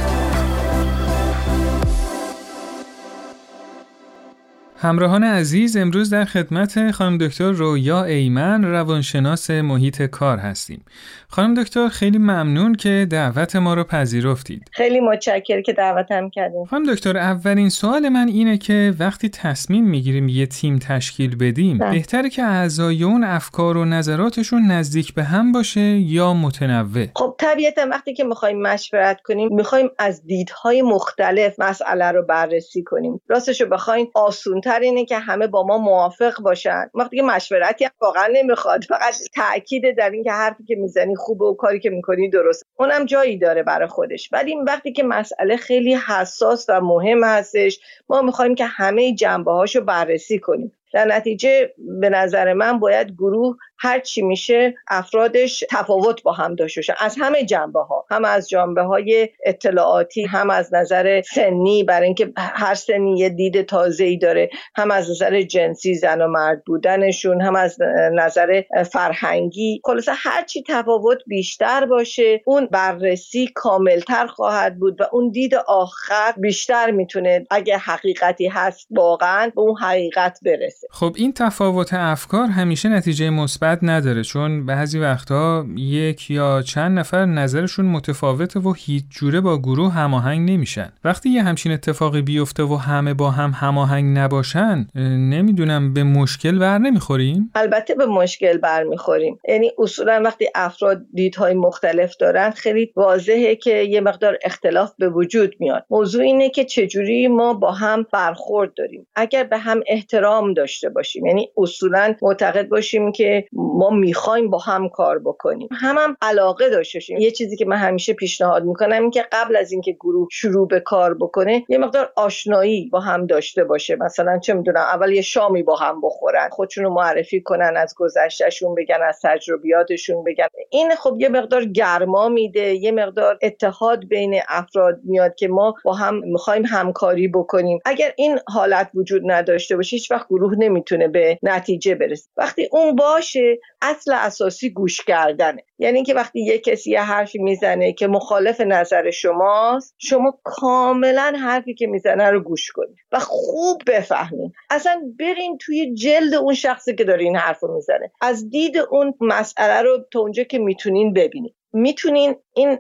همراهان 4.77 5.25
عزیز 5.25 5.77
امروز 5.77 6.11
در 6.11 6.25
خدمت 6.25 6.91
خانم 6.91 7.19
دکتر 7.19 7.51
رویا 7.51 8.05
ایمن 8.05 8.65
روانشناس 8.65 9.51
محیط 9.51 10.03
کار 10.03 10.39
هستیم. 10.39 10.85
خانم 11.31 11.63
دکتر 11.63 11.89
خیلی 11.89 12.19
ممنون 12.19 12.75
که 12.75 13.07
دعوت 13.11 13.57
ما 13.57 13.75
رو 13.75 13.85
پذیرفتید. 13.85 14.69
خیلی 14.73 15.01
متشکر 15.01 15.63
که 15.63 15.73
دعوتم 15.73 16.31
کردیم. 16.31 16.65
خانم 16.65 16.95
دکتر 16.95 17.17
اولین 17.17 17.69
سوال 17.69 18.09
من 18.09 18.29
اینه 18.29 18.59
که 18.59 18.95
وقتی 18.99 19.29
تصمیم 19.29 19.85
می‌گیریم 19.85 20.29
یه 20.29 20.47
تیم 20.47 20.79
تشکیل 20.79 21.37
بدیم 21.37 21.79
ده. 21.79 21.91
بهتره 21.91 22.31
که 22.31 22.43
اعضای 22.43 23.05
اون 23.05 23.25
افکار 23.25 23.77
و 23.77 23.85
نظراتشون 23.85 24.67
نزدیک 24.71 25.15
به 25.15 25.23
هم 25.23 25.53
باشه 25.53 25.81
یا 25.81 26.35
متنوع؟ 26.35 27.07
خب 27.17 27.35
طبیعتا 27.39 27.87
وقتی 27.91 28.15
که 28.15 28.25
می‌خوایم 28.25 28.63
مشورت 28.63 29.21
کنیم 29.21 29.55
می‌خوایم 29.55 29.91
از 29.99 30.23
دیدهای 30.27 30.83
مختلف 30.83 31.61
مسئله 31.61 32.11
رو 32.11 32.23
بررسی 32.23 32.83
کنیم. 32.83 33.21
راستش 33.29 33.61
رو 33.61 33.69
بخواین 33.69 34.09
آسون 34.15 34.61
تر 34.61 34.81
اینه 34.81 35.05
که 35.05 35.19
همه 35.19 35.47
با 35.47 35.67
ما 35.67 35.79
موافق 35.79 36.43
باشن 36.43 36.85
وقتی 36.95 37.17
که 37.17 37.23
مشورتی 37.23 37.89
واقعا 38.03 38.29
نمی‌خواد 38.33 38.85
فقط 38.85 39.15
تاکید 39.35 39.83
در 39.99 40.11
اینکه 40.11 40.33
حرفی 40.33 40.65
که 40.65 40.77
می‌زنی 40.77 41.15
خوبه 41.19 41.45
و 41.45 41.55
کاری 41.55 41.81
که 41.81 41.91
می‌کنی 41.91 42.31
درست. 42.31 42.65
اونم 42.79 43.05
جایی 43.05 43.39
داره 43.39 43.63
برای 43.63 43.89
خودش. 43.89 44.31
ولی 44.33 44.57
وقتی 44.67 44.93
که 44.93 45.03
مسئله 45.03 45.57
خیلی 45.57 45.95
حساس 45.95 46.67
و 46.69 46.81
مهم 46.81 47.25
هستش 47.25 47.81
ما 48.09 48.23
می‌خوایم 48.23 48.55
که 48.55 48.67
همه 48.67 49.15
جنبه 49.15 49.53
هاشو 49.53 49.81
بررسی 49.81 50.39
کنیم. 50.39 50.78
در 50.93 51.05
نتیجه 51.05 51.75
به 52.01 52.09
نظر 52.09 52.53
من 52.53 52.79
باید 52.79 53.13
گروه 53.13 53.57
هر 53.79 54.01
چی 54.01 54.23
میشه 54.23 54.75
افرادش 54.89 55.65
تفاوت 55.71 56.23
با 56.23 56.33
هم 56.33 56.55
داشته 56.55 56.79
باشن 56.79 56.95
از 56.99 57.17
همه 57.21 57.45
جنبه 57.45 57.81
ها 57.81 58.07
هم 58.11 58.25
از 58.25 58.49
جنبه 58.49 58.83
های 58.83 59.29
اطلاعاتی 59.47 60.25
هم 60.25 60.51
از 60.51 60.75
نظر 60.75 61.23
سنی 61.35 61.85
برای 61.85 62.07
اینکه 62.07 62.33
هر 62.37 62.75
سنی 62.75 63.19
یه 63.19 63.29
دید 63.29 63.63
تازه 63.63 64.05
ای 64.05 64.17
داره 64.17 64.51
هم 64.77 64.91
از 64.91 65.11
نظر 65.11 65.43
جنسی 65.43 65.95
زن 65.95 66.23
و 66.23 66.29
مرد 66.29 66.65
بودنشون 66.65 67.41
هم 67.41 67.57
از 67.57 67.79
نظر 68.13 68.63
فرهنگی. 68.93 69.81
خلاصه 69.85 70.13
هر 70.15 70.45
چی 70.45 70.65
تفاوت 70.69 71.19
بیشتر 71.27 71.87
باشه 71.87 72.43
اون 72.47 72.67
بررسی 72.67 73.47
کاملتر 73.55 74.27
خواهد 74.27 74.79
بود 74.79 75.01
و 75.01 75.05
اون 75.13 75.31
دید 75.31 75.55
آخر 75.55 76.33
بیشتر 76.37 76.91
می‌تونه 76.91 77.47
اگه 77.51 77.79
حقیقتی 77.79 78.49
هست 78.49 78.87
واقعا 78.91 79.53
به 79.55 79.61
اون 79.61 79.77
حقیقت 79.77 80.39
برسه. 80.45 80.78
خب 80.91 81.15
این 81.17 81.33
تفاوت 81.33 81.95
افکار 81.95 82.47
همیشه 82.47 82.89
نتیجه 82.89 83.31
مثبت 83.31 83.79
نداره 83.83 84.23
چون 84.23 84.67
بعضی 84.67 84.99
وقتها 84.99 85.67
یک 85.77 86.31
یا 86.31 86.63
چند 86.63 86.99
نفر 86.99 87.25
نظرشون 87.25 87.85
متفاوته 87.87 88.61
و 88.61 88.73
هیچ 88.73 89.05
جوره 89.11 89.41
با 89.41 89.59
گروه 89.59 89.93
هماهنگ 89.93 90.51
نمیشن. 90.51 90.93
وقتی 91.05 91.29
یه 91.29 91.43
همچین 91.43 91.73
اتفاقی 91.73 92.23
بیفته 92.23 92.63
و 92.63 92.77
همه 92.77 93.15
با 93.15 93.31
هم 93.31 93.51
هماهنگ 93.55 94.19
نباشن 94.19 94.87
نمی‌دونم 94.95 95.95
به 95.95 96.03
مشکل 96.03 96.59
بر 96.59 96.79
نمی‌خوریم؟ 96.79 97.51
البته 97.55 97.95
به 97.95 98.07
مشکل 98.07 98.59
بر 98.59 98.83
می‌خوریم. 98.83 99.39
یعنی 99.49 99.71
اصولا 99.79 100.23
وقتی 100.25 100.49
افراد 100.55 101.03
دیدهای 101.15 101.55
مختلف 101.55 102.17
دارن 102.21 102.51
خیلی 102.51 102.93
واضحه 102.97 103.57
که 103.57 103.77
یه 103.77 104.01
مقدار 104.01 104.39
اختلاف 104.45 104.93
به 104.99 105.09
وجود 105.09 105.55
میاد. 105.61 105.85
موضوع 105.91 106.23
اینه 106.23 106.51
که 106.51 106.65
چجوری 106.65 107.29
ما 107.29 107.55
با 107.55 107.73
هم 107.73 108.07
برخورد 108.13 108.75
داریم. 108.77 109.07
اگر 109.17 109.45
به 109.45 109.59
هم 109.59 109.81
احترام 109.87 110.55
داشته 110.69 110.89
باشیم. 110.89 111.27
یعنی 111.27 111.53
اصولا 111.57 112.15
معتقد 112.23 112.69
باشیم 112.69 113.13
که 113.13 113.45
ما 113.53 113.91
می‌خوایم 113.91 114.51
با 114.51 114.59
هم 114.59 114.89
کار 114.89 115.19
بکنیم. 115.19 115.69
هم 115.73 115.99
هم 115.99 116.17
علاقه 116.23 116.71
داشته 116.71 116.99
باشیم. 116.99 117.19
یه 117.19 117.31
چیزی 117.31 117.57
که 117.57 117.65
من 117.65 117.77
همیشه 117.77 118.13
پیشنهاد 118.13 118.65
می‌کنم 118.65 119.03
این 119.03 119.11
که 119.11 119.25
قبل 119.33 119.57
از 119.57 119.73
اینکه 119.73 119.93
گروه 119.93 120.29
شروع 120.33 120.69
به 120.69 120.81
کار 120.81 121.15
بکنه 121.15 121.65
یه 121.69 121.79
مقدار 121.79 122.13
آشنایی 122.17 122.89
با 122.93 123.01
هم 123.01 123.27
داشته 123.27 123.65
باشه. 123.65 123.97
مثلا 123.97 124.39
چه 124.39 124.55
می‌دونم 124.55 124.81
اول 124.81 125.13
یه 125.13 125.23
شامی 125.23 125.63
با 125.63 125.77
هم 125.77 126.01
بخورن 126.01 126.49
خودشون 126.49 126.85
رو 126.85 126.91
معرفی 126.91 127.41
کنن 127.41 127.75
از 127.77 127.95
گذشتهشون 127.97 128.75
بگن 128.75 128.99
از 129.09 129.21
تجربیاتشون 129.23 130.25
بگن. 130.25 130.47
این 130.71 130.91
خب 130.95 131.17
یه 131.19 131.29
مقدار 131.29 131.65
گرما 131.65 132.29
میده 132.29 132.75
یه 132.75 132.93
مقدار 132.93 133.39
اتحاد 133.43 134.05
بین 134.05 134.41
افراد 134.49 135.01
میاد 135.05 135.35
که 135.35 135.49
ما 135.49 135.75
با 135.85 135.93
هم 135.93 136.21
می‌خوایم 136.25 136.65
همکاری 136.67 137.29
بکنیم. 137.29 137.79
اگر 137.85 138.13
این 138.17 138.39
حالت 138.49 138.91
وجود 138.95 139.23
نداشته 139.25 139.77
باشه 139.77 139.97
هیچ 139.97 140.11
وقت 140.11 140.27
گروه 140.29 140.58
نمی‌تونه 140.59 141.09
به 141.09 141.39
نتیجه 141.43 141.95
برسه. 141.95 142.31
وقتی 142.37 142.69
اون 142.73 142.97
باشه 142.97 143.59
اصل 143.83 144.13
اساسی 144.13 144.71
گوش 144.71 145.05
کردنه. 145.05 145.65
یعنی 145.79 146.05
که 146.05 146.15
وقتی 146.15 146.41
یه 146.41 146.59
کسی 146.59 146.91
یه 146.91 147.03
حرفی 147.03 147.39
می‌زنه 147.39 147.93
که 147.93 148.07
مخالف 148.07 148.61
نظر 148.61 149.11
شماست 149.11 149.95
شما 149.99 150.39
کاملا 150.45 151.33
حرفی 151.43 151.75
که 151.75 151.87
می‌زنه 151.87 152.31
رو 152.31 152.41
گوش 152.41 152.71
کنید 152.71 152.97
و 153.13 153.19
خوب 153.19 153.83
بفهمید. 153.87 154.53
اصلا 154.71 155.03
برین 155.19 155.59
توی 155.61 155.95
جلد 155.95 156.35
اون 156.35 156.55
شخصی 156.55 156.95
که 156.95 157.05
داره 157.05 157.25
این 157.25 157.37
حرف 157.37 157.61
رو 157.61 157.75
می‌زنه. 157.75 158.13
از 158.21 158.51
دید 158.51 158.79
اون 158.91 159.15
مسئله 159.21 159.83
رو 159.83 159.99
تا 160.13 160.21
اونجا 160.21 160.43
که 160.43 160.59
می‌تونین 160.59 161.13
ببینید. 161.13 161.55
می‌تونین 161.73 162.37
این 162.59 162.79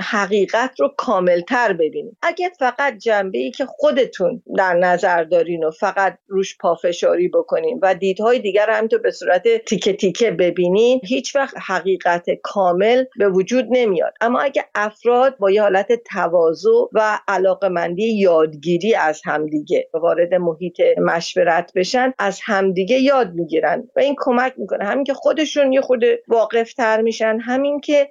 حقیقت 0.00 0.80
رو 0.80 0.88
کاملتر 0.96 1.72
ببینید 1.72 2.16
اگه 2.22 2.50
فقط 2.58 2.98
جنبه 2.98 3.38
ای 3.38 3.50
که 3.50 3.66
خودتون 3.66 4.42
در 4.56 4.74
نظر 4.74 5.24
دارین 5.24 5.64
و 5.64 5.70
فقط 5.70 6.18
روش 6.26 6.58
پافشاری 6.58 7.28
بکنین 7.28 7.78
و 7.82 7.94
دیدهای 7.94 8.38
دیگر 8.38 8.70
هم 8.70 8.86
تو 8.86 8.98
به 8.98 9.10
صورت 9.10 9.42
تیکه 9.68 9.92
تیکه 9.92 10.30
ببینین 10.30 11.00
هیچ 11.04 11.36
وقت 11.36 11.54
حقیقت 11.66 12.24
کامل 12.42 13.04
به 13.18 13.28
وجود 13.28 13.66
نمیاد. 13.70 14.12
اما 14.20 14.40
اگه 14.40 14.64
افراد 14.74 15.38
با 15.38 15.50
یه 15.50 15.62
حالت 15.62 15.88
تواضع 16.12 16.70
و 16.92 17.18
علاقمندی 17.28 18.18
یادگیری 18.18 18.94
از 18.94 19.20
همدیگه 19.24 19.88
وارد 19.94 20.34
محیط 20.34 20.80
مشورت 20.98 21.72
بشن 21.74 22.12
از 22.18 22.40
همدیگه 22.44 22.98
یاد 22.98 23.34
می‌گیرن 23.34 23.88
و 23.96 24.00
این 24.00 24.14
کمک 24.18 24.54
می‌کنه. 24.56 24.84
همین 24.84 25.04
که 25.04 25.14
خودشون 25.14 25.72
یه 25.72 25.80
خود 25.80 26.04
واقفتر 26.28 27.00
میشن 27.00 27.38
همین 27.40 27.80
که 27.80 28.08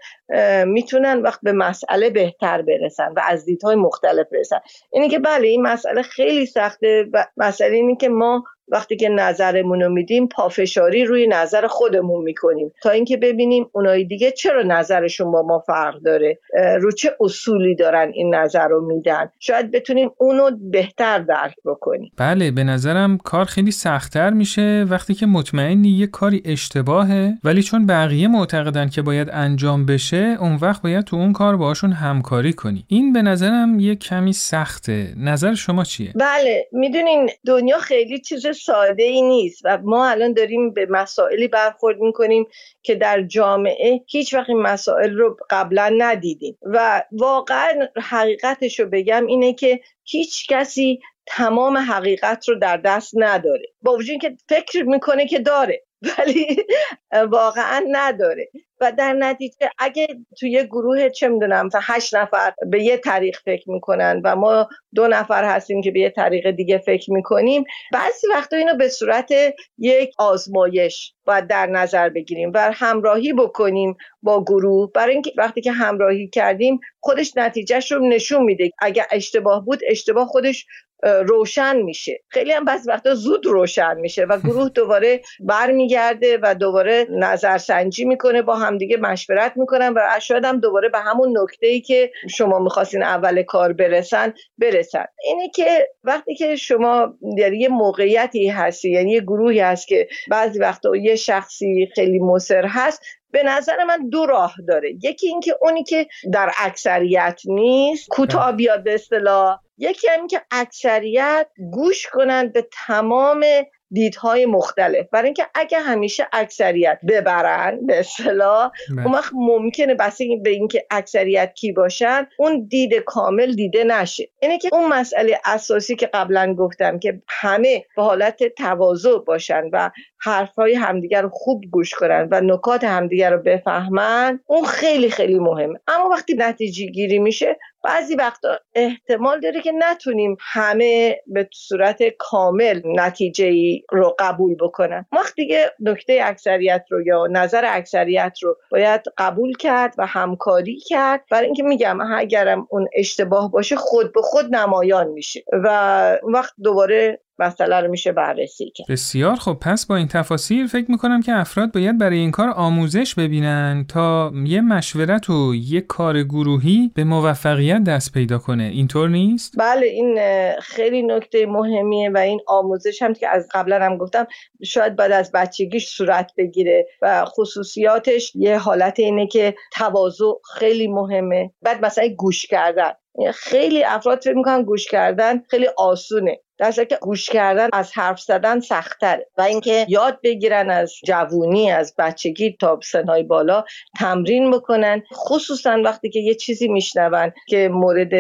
می‌تونن 0.94 1.22
وقت 1.22 1.40
به 1.44 1.52
مسئله 1.52 2.10
بهتر 2.10 2.62
برسن 2.62 3.14
و 3.16 3.22
از 3.28 3.46
دیدهای 3.46 3.76
مختلف 3.76 4.28
برسن. 4.32 4.60
اینه 4.92 5.10
که 5.10 5.20
بله 5.20 5.48
این 5.48 5.62
مسئله 5.62 6.02
خیلی 6.02 6.46
سخته 6.46 7.06
و 7.14 7.26
مسئله 7.38 7.76
اینه 7.76 7.96
که 7.96 8.10
ما 8.10 8.44
وقتی 8.72 8.96
که 8.96 9.10
نظرمون 9.10 9.82
رو 9.82 9.90
میدیم 9.90 10.28
پافشاری 10.28 11.06
روی 11.06 11.28
نظر 11.28 11.68
خودمون 11.68 12.24
می‌کنیم. 12.24 12.72
تا 12.84 12.90
اینکه 12.90 13.18
ببینیم 13.18 13.70
اونای 13.72 14.04
دیگه 14.04 14.32
چرا 14.32 14.64
نظرشون 14.64 15.32
با 15.32 15.42
ما 15.42 15.60
فرق 15.60 15.96
داره؟ 16.00 16.40
رو 16.82 16.92
چه 16.92 17.16
اصولی 17.20 17.76
دارن 17.76 18.12
این 18.14 18.36
نظر 18.36 18.68
رو 18.68 18.86
میدن؟ 18.86 19.30
شاید 19.40 19.72
بتونیم 19.72 20.12
اونو 20.18 20.52
بهتر 20.72 21.20
درک 21.20 21.56
بکنیم. 21.66 22.12
بله 22.18 22.52
به 22.52 22.64
نظرم 22.64 23.18
کار 23.18 23.46
خیلی 23.46 23.72
سختتر 23.72 24.30
میشه 24.30 24.86
وقتی 24.90 25.14
که 25.14 25.26
مطمئنی 25.26 25.90
یه 25.90 26.08
کاری 26.08 26.42
اشتباهه 26.46 27.34
ولی 27.44 27.64
چون 27.64 27.86
بقیه 27.86 28.28
معتقدن 28.28 28.90
که 28.90 29.02
باید 29.02 29.30
انجام 29.32 29.86
بشه 29.86 30.38
اون 30.40 30.56
وقت 30.62 30.82
باید 30.82 31.06
تو 31.06 31.16
اون 31.16 31.34
کار 31.34 31.58
باشون 31.58 31.92
همکاری 31.92 32.54
کنی. 32.54 32.86
این 32.88 33.14
به 33.14 33.22
نظرم 33.22 33.80
یه 33.80 33.96
کمی 33.96 34.34
سخته. 34.34 35.14
نظر 35.18 35.54
شما 35.54 35.84
چیه؟ 35.84 36.14
بله 36.16 36.68
می‌دونین 36.72 37.30
دنیا 37.48 37.78
خیلی 37.78 38.20
چیز 38.20 38.48
ساده 38.60 39.04
ای 39.04 39.22
نیست 39.22 39.62
و 39.66 39.78
ما 39.84 40.08
الان 40.10 40.34
داریم 40.34 40.74
به 40.74 40.86
مسائلی 40.90 41.48
برخورد 41.48 42.00
می‌کنیم 42.00 42.48
که 42.84 42.96
در 42.96 43.22
جامعه 43.22 44.02
هیچ 44.08 44.34
وقت 44.34 44.50
این 44.50 44.62
مسائل 44.62 45.18
رو 45.18 45.38
قبلا 45.50 45.96
ندیدیم. 45.98 46.58
و 46.62 47.04
واقعا 47.12 47.88
حقیقتش 47.98 48.80
رو 48.80 48.86
بگم 48.90 49.26
اینه 49.26 49.54
که 49.54 49.80
هیچ 50.04 50.48
کسی 50.48 51.00
تمام 51.26 51.78
حقیقت 51.78 52.50
رو 52.50 52.60
در 52.60 52.78
دست 52.78 53.14
نداره. 53.16 53.66
با 53.82 53.94
وجود 53.96 54.22
که 54.22 54.38
فکر 54.50 54.84
می‌کنه 54.84 55.28
که 55.28 55.40
داره 55.40 55.84
ولی 56.18 56.58
واقعا 57.32 57.86
نداره. 57.92 58.50
و 58.82 58.92
در 58.92 59.14
نتیجه 59.14 59.70
اگه 59.78 60.08
توی 60.40 60.64
گروه 60.64 61.10
چه 61.10 61.28
می‌دونم 61.28 61.66
مثلا 61.66 61.82
هشت 61.84 62.16
نفر 62.16 62.54
به 62.70 62.84
یه 62.84 62.98
طریق 62.98 63.38
فکر 63.46 63.72
می‌کنن 63.72 64.22
و 64.24 64.36
ما 64.36 64.70
دو 64.96 65.08
نفر 65.08 65.44
هستیم 65.44 65.82
که 65.82 65.92
به 65.92 66.00
یه 66.00 66.10
طریق 66.10 66.52
دیگه 66.52 66.78
فکر 66.78 67.14
می‌کنیم 67.14 67.64
بعضی 67.94 68.28
وقتا 68.32 68.58
اینو 68.58 68.78
به 68.78 68.90
صورت 68.90 69.30
یک 69.78 70.12
آزمایش 70.18 71.14
باید 71.26 71.48
در 71.48 71.66
نظر 71.66 72.10
بگیریم 72.10 72.52
و 72.54 72.72
همراهی 72.74 73.34
بکنیم 73.34 73.98
با 74.24 74.44
گروه. 74.44 74.92
برای 74.92 75.14
اینکه 75.14 75.34
وقتی 75.38 75.62
که 75.62 75.72
همراهی 75.72 76.28
کردیم 76.28 76.80
خودش 77.00 77.38
نتیجهش 77.38 77.92
رو 77.92 78.08
نشون 78.08 78.44
میده. 78.44 78.72
اگر 78.80 79.06
اشتباه 79.12 79.66
بود 79.66 79.80
اشتباه 79.88 80.28
خودش 80.28 80.66
روشن 81.04 81.82
میشه. 81.82 82.24
خیلی 82.28 82.52
هم 82.52 82.66
بعضی 82.66 82.90
وقتا 82.90 83.16
زود 83.16 83.46
روشن 83.46 83.98
میشه 84.00 84.26
و 84.26 84.40
گروه 84.40 84.70
دوباره 84.80 85.22
برمیگرده 85.40 86.40
و 86.42 86.56
دوباره 86.56 87.08
نظرسنجی 87.10 88.06
می‌کنه 88.06 88.42
با 88.42 88.56
همدیگه 88.56 88.98
مشورت 88.98 89.54
می‌کنن 89.56 89.94
و 89.96 90.20
شاید 90.22 90.46
هم 90.46 90.60
دوباره 90.60 90.90
به 90.90 91.00
همون 91.00 91.38
نکته 91.42 91.68
ای 91.68 91.82
که 91.82 92.12
شما 92.30 92.60
می‌خواستین 92.60 93.04
اول 93.04 93.44
کار 93.44 93.74
برسن 93.74 94.34
برسن. 94.58 95.06
اینه 95.24 95.50
که 95.50 95.88
وقتی 96.04 96.36
که 96.36 96.56
شما 96.56 97.14
یعنی 97.38 97.58
یه 97.58 97.70
موقعیتی 97.70 98.48
هستی 98.48 98.92
یعنی 98.92 99.12
یه 99.12 99.22
گروهی 99.22 99.60
هست 99.60 99.88
که 99.88 100.08
بعضی 100.30 100.60
وقتا 100.60 100.96
یه 100.96 101.16
شخصی 101.16 101.90
خیلی 101.96 102.20
مصر 102.20 102.66
هست 102.66 103.02
به 103.32 103.44
نظر 103.44 103.84
من 103.84 104.10
دو 104.10 104.26
راه 104.26 104.56
داره. 104.68 104.92
یکی 105.04 105.28
اینکه 105.28 105.56
اونی 105.62 105.84
که 105.84 106.08
در 106.34 106.52
اکثریت 106.58 107.42
نیست 107.46 108.10
کوتاه 108.10 108.52
بیاد 108.52 108.84
به 108.84 108.94
اصطلاح 108.94 109.60
یکی 109.80 110.08
هم 110.08 110.28
که 110.28 110.42
اکثریت 110.52 111.48
گوش 111.72 112.08
کنند 112.08 112.54
به 112.54 112.68
تمام 112.88 113.46
دیدهای 113.92 114.46
مختلف. 114.46 115.10
برای 115.12 115.26
اینکه 115.26 115.46
اگه 115.56 115.80
همیشه 115.80 116.28
اکثریت 116.34 117.00
ببرن 117.08 117.86
به 117.86 118.00
اصطلاح 118.00 118.72
بله. 118.92 119.06
اون 119.06 119.16
وقت 119.16 119.32
ممکنه 119.34 119.96
بس 119.96 120.18
به 120.44 120.50
اینکه 120.50 120.86
اکثریت 120.92 121.54
کی 121.54 121.72
باشن 121.72 122.28
اون 122.40 122.68
دید 122.70 122.94
کامل 122.94 123.54
دیده 123.54 123.84
نشه. 123.84 124.30
اینه 124.42 124.58
که 124.58 124.70
اون 124.72 124.88
مسئله 124.88 125.40
اساسی 125.46 125.96
که 125.96 126.08
قبلا 126.08 126.54
گفتم 126.54 127.00
که 127.00 127.22
همه 127.28 127.86
به 127.96 128.04
حالت 128.04 128.44
تواضع 128.44 129.18
باشن 129.18 129.70
و 129.74 129.92
حرفهای 130.18 130.76
همدیگر 130.76 131.22
رو 131.22 131.30
خوب 131.30 131.64
گوش 131.72 131.94
کنن 131.94 132.28
و 132.32 132.42
نکات 132.42 132.84
همدیگر 132.84 133.32
رو 133.32 133.42
بفهمن 133.42 134.40
اون 134.46 134.66
خیلی 134.66 135.10
خیلی 135.10 135.40
مهمه. 135.40 135.80
اما 135.88 136.10
وقتی 136.10 136.36
نتیجه 136.38 136.86
گیری 136.86 137.20
میشه 137.20 137.58
بعضی 137.84 138.16
وقتا 138.16 138.60
احتمال 138.76 139.40
داره 139.40 139.62
که 139.62 139.72
نتونیم 139.72 140.38
همه 140.40 141.22
به 141.28 141.50
صورت 141.54 142.04
کامل 142.18 142.82
نتیجه 142.86 143.46
ای 143.46 143.84
رو 143.92 144.16
قبول 144.20 144.56
بکنن. 144.56 145.06
وقت 145.12 145.36
دیگه 145.36 145.72
نکته 145.80 146.20
اکثریت 146.24 146.86
رو 146.90 147.02
یا 147.08 147.28
نظر 147.32 147.64
اکثریت 147.68 148.38
رو 148.42 148.58
باید 148.72 149.02
قبول 149.18 149.54
کرد 149.58 149.96
و 149.98 150.06
همکاری 150.06 150.80
کرد. 150.80 151.24
برای 151.32 151.46
اینکه 151.46 151.64
میگم 151.64 152.02
اگرم 152.02 152.68
اون 152.70 152.88
اشتباه 152.94 153.52
باشه 153.52 153.76
خود 153.76 154.14
به 154.14 154.22
خود 154.22 154.56
نمایان 154.56 155.08
میشه 155.08 155.44
و 155.64 156.18
وقت 156.24 156.54
دوباره 156.64 157.20
مسئله 157.40 157.82
رو 157.82 157.92
میشه 157.92 158.12
بررسی 158.12 158.72
کرد. 158.76 158.88
بسیار 158.90 159.36
خب 159.36 159.58
پس 159.62 159.86
با 159.86 159.96
این 159.96 160.08
تفاصیل 160.08 160.68
فکر 160.68 160.92
می‌کنم 160.92 161.22
که 161.22 161.34
افراد 161.34 161.72
باید 161.72 161.98
برای 161.98 162.18
این 162.18 162.32
کار 162.32 162.50
آموزش 162.50 163.16
ببینن 163.16 163.86
تا 163.88 164.32
یه 164.46 164.62
مشورت 164.62 165.30
و 165.30 165.56
یه 165.56 165.82
کار 165.82 166.24
گروهی 166.24 166.92
به 166.96 167.04
موفقیت 167.04 167.84
دست 167.84 168.14
پیدا 168.14 168.38
کنه. 168.38 168.64
اینطور 168.64 169.10
نیست؟ 169.10 169.54
بله 169.58 169.86
این 169.86 170.20
خیلی 170.62 171.02
نکته 171.04 171.46
مهمیه 171.46 172.10
و 172.10 172.18
این 172.18 172.40
آموزش 172.48 173.02
هم 173.02 173.14
که 173.14 173.28
از 173.30 173.48
قبلا 173.54 173.86
هم 173.86 173.98
گفتم 173.98 174.28
شاید 174.64 174.96
بعد 174.96 175.12
از 175.12 175.32
بچگیش 175.32 175.88
صورت 175.88 176.32
بگیره 176.38 176.88
و 177.02 177.26
خصوصیاتش 177.26 178.32
یه 178.36 178.58
حالت 178.58 179.00
اینه 179.00 179.28
که 179.28 179.56
تواضع 179.74 180.26
خیلی 180.56 180.88
مهمه. 180.88 181.52
بعد 181.62 181.86
مثلا 181.86 182.08
گوش 182.18 182.46
کردن. 182.46 182.92
خیلی 183.34 183.84
افراد 183.84 184.22
فکر 184.24 184.34
می‌کنن 184.34 184.64
گوش 184.64 184.86
کردن 184.86 185.44
خیلی 185.50 185.68
آسونه. 185.78 186.40
در 186.60 186.72
که 186.72 186.98
گوش 187.02 187.30
کردن 187.30 187.70
از 187.74 187.92
حرف 187.98 188.20
زدن 188.20 188.60
سختره 188.60 189.28
و 189.38 189.42
اینکه 189.42 189.86
یاد 189.90 190.20
بگیرن 190.24 190.70
از 190.70 190.94
جوونی 191.06 191.72
از 191.72 191.96
بچگی 191.98 192.58
تا 192.60 192.80
سنهای 192.84 193.24
بالا 193.24 193.64
تمرین 194.00 194.52
بکنن. 194.52 195.04
خصوصا 195.14 195.82
وقتی 195.86 196.10
که 196.10 196.20
یه 196.20 196.36
چیزی 196.36 196.68
میشنون 196.68 197.32
که 197.48 197.70
مورد 197.70 198.14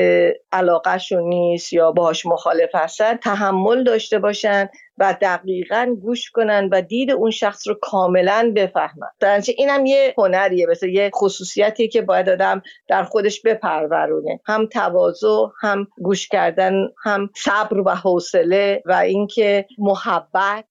علاقهشون 0.51 1.23
نیست 1.23 1.73
یا 1.73 1.91
باهاش 1.91 2.25
مخالف 2.25 2.69
هستن 2.75 3.15
تحمل 3.15 3.83
داشته 3.83 4.19
باشن 4.19 4.69
و 4.99 5.15
دقیقا 5.21 5.95
گوش 6.01 6.31
کنن 6.31 6.69
و 6.71 6.81
دید 6.81 7.11
اون 7.11 7.31
شخص 7.31 7.67
رو 7.67 7.75
کاملا 7.81 8.53
بفهمن. 8.55 9.09
درنچه 9.19 9.53
اینم 9.57 9.85
یه 9.85 10.13
هنریه 10.17 10.67
مثل 10.67 10.89
یه 10.89 11.11
خصوصیتی 11.15 11.87
که 11.87 12.01
باید 12.01 12.29
آدم 12.29 12.61
در 12.87 13.03
خودش 13.03 13.41
بپرورونه. 13.41 14.39
هم 14.45 14.65
تواضع 14.65 15.45
هم 15.61 15.87
گوش 16.01 16.27
کردن 16.27 16.73
هم 17.03 17.29
صبر 17.35 17.79
و 17.79 17.89
حوصله 17.89 18.83
و 18.85 18.93
اینکه 18.93 19.65
محبت 19.77 20.65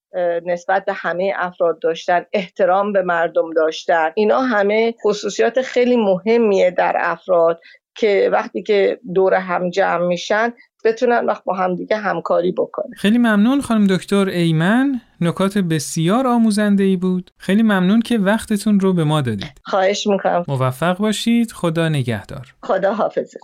نسبت 0.46 0.84
به 0.84 0.92
همه 0.92 1.32
افراد 1.36 1.78
داشتن 1.78 2.26
احترام 2.32 2.92
به 2.92 3.02
مردم 3.02 3.52
داشتن. 3.52 4.12
اینا 4.14 4.40
همه 4.40 4.94
خصوصیات 5.04 5.62
خیلی 5.62 5.96
مهمیه 5.96 6.70
در 6.70 6.96
افراد 6.98 7.60
که 7.94 8.28
وقتی 8.32 8.62
که 8.62 9.00
دور 9.14 9.34
هم 9.34 9.70
جمع 9.70 10.06
میشن 10.06 10.52
بتونن 10.84 11.26
وقت 11.26 11.44
با 11.44 11.54
همدیگه 11.54 11.96
همکاری 11.96 12.52
بکنن. 12.52 12.94
خیلی 12.96 13.18
ممنون 13.18 13.60
خانم 13.60 13.86
دکتر 13.86 14.28
ایمن. 14.28 15.00
نکات 15.20 15.58
بسیار 15.58 16.26
آموزنده 16.26 16.84
ای 16.84 16.96
بود. 16.96 17.30
خیلی 17.36 17.62
ممنون 17.62 18.00
که 18.00 18.18
وقتتون 18.18 18.80
رو 18.80 18.92
به 18.92 19.04
ما 19.04 19.20
دادید. 19.20 19.60
خواهش 19.64 20.06
می‌کنم. 20.06 20.44
موفق 20.48 20.98
باشید. 20.98 21.52
خدا 21.52 21.88
نگهدار. 21.88 22.54
خدا 22.62 22.94
حافظت 22.94 23.38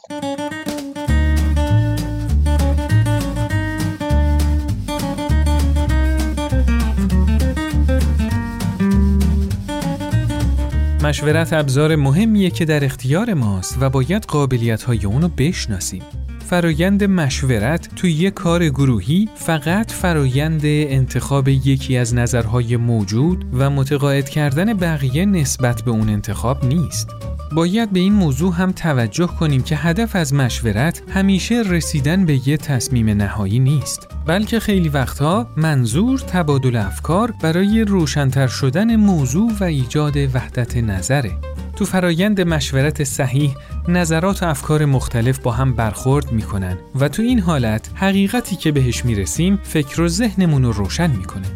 مشورت 11.05 11.53
ابزار 11.53 11.97
مهمیه 11.97 12.51
که 12.51 12.65
در 12.65 12.85
اختیار 12.85 13.35
ماست 13.35 13.79
و 13.81 13.91
باید 13.91 14.25
قابلیت 14.25 14.83
های 14.83 15.05
اونو 15.05 15.29
بشناسیم. 15.29 16.03
فرایند 16.45 17.05
مشورت 17.05 17.95
توی 17.97 18.13
یک 18.13 18.35
کار 18.35 18.69
گروهی 18.69 19.29
فقط 19.35 19.91
فرایند 19.91 20.61
انتخاب 20.65 21.49
یکی 21.49 21.97
از 21.97 22.15
نظرهای 22.15 22.77
موجود 22.77 23.45
و 23.53 23.71
متقاعد 23.71 24.29
کردن 24.29 24.75
بقیه 24.75 25.27
نسبت 25.27 25.83
به 25.83 25.91
اون 25.91 26.09
انتخاب 26.09 26.65
نیست. 26.65 27.11
باید 27.53 27.91
به 27.91 28.01
این 28.01 28.13
موضوع 28.13 28.55
هم 28.55 28.73
توجه 28.73 29.27
کنیم 29.27 29.63
که 29.63 29.77
هدف 29.77 30.17
از 30.17 30.35
مشورت 30.35 31.03
همیشه 31.11 31.63
رسیدن 31.67 32.27
به 32.27 32.49
یه 32.49 32.57
تصمیم 32.57 33.11
نهایی 33.11 33.59
نیست 33.59 34.14
بلکه 34.27 34.61
خیلی 34.61 34.89
وقتها 34.89 35.47
منظور 35.57 36.19
تبادل 36.19 36.77
افکار 36.77 37.35
برای 37.43 37.85
روشنتر 37.85 38.47
شدن 38.47 38.97
موضوع 38.97 39.53
و 39.61 39.65
ایجاد 39.65 40.17
وحدت 40.17 40.77
نظره. 40.77 41.31
تو 41.77 41.85
فرایند 41.85 42.41
مشورت 42.41 43.05
صحیح 43.05 43.55
نظرات 43.89 44.43
و 44.43 44.47
افکار 44.47 44.85
مختلف 44.85 45.39
با 45.39 45.53
هم 45.53 45.75
برخورد 45.75 46.33
می‌کنن 46.33 46.79
و 47.01 47.09
تو 47.09 47.23
این 47.23 47.41
حالت 47.41 47.91
حقیقتی 47.95 48.57
که 48.57 48.73
بهش 48.73 49.05
می‌رسیم 49.05 49.59
فکر 49.63 50.01
و 50.01 50.09
ذهنمون 50.09 50.63
رو 50.63 50.73
روشن 50.73 51.11
می‌کنه. 51.11 51.47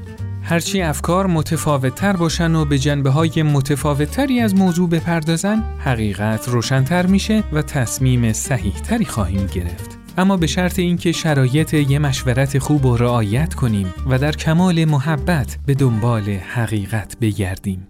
هرچی 0.43 0.83
افکار 0.83 1.27
متفاوت 1.27 1.95
تر 1.95 2.13
باشن 2.13 2.55
و 2.55 2.65
به 2.65 2.79
جنبه 2.79 3.11
های 3.11 3.43
متفاوت 3.43 4.11
تری 4.11 4.41
از 4.41 4.55
موضوع 4.55 4.89
بپردازن 4.89 5.65
حقیقت 5.85 6.49
روشنتر 6.49 7.07
میشه 7.07 7.45
و 7.53 7.63
تصمیم 7.63 8.33
صحیح 8.33 8.75
تری 8.75 9.05
خواهیم 9.05 9.47
گرفت. 9.47 9.98
اما 10.19 10.37
به 10.37 10.47
شرط 10.47 10.79
اینکه 10.79 11.13
شرایط 11.13 11.75
یه 11.75 11.99
مشورت 11.99 12.59
خوب 12.59 12.85
و 12.87 12.97
رعایت 12.97 13.55
کنیم 13.55 13.95
و 14.11 14.19
در 14.19 14.33
کمال 14.33 14.85
محبت 14.85 15.59
به 15.67 15.75
دنبال 15.75 16.23
حقیقت 16.23 17.17
بگردیم. 17.21 17.89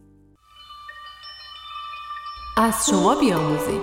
از 2.56 2.74
شما 2.90 3.14
بیاموزیم 3.20 3.80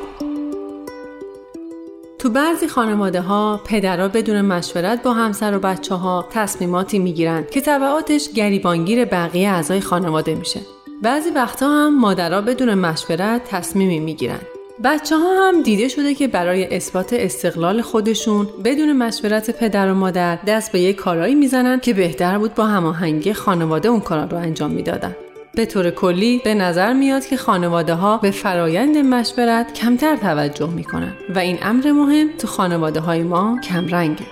تو 2.19 2.29
بعضی 2.29 2.67
خانواده 2.67 3.21
ها 3.21 3.61
پدرها 3.65 4.07
بدون 4.07 4.41
مشورت 4.41 5.03
با 5.03 5.13
همسر 5.13 5.57
و 5.57 5.59
بچه 5.59 5.95
ها 5.95 6.27
تصمیماتی 6.31 6.99
می‌گیرن 6.99 7.43
که 7.51 7.61
طبعاتش 7.61 8.29
گریبانگیر 8.35 9.05
بقیه 9.05 9.49
اعضای 9.49 9.81
خانواده 9.81 10.35
میشه. 10.35 10.59
بعضی 11.03 11.29
وقتا 11.29 11.69
هم 11.69 11.99
مادرها 11.99 12.41
بدون 12.41 12.73
مشورت 12.73 13.41
تصمیمی 13.43 13.99
می‌گیرن. 13.99 14.39
بچه 14.83 15.17
ها 15.17 15.47
هم 15.47 15.61
دیده 15.61 15.87
شده 15.87 16.13
که 16.13 16.27
برای 16.27 16.75
اثبات 16.75 17.13
استقلال 17.13 17.81
خودشون 17.81 18.47
بدون 18.63 18.93
مشورت 18.93 19.51
پدر 19.51 19.91
و 19.91 19.95
مادر 19.95 20.35
دست 20.35 20.71
به 20.71 20.79
یک 20.79 20.95
کارایی 20.95 21.35
می‌زنن 21.35 21.79
که 21.79 21.93
بهتر 21.93 22.37
بود 22.37 22.55
با 22.55 22.65
هماهنگی 22.65 23.33
خانواده 23.33 23.89
اون 23.89 23.99
کارا 23.99 24.23
رو 24.23 24.37
انجام 24.37 24.71
می‌دادن. 24.71 25.15
به 25.55 25.65
طور 25.65 25.89
کلی 25.89 26.41
به 26.43 26.53
نظر 26.53 26.93
میاد 26.93 27.25
که 27.25 27.37
خانواده 27.37 27.93
ها 27.93 28.17
به 28.17 28.31
فرایند 28.31 28.97
مشورت 28.97 29.73
کمتر 29.73 30.15
توجه 30.15 30.69
می‌کنن 30.69 31.13
و 31.35 31.39
این 31.39 31.57
امر 31.61 31.91
مهم 31.91 32.29
تو 32.37 32.47
خانواده 32.47 32.99
های 32.99 33.23
ما 33.23 33.59
کم 33.63 33.87
رنگه. 33.87 34.25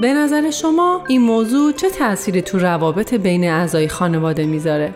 به 0.00 0.12
نظر 0.12 0.50
شما 0.50 1.04
این 1.08 1.22
موضوع 1.22 1.72
چه 1.72 1.90
تأثیری 1.90 2.42
تو 2.42 2.58
روابط 2.58 3.14
بین 3.14 3.44
اعضای 3.44 3.88
خانواده 3.88 4.46
می‌ذاره؟ 4.46 4.94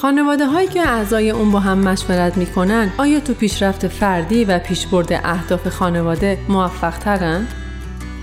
خانواده 0.00 0.46
هایی 0.46 0.68
که 0.68 0.80
اعضای 0.80 1.30
اون 1.30 1.50
با 1.50 1.60
هم 1.60 1.78
مشورت 1.78 2.36
می‌کنن 2.36 2.92
آیا 2.98 3.20
تو 3.20 3.34
پیشرفت 3.34 3.88
فردی 3.88 4.44
و 4.44 4.58
پیشبرد 4.58 5.12
اهداف 5.12 5.68
خانواده 5.68 6.38
موفق 6.48 6.98
ترن؟ 6.98 7.46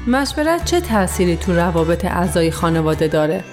مشورت 0.08 0.66
چه 0.66 0.82
تأثیری 0.82 1.38
تو 1.38 1.56
روابط 1.56 2.06
اعضای 2.06 2.52
خانواده 2.52 3.08
داره؟ 3.08 3.44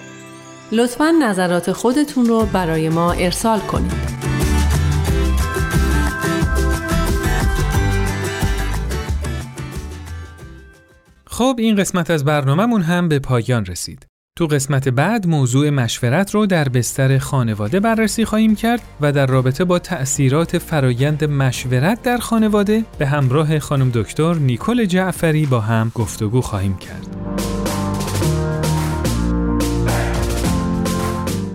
لطفا 0.73 1.11
نظرات 1.11 1.73
خودتون 1.73 2.27
رو 2.27 2.47
برای 2.47 2.89
ما 2.89 3.13
ارسال 3.13 3.61
کنید. 3.61 3.93
خب 11.27 11.57
این 11.59 11.77
قسمت 11.77 12.11
از 12.11 12.25
برنامهمون 12.25 12.83
هم 12.83 13.09
به 13.09 13.19
پایان 13.19 13.67
رسید. 13.67 14.12
تو 14.39 14.47
قسمت 14.47 14.89
بعد 14.89 15.27
موضوع 15.27 15.71
مشورت 15.71 16.35
رو 16.35 16.47
در 16.47 16.69
بستر 16.69 17.19
خانواده 17.19 17.81
بررسی 17.81 18.25
خواهیم 18.25 18.55
کرد 18.55 18.83
و 19.01 19.13
در 19.13 19.27
رابطه 19.27 19.65
با 19.65 19.79
تأثیرات 19.79 20.59
فرایند 20.59 21.25
مشورت 21.25 22.03
در 22.03 22.19
خانواده 22.19 22.85
به 22.99 23.07
همراه 23.07 23.59
خانم 23.59 23.91
دکتر 23.95 24.35
نیکل 24.35 24.85
جعفری 24.85 25.47
با 25.47 25.61
هم 25.61 25.93
گفتگو 25.95 26.41
خواهیم 26.41 26.77
کرد. 26.77 27.07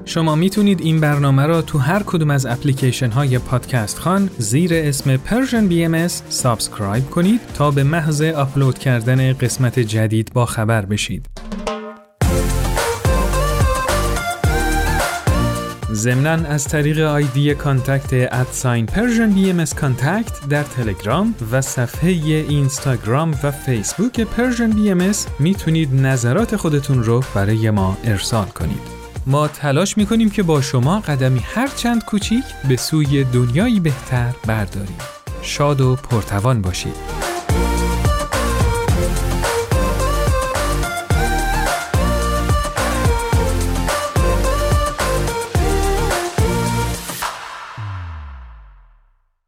شما 0.06 0.36
می‌تونید 0.36 0.82
این 0.82 1.00
برنامه 1.00 1.46
را 1.46 1.62
تو 1.62 1.78
هر 1.78 2.04
کدوم 2.06 2.32
از 2.32 2.46
اپلیکیشن 2.46 3.10
های 3.10 3.40
پادکست 3.40 4.00
خان 4.00 4.30
زیر 4.38 4.72
اسم 4.74 5.18
Persian 5.18 5.72
BMS 5.72 6.12
subscribe 6.30 7.10
کنید 7.10 7.42
تا 7.54 7.72
به 7.72 7.84
محض 7.84 8.22
آپلود 8.22 8.80
کردن 8.80 9.34
قسمت 9.34 9.80
جدید 9.80 10.32
با 10.34 10.46
خبر 10.46 10.86
بشید. 10.86 11.37
ضمنا 15.98 16.48
از 16.48 16.64
طریق 16.64 17.00
ID 17.00 17.56
contact 17.56 18.14
at 18.14 18.86
sign 18.86 19.30
Persian 19.30 19.50
BMS 19.50 19.66
contact 19.66 20.48
در 20.50 20.64
تلگرام 20.64 21.36
و 21.52 21.62
صفحه 21.62 22.10
اینستاگرام 22.10 23.36
و 23.44 23.52
فیسبوک 23.52 24.22
Persian 24.22 24.70
BMS 24.70 25.12
می‌تونید 25.40 25.94
نظرات 25.94 26.56
خودتون 26.56 27.04
رو 27.04 27.24
برای 27.36 27.70
ما 27.70 27.98
ارسال 28.04 28.46
کنید. 28.46 28.82
ما 29.26 29.48
تلاش 29.48 29.98
می‌کنیم 29.98 30.30
که 30.30 30.44
با 30.44 30.62
شما 30.62 31.00
قدمی 31.00 31.40
هر 31.40 31.68
چند 31.68 32.06
کوچیک 32.06 32.44
به 32.70 32.76
سوی 32.76 33.24
دنیایی 33.24 33.80
بهتر 33.80 34.34
برداریم. 34.48 34.98
شاد 35.42 35.82
و 35.82 35.96
پرتوان 35.96 36.62
باشید. 36.62 37.27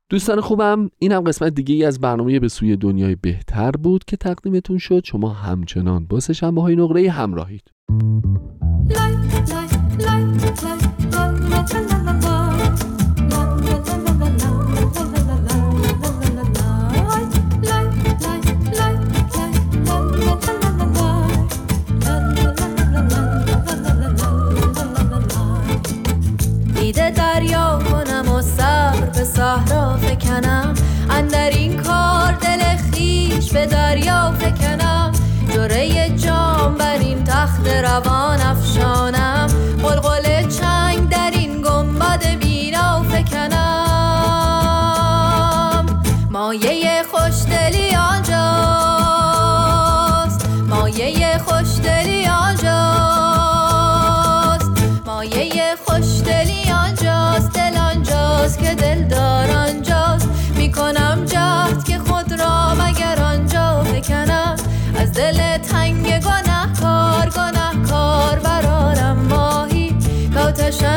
دوستان 0.10 0.42
خوبم 0.42 0.90
این 1.00 1.12
هم 1.12 1.22
قسمت 1.22 1.54
دیگه 1.54 1.76
ای 1.76 1.86
از 1.86 2.00
برنامه 2.00 2.40
به 2.40 2.48
سوی 2.48 2.76
دنیای 2.76 3.16
بهتر 3.16 3.72
بود 3.72 4.06
که 4.06 4.18
تقدیمتون 4.18 4.78
شد. 4.78 5.02
شما 5.06 5.30
همچنان 5.30 6.06
با 6.06 6.20
شنبه 6.20 6.62
های 6.62 6.76
نقره 6.76 7.10
همراهید 7.10 7.64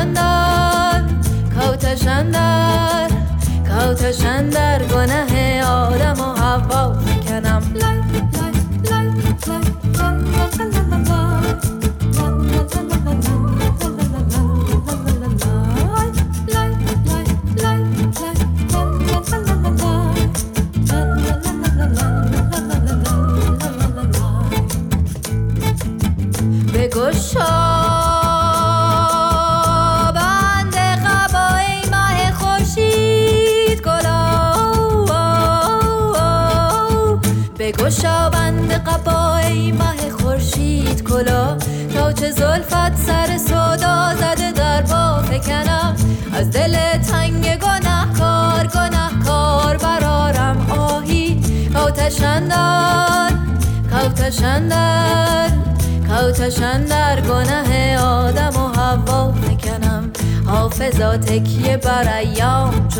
کوتشندر 0.02 1.02
کوتشندر 1.58 3.08
کوتشندر 3.68 4.82
گناه 4.82 5.62
آدم 5.62 6.20
و 6.20 6.34
حوا 6.34 6.96
کنم 7.28 7.62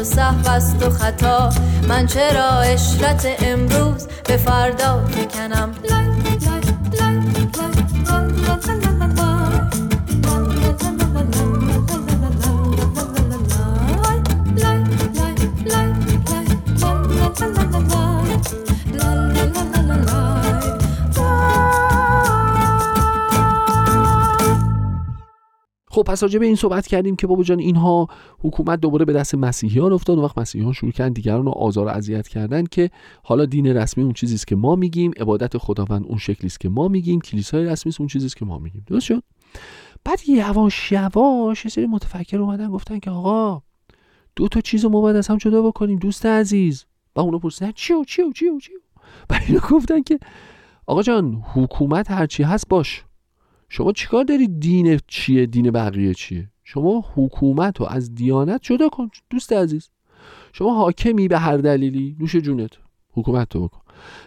چو 0.02 0.08
صحو 0.08 0.48
است 0.48 0.82
و 0.82 0.90
خطا. 0.90 1.50
من 1.88 2.06
چرا 2.06 2.60
اشرت 2.60 3.26
امروز 3.42 4.06
به 4.24 4.36
فردا 4.36 5.04
فکنم 5.06 5.71
پس 26.12 26.22
راجع 26.22 26.38
به 26.38 26.46
این 26.46 26.56
صحبت 26.56 26.86
کردیم 26.86 27.16
که 27.16 27.26
بابا 27.26 27.42
جان 27.42 27.58
اینها 27.58 28.08
حکومت 28.38 28.80
دوباره 28.80 29.04
به 29.04 29.12
دست 29.12 29.34
مسیحیان 29.34 29.92
افتاد. 29.92 30.18
و 30.18 30.22
وقت 30.22 30.38
مسیحیان 30.38 30.72
شروع 30.72 30.92
کردن 30.92 31.12
دیگران 31.12 31.44
رو 31.44 31.50
آزار 31.50 31.86
و 31.86 31.88
اذیت 31.88 32.28
کردن 32.28 32.64
که 32.64 32.90
حالا 33.22 33.44
دین 33.44 33.66
رسمی 33.66 34.04
اون 34.04 34.12
چیزی 34.12 34.34
است 34.34 34.46
که 34.46 34.56
ما 34.56 34.76
میگیم 34.76 35.12
عبادت 35.20 35.58
خداوند 35.58 36.06
اون 36.06 36.18
شکلی 36.18 36.46
است 36.46 36.60
که 36.60 36.68
ما 36.68 36.88
میگیم 36.88 37.20
کلیسای 37.20 37.64
رسمی 37.64 37.92
اون 37.98 38.08
چیزی 38.08 38.26
است 38.26 38.36
که 38.36 38.44
ما 38.44 38.58
میگیم. 38.58 38.84
درست 38.86 39.06
شد؟ 39.06 39.22
بعد 40.04 40.28
یواش 40.28 40.92
یواش 40.92 41.64
یه 41.64 41.70
سری 41.70 41.86
متفکر 41.86 42.38
اومدن 42.38 42.70
گفتن 42.70 42.98
که 42.98 43.10
آقا 43.10 43.62
دو 44.36 44.48
تا 44.48 44.60
چیز 44.60 44.84
ما 44.84 45.00
باید 45.00 45.16
از 45.16 45.28
هم 45.28 45.36
جدا 45.36 45.62
بکنیم 45.62 45.98
دوست 45.98 46.26
عزیز. 46.26 46.84
و 47.16 47.20
اونا 47.20 47.38
پرسیدن 47.38 47.72
چیو 47.74 48.04
چیو 48.04 48.32
چیو 48.32 48.58
چیو؟ 48.58 48.78
و 49.30 49.40
اینا 49.48 49.60
گفتن 49.70 50.02
که 50.02 50.18
آقا 50.86 51.02
جان 51.02 51.42
حکومت 51.54 52.10
هرچی 52.10 52.42
هست 52.42 52.68
باش. 52.68 53.04
شما 53.74 53.92
چیکار 53.92 54.24
داری 54.24 54.48
دین 54.48 55.00
چیه؟ 55.06 55.46
دین 55.46 55.70
بقیه 55.70 56.14
چیه؟ 56.14 56.50
شما 56.64 57.04
حکومت 57.14 57.80
رو 57.80 57.86
از 57.86 58.14
دیانت 58.14 58.60
جدا 58.62 58.88
کن 58.88 59.10
دوست 59.30 59.52
عزیز. 59.52 59.90
شما 60.52 60.74
حاکمی 60.74 61.28
به 61.28 61.38
هر 61.38 61.56
دلیلی 61.56 62.16
نوش 62.20 62.36
جونت. 62.36 62.70
حکومت 63.12 63.54
رو 63.54 63.68
بکن. 63.68 63.80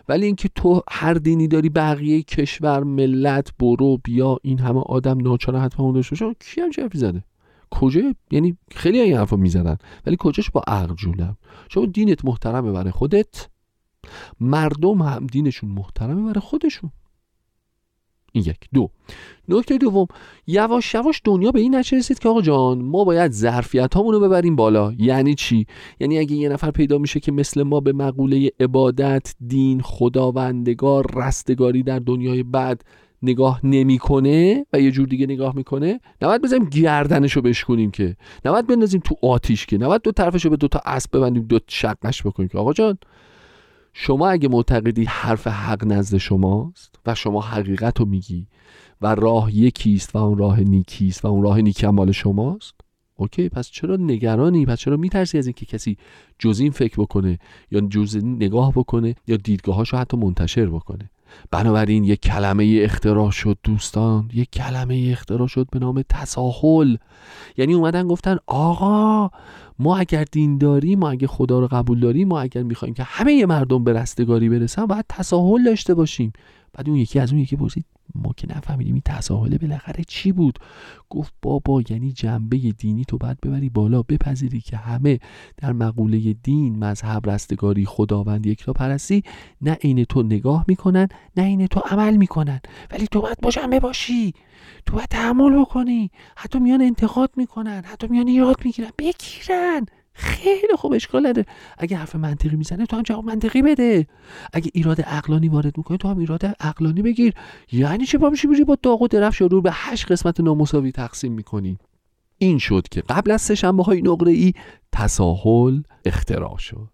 ولی 0.10 0.26
اینکه 0.26 0.50
تو 0.56 0.82
هر 0.90 1.14
دینی 1.14 1.48
داری 1.48 1.70
بقیه 1.70 2.24
کشور 2.24 2.84
ملت 2.84 3.58
برو 3.60 3.98
بیا 4.04 4.38
این 4.42 4.60
همه 4.60 4.80
آدم 4.80 5.18
ناچار 5.18 5.58
حتما 5.58 5.86
اون 5.86 5.96
داشته 5.96 6.26
باشه. 6.26 6.36
کی 6.40 6.62
هم 6.62 6.70
چه 6.70 6.90
زده؟ 6.94 7.24
کجا؟ 7.72 8.02
یعنی 8.32 8.58
خیلی 8.72 9.00
این 9.00 9.18
حرفا 9.18 9.36
می‌زدن. 9.36 9.78
ولی 10.06 10.16
کجاش 10.20 10.52
با 10.52 10.62
عقل 10.68 10.96
جولم 10.96 11.38
شما 11.70 11.86
دینت 11.86 12.26
محترمه 12.26 12.72
برای 12.72 12.92
خودت. 12.92 13.48
مردم 14.40 15.02
هم 15.02 15.28
دینشون 15.28 15.70
محترمه 15.70 16.22
برای 16.22 16.42
خودشون. 16.42 16.92
این 18.36 18.44
یک 18.48 18.58
دو. 18.74 18.90
نکته 19.50 19.78
دوم 19.78 20.08
یواش 20.48 20.94
یواش 20.94 21.22
دنیا 21.24 21.52
به 21.52 21.60
این 21.60 21.76
نتیجه 21.76 21.98
رسید 21.98 22.20
که 22.20 22.30
آقا 22.30 22.42
جان 22.42 22.82
ما 22.82 23.04
باید 23.04 23.32
ظرفیت 23.32 23.96
رو 23.96 24.20
ببریم 24.20 24.56
بالا. 24.56 24.94
یعنی 24.98 25.36
چی؟ 25.36 25.66
یعنی 26.00 26.20
اگه 26.20 26.36
یه 26.36 26.50
نفر 26.50 26.72
پیدا 26.72 26.98
میشه 26.98 27.20
که 27.20 27.32
مثل 27.32 27.64
ما 27.64 27.80
به 27.80 27.94
مقوله 27.94 28.52
عبادت 28.60 29.36
دین 29.48 29.82
خداوندگار 29.82 31.06
رستگاری 31.16 31.84
در 31.84 32.00
دنیای 32.00 32.44
بعد 32.44 32.84
نگاه 33.24 33.66
نمی‌کنه 33.66 34.66
و 34.74 34.80
یه 34.80 34.92
جور 34.92 35.08
دیگه 35.08 35.26
نگاه 35.26 35.56
می‌کنه 35.56 36.00
نباید 36.22 36.42
بزنیم 36.42 36.66
گردنشو 36.66 37.42
بشکنیم 37.42 37.92
که. 37.92 38.16
نباید 38.46 38.68
بندازیم 38.68 39.02
تو 39.06 39.16
آتیش 39.28 39.66
که. 39.66 39.78
نباید 39.78 40.02
دو 40.02 40.12
طرفشو 40.12 40.50
به 40.50 40.58
دو 40.58 40.68
تا 40.68 40.82
اسب 40.86 41.18
ببندیم 41.18 41.44
دو 41.44 41.60
شقش 41.68 42.24
بکنیم 42.24 42.50
که. 42.50 42.58
آقا 42.58 42.74
جان 42.74 42.98
شما 43.98 44.30
اگه 44.30 44.50
معتقدی 44.50 45.04
حرف 45.04 45.48
حق 45.48 45.86
نزد 45.86 46.18
شماست 46.18 47.00
و 47.06 47.16
شما 47.16 47.42
حقیقت 47.42 48.00
رو 48.00 48.06
میگی 48.06 48.48
و 49.02 49.16
راه 49.16 49.56
یکیست 49.56 50.16
و 50.16 50.18
اون 50.18 50.38
راه 50.38 50.60
نیکیست 50.60 51.26
و 51.26 51.28
اون 51.28 51.44
راه 51.44 51.62
نیکی 51.62 51.88
مال 51.88 52.12
شماست 52.12 52.74
اوکی 53.16 53.50
پس 53.50 53.70
چرا 53.70 53.96
نگرانی؟ 53.96 54.66
پس 54.66 54.80
چرا 54.80 54.98
میترسی 54.98 55.38
از 55.38 55.48
اینکه 55.48 55.66
کسی 55.66 55.98
جز 56.40 56.60
این 56.60 56.72
فکر 56.72 57.02
بکنه 57.02 57.40
یا 57.72 57.82
جز 57.82 58.16
این 58.16 58.36
نگاه 58.36 58.72
بکنه 58.72 59.16
یا 59.28 59.38
دیدگاهاش 59.38 59.90
رو 59.90 60.00
حتی 60.00 60.18
منتشر 60.18 60.66
بکنه؟ 60.66 61.10
بنابراین 61.52 62.04
یک 62.04 62.22
کلمه 62.22 62.80
اختراع 62.84 63.32
شد 63.32 63.58
دوستان. 63.64 64.30
یک 64.34 64.52
کلمه 64.52 65.08
اختراع 65.12 65.48
شد 65.48 65.68
به 65.72 65.80
نام 65.80 66.02
تساهل. 66.10 66.98
یعنی 67.58 67.74
اومدن 67.74 68.08
گفتن 68.08 68.38
آقا 68.48 69.30
ما 69.80 69.98
اگر 69.98 70.24
دین 70.24 70.58
داریم 70.58 71.00
ما 71.00 71.10
اگر 71.10 71.28
خدا 71.28 71.60
رو 71.60 71.68
قبول 71.68 72.00
داریم 72.00 72.28
ما 72.28 72.40
اگر 72.40 72.64
می‌خوایم 72.64 72.94
که 72.94 73.04
همه 73.04 73.46
مردم 73.46 73.84
به 73.84 73.94
رستگاری 73.94 74.50
برسن 74.50 74.86
باید 74.86 75.06
تساهل 75.10 75.64
داشته 75.64 75.94
باشیم. 75.94 76.34
بعد 76.74 76.90
اون 76.90 76.98
یکی 76.98 77.20
از 77.20 77.32
اون 77.32 77.42
یکی 77.42 77.56
پرسید 77.56 77.86
ما 78.16 78.34
که 78.38 78.48
نفهمیدیم 78.58 78.94
این 78.94 79.02
تساهله 79.06 79.58
بالاخره 79.58 80.04
چی 80.08 80.32
بود. 80.32 80.60
گفت 81.10 81.34
بابا 81.42 81.82
یعنی 81.90 82.12
جنبه 82.12 82.58
دینی 82.58 83.06
تو 83.06 83.18
باید 83.18 83.42
ببری 83.42 83.70
بالا 83.70 84.02
بپذیری 84.02 84.62
که 84.62 84.78
همه 84.78 85.20
در 85.58 85.74
مقوله 85.74 86.34
دین 86.34 86.80
مذهب 86.80 87.30
رستگاری 87.30 87.86
خداوند 87.86 88.46
یک 88.46 88.66
پرستی 88.66 89.24
نه 89.62 89.74
عین 89.74 90.04
تو 90.04 90.24
نگاه 90.24 90.66
می‌کنن 90.68 91.08
نه 91.38 91.44
عین 91.44 91.68
تو 91.68 91.80
عمل 91.80 92.16
می‌کنن. 92.18 92.60
ولی 92.92 93.08
تو 93.08 93.22
باید 93.22 93.38
با 93.42 93.50
جنبه 93.50 93.80
باشی. 93.80 94.34
تو 94.86 94.96
باید 94.96 95.10
تحمل 95.10 95.62
بکنی. 95.62 96.12
حتی 96.36 96.60
میان 96.60 96.82
انتقاد 96.82 97.32
می‌کنن 97.38 97.82
حتی 97.86 98.08
میان 98.08 98.28
ایراد 98.28 98.56
می‌گیرن. 98.66 98.92
بگیرن 98.98 99.86
خیلی 100.18 100.76
خوب 100.78 100.94
اشکال 100.94 101.28
نداره 101.28 101.48
اگه 101.78 101.98
حرف 101.98 102.16
منطقی 102.16 102.56
می‌زنه 102.56 102.86
تو 102.86 102.96
هم 102.96 103.04
جواب 103.04 103.26
منطقی 103.26 103.62
بده. 103.62 104.08
اگه 104.54 104.72
ایراد 104.74 105.02
عقلانی 105.02 105.50
وارد 105.50 105.78
می‌کنه 105.78 105.98
تو 105.98 106.08
هم 106.08 106.18
ایراد 106.18 106.46
عقلانی 106.60 107.02
بگیر. 107.02 107.34
یعنی 107.72 108.06
چه 108.06 108.18
با 108.18 108.30
میشی 108.30 108.64
با 108.64 108.78
داغ 108.84 109.02
و 109.02 109.08
درفش 109.08 109.42
رو 109.42 109.62
به 109.62 109.70
هشت 109.74 110.12
قسمت 110.12 110.40
نامساوی 110.40 110.92
تقسیم 110.92 111.34
می‌کنی. 111.34 111.78
این 112.38 112.58
شد 112.58 112.88
که 112.92 113.02
قبل 113.02 113.32
از 113.32 113.42
سهشنبه 113.42 113.84
های 113.84 114.02
نقره 114.02 114.32
ای 114.32 114.54
تساهل 114.92 115.82
اختراع 116.06 116.58
شد. 116.58 116.90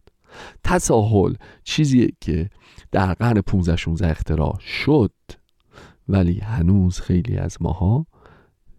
تساهل 0.63 1.33
چیزیه 1.63 2.09
که 2.21 2.49
در 2.91 3.13
قرن 3.13 3.41
15 3.41 3.75
16 3.75 4.11
اختراع 4.11 4.59
شد. 4.59 5.11
ولی 6.07 6.39
هنوز 6.39 6.99
خیلی 6.99 7.37
از 7.37 7.57
ماها 7.61 8.05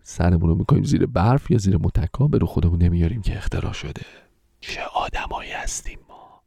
سرمون 0.03 0.49
رو 0.49 0.55
می‌کنیم 0.55 0.85
زیر 0.85 1.07
برف 1.07 1.51
یا 1.51 1.59
زیر 1.59 1.77
متکا. 1.77 2.27
به 2.27 2.39
رو 2.39 2.47
خودمون 2.47 2.83
نمیاریم 2.83 3.23
که 3.23 3.37
اختراع 3.37 3.73
شده. 3.73 4.22
چه 4.63 4.81
آدمایی 4.95 5.51
هستیم 5.51 5.99
ما؟ 6.09 6.43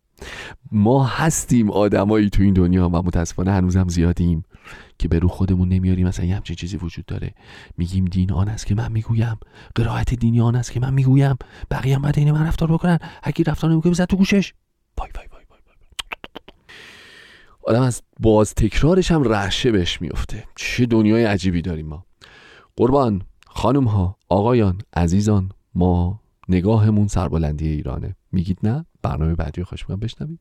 ما 0.71 1.05
هستیم 1.05 1.71
آدمایی 1.71 2.29
تو 2.29 2.43
این 2.43 2.53
دنیا 2.53 2.89
و 2.89 2.91
متاسفانه 2.91 3.51
هنوزم 3.51 3.87
زیادیم 3.87 4.43
که 4.99 5.07
به 5.07 5.19
رو 5.19 5.27
خودمون 5.27 5.69
نمیاریم. 5.69 6.07
مثلا 6.07 6.25
یه 6.25 6.35
همچین 6.35 6.55
چیزی 6.55 6.77
وجود 6.77 7.05
داره. 7.05 7.33
میگیم 7.77 8.05
دین 8.05 8.31
آن 8.31 8.49
است 8.49 8.65
که 8.65 8.75
من 8.75 8.91
می‌گویم. 8.91 9.37
قرائت 9.75 10.13
دینی 10.13 10.41
آن 10.41 10.55
است 10.55 10.71
که 10.71 10.79
من 10.79 10.93
می‌گویم. 10.93 11.35
بقیه 11.71 11.95
هم 11.95 12.01
باید 12.01 12.19
این 12.19 12.31
من 12.31 12.47
رفتار 12.47 12.71
بکنن. 12.71 12.99
هرکی 13.23 13.43
رفتار 13.43 13.71
نمی‌کنه 13.71 13.91
بزن 13.91 14.05
تو 14.05 14.17
گوشش. 14.17 14.53
پای 14.97 15.09
پای 15.13 15.27
پای 15.27 15.45
پای 15.49 15.59
آدم 17.67 17.81
از 17.81 18.01
باز 18.19 18.53
تکرارش 18.53 19.11
هم 19.11 19.23
رعشه 19.23 19.71
بهش 19.71 20.01
میفته 20.01 20.43
چه 20.55 20.85
دنیای 20.85 21.25
عجیبی 21.25 21.61
داریم 21.61 21.87
ما. 21.87 22.05
قربان 22.75 23.21
خانم 23.47 23.83
ها 23.83 24.17
آقایان 24.29 24.81
عزیزان 24.95 25.51
ما 25.75 26.21
نگاهمون 26.49 27.07
سربلندی 27.07 27.67
ایرانه. 27.67 28.15
میگید 28.31 28.59
نه؟ 28.63 28.85
برنامه 29.01 29.35
بعدی 29.35 29.61
رو 29.61 29.65
خوش 29.65 29.85
بشنوید. 29.85 30.39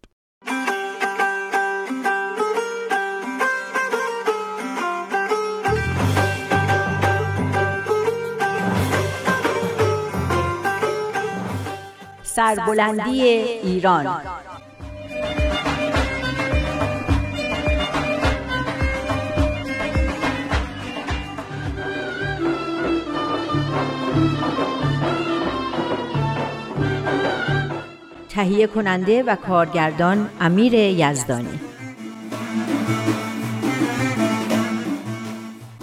سربلندی 12.23 13.21
ایران. 13.21 14.21
تهیه 28.35 28.67
کننده 28.67 29.23
و 29.23 29.37
کارگردان 29.37 30.31
امیر 30.41 30.75
یزدانی 30.75 31.61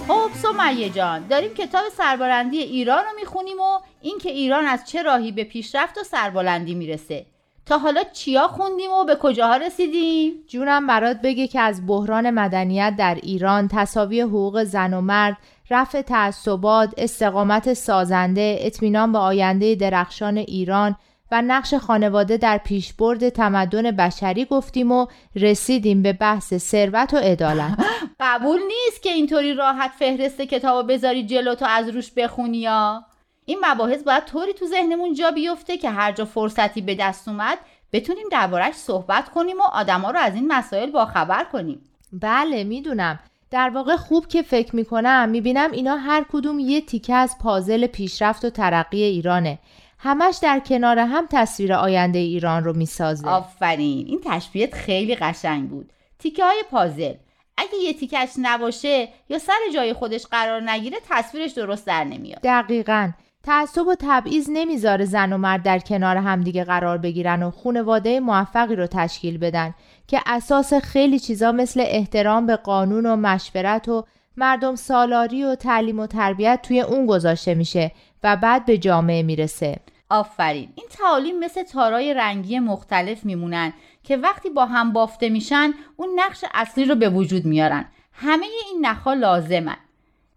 خب 0.07 0.29
سمیه 0.33 0.89
جان 0.89 1.27
داریم 1.27 1.53
کتاب 1.53 1.83
سربلندی 1.97 2.57
ایران 2.57 3.03
رو 3.03 3.09
می‌خونیم 3.19 3.59
و 3.59 3.79
اینکه 4.01 4.29
ایران 4.29 4.65
از 4.65 4.85
چه 4.85 5.01
راهی 5.01 5.31
به 5.31 5.43
پیشرفت 5.43 5.97
و 5.97 6.03
سربلندی 6.03 6.75
می‌رسه 6.75 7.25
تا 7.65 7.77
حالا 7.77 8.03
چیا 8.13 8.47
خوندیم 8.47 8.91
و 8.91 9.05
به 9.05 9.15
کجاها 9.15 9.57
رسیدیم؟ 9.57 10.33
جونم 10.47 10.87
برات 10.87 11.21
بگه 11.21 11.47
که 11.47 11.59
از 11.59 11.87
بحران 11.87 12.29
مدنیت 12.29 12.95
در 12.97 13.15
ایران 13.23 13.67
تصاوی 13.67 14.21
حقوق 14.21 14.63
زن 14.63 14.93
و 14.93 15.01
مرد 15.01 15.37
رفع 15.69 16.01
تعصبات 16.01 16.93
استقامت 16.97 17.73
سازنده 17.73 18.57
اطمینان 18.59 19.11
به 19.11 19.17
آینده 19.17 19.75
درخشان 19.75 20.37
ایران 20.37 20.95
و 21.31 21.41
نقش 21.41 21.73
خانواده 21.73 22.37
در 22.37 22.57
پیشبرد 22.57 23.29
تمدن 23.29 23.91
بشری 23.91 24.45
گفتیم 24.45 24.91
و 24.91 25.07
رسیدیم 25.35 26.01
به 26.01 26.13
بحث 26.13 26.53
ثروت 26.57 27.13
و 27.13 27.17
عدالت. 27.17 27.85
قبول 28.19 28.59
نیست 28.67 29.03
که 29.03 29.09
اینطوری 29.11 29.53
راحت 29.53 29.91
فهرست 29.99 30.41
کتابو 30.41 30.87
بذاری 30.87 31.25
جلو 31.25 31.55
تو 31.55 31.65
از 31.65 31.89
روش 31.89 32.11
بخونی 32.11 32.57
یا؟ 32.57 33.05
این 33.45 33.59
مباحث 33.65 34.03
باید 34.03 34.25
طوری 34.25 34.53
تو 34.53 34.65
ذهنمون 34.65 35.13
جا 35.13 35.31
بیفته 35.31 35.77
که 35.77 35.89
هر 35.89 36.11
جا 36.11 36.25
فرصتی 36.25 36.81
به 36.81 36.95
دست 36.95 37.27
اومد 37.27 37.57
بتونیم 37.93 38.25
دربارهش 38.31 38.75
صحبت 38.75 39.29
کنیم 39.29 39.57
و 39.59 39.63
آدما 39.73 40.11
رو 40.11 40.19
از 40.19 40.35
این 40.35 40.47
مسائل 40.47 40.91
باخبر 40.91 41.43
کنیم. 41.43 41.81
بله 42.13 42.63
می‌دونم. 42.63 43.19
در 43.51 43.69
واقع 43.69 43.95
خوب 43.95 44.27
که 44.27 44.41
فکر 44.41 44.75
می‌کنم 44.75 45.29
می‌بینم 45.29 45.71
اینا 45.71 45.95
هر 45.95 46.25
کدوم 46.31 46.59
یه 46.59 46.81
تیکه 46.81 47.13
از 47.13 47.37
پازل 47.39 47.87
پیشرفت 47.87 48.45
و 48.45 48.49
ترقی 48.49 49.03
ایرانه. 49.03 49.59
همش 50.03 50.37
در 50.41 50.59
کنار 50.59 50.99
هم 50.99 51.27
تصویر 51.31 51.73
آینده 51.73 52.19
ایران 52.19 52.63
رو 52.63 52.73
می‌سازه. 52.73 53.27
آفرین. 53.27 54.07
این 54.07 54.21
تشبیهت 54.25 54.73
خیلی 54.73 55.15
قشنگ 55.15 55.69
بود. 55.69 55.93
تیکه 56.19 56.45
های 56.45 56.63
پازل. 56.71 57.13
اگه 57.57 57.75
یه 57.83 57.93
تیکش 57.93 58.29
نباشه 58.37 59.07
یا 59.29 59.39
سر 59.39 59.53
جای 59.73 59.93
خودش 59.93 60.25
قرار 60.25 60.69
نگیره 60.69 60.97
تصویرش 61.09 61.51
درست 61.51 61.87
در 61.87 62.03
نمیاد. 62.03 62.39
دقیقا. 62.43 63.11
تعصب 63.43 63.87
و 63.87 63.95
تبعیض 63.99 64.49
نمی‌ذاره 64.53 65.05
زن 65.05 65.33
و 65.33 65.37
مرد 65.37 65.63
در 65.63 65.79
کنار 65.79 66.17
همدیگه 66.17 66.63
قرار 66.63 66.97
بگیرن 66.97 67.43
و 67.43 67.51
خانواده 67.51 68.19
موفقی 68.19 68.75
رو 68.75 68.87
تشکیل 68.87 69.37
بدن 69.37 69.73
که 70.07 70.21
اساس 70.25 70.73
خیلی 70.73 71.19
چیزا 71.19 71.51
مثل 71.51 71.83
احترام 71.87 72.45
به 72.45 72.55
قانون 72.55 73.05
و 73.05 73.15
مشورت 73.15 73.89
و 73.89 74.05
مردم 74.37 74.75
سالاری 74.75 75.43
و 75.43 75.55
تعلیم 75.55 75.99
و 75.99 76.07
تربیت 76.07 76.59
توی 76.63 76.81
اون 76.81 77.05
گذاشته 77.05 77.53
میشه 77.53 77.91
و 78.23 78.35
بعد 78.35 78.65
به 78.65 78.77
جامعه 78.77 79.23
می‌رسه. 79.23 79.75
آفرین. 80.11 80.69
این 80.75 80.87
تعالیم 80.89 81.39
مثل 81.39 81.63
تارای 81.63 82.13
رنگی 82.13 82.59
مختلف 82.59 83.25
میمونن 83.25 83.73
که 84.03 84.17
وقتی 84.17 84.49
با 84.49 84.65
هم 84.65 84.93
بافته 84.93 85.29
میشن 85.29 85.73
اون 85.97 86.09
نقش 86.15 86.45
اصلی 86.53 86.85
رو 86.85 86.95
به 86.95 87.09
وجود 87.09 87.45
میارن. 87.45 87.85
همه 88.13 88.45
این 88.45 88.85
نخها 88.85 89.13
لازمن. 89.13 89.77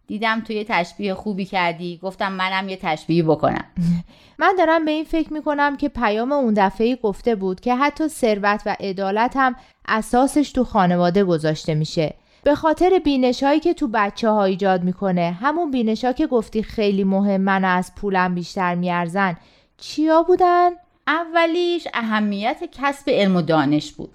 دیدم 0.07 0.41
توی 0.41 0.65
تشبیه 0.69 1.15
خوبی 1.15 1.45
کردی. 1.45 2.01
گفتم 2.03 2.33
منم 2.33 2.69
یه 2.69 2.77
تشبیه 2.83 3.23
بکنم. 3.23 3.65
من 4.39 4.55
دارم 4.59 4.85
به 4.85 4.91
این 4.91 5.05
فکر 5.05 5.33
می‌کنم 5.33 5.77
که 5.77 5.89
پیام 5.89 6.33
اون 6.33 6.55
دفعه 6.55 6.97
گفته 6.97 7.35
بود 7.35 7.61
که 7.61 7.75
حتی 7.75 8.09
ثروت 8.09 8.63
و 8.67 8.77
عدالت 8.81 9.37
هم 9.37 9.57
اساسش 9.89 10.53
تو 10.53 10.65
خانواده 10.65 11.25
گذاشته 11.25 11.75
میشه. 11.75 12.15
به 12.43 12.55
خاطر 12.55 12.99
بینش 13.05 13.43
هایی 13.43 13.61
که 13.61 13.75
تو 13.75 13.89
بچه 13.89 14.31
ها 14.31 14.45
ایجاد 14.45 14.85
می‌کنه 14.85 15.37
همون 15.41 15.71
بینش 15.71 16.05
ها 16.05 16.13
که 16.13 16.27
گفتی 16.27 16.63
خیلی 16.63 17.05
مهم 17.05 17.41
من 17.41 17.65
از 17.65 17.93
پولم 17.95 18.35
بیشتر 18.35 18.75
میارزن 18.75 19.37
چیا 19.79 20.23
بودن؟ 20.23 20.71
اولیش 21.07 21.89
اهمیت 21.95 22.65
کسب 22.73 23.11
علم 23.11 23.37
و 23.37 23.43
دانش 23.43 23.93
بود. 23.93 24.15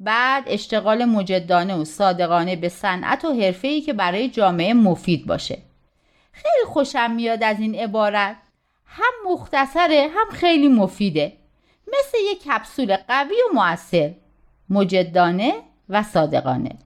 بعد 0.00 0.44
اشتغال 0.46 1.04
مجدانه 1.04 1.74
و 1.76 1.84
صادقانه 1.84 2.56
به 2.56 2.68
صنعت 2.68 3.24
و 3.24 3.32
حرفه‌ای 3.32 3.80
که 3.80 3.92
برای 3.92 4.28
جامعه 4.28 4.74
مفید 4.74 5.26
باشه. 5.26 5.58
خیلی 6.32 6.64
خوشم 6.66 7.10
میاد 7.10 7.42
از 7.42 7.60
این 7.60 7.74
عبارت. 7.74 8.36
هم 8.86 9.12
مختصره 9.32 10.08
هم 10.14 10.30
خیلی 10.30 10.68
مفیده. 10.68 11.32
مثل 11.88 12.18
یک 12.32 12.42
کپسول 12.42 12.96
قوی 12.96 13.34
و 13.34 13.54
موثر 13.54 14.14
مجدانه 14.70 15.54
و 15.88 16.02
صادقانه. 16.02 16.78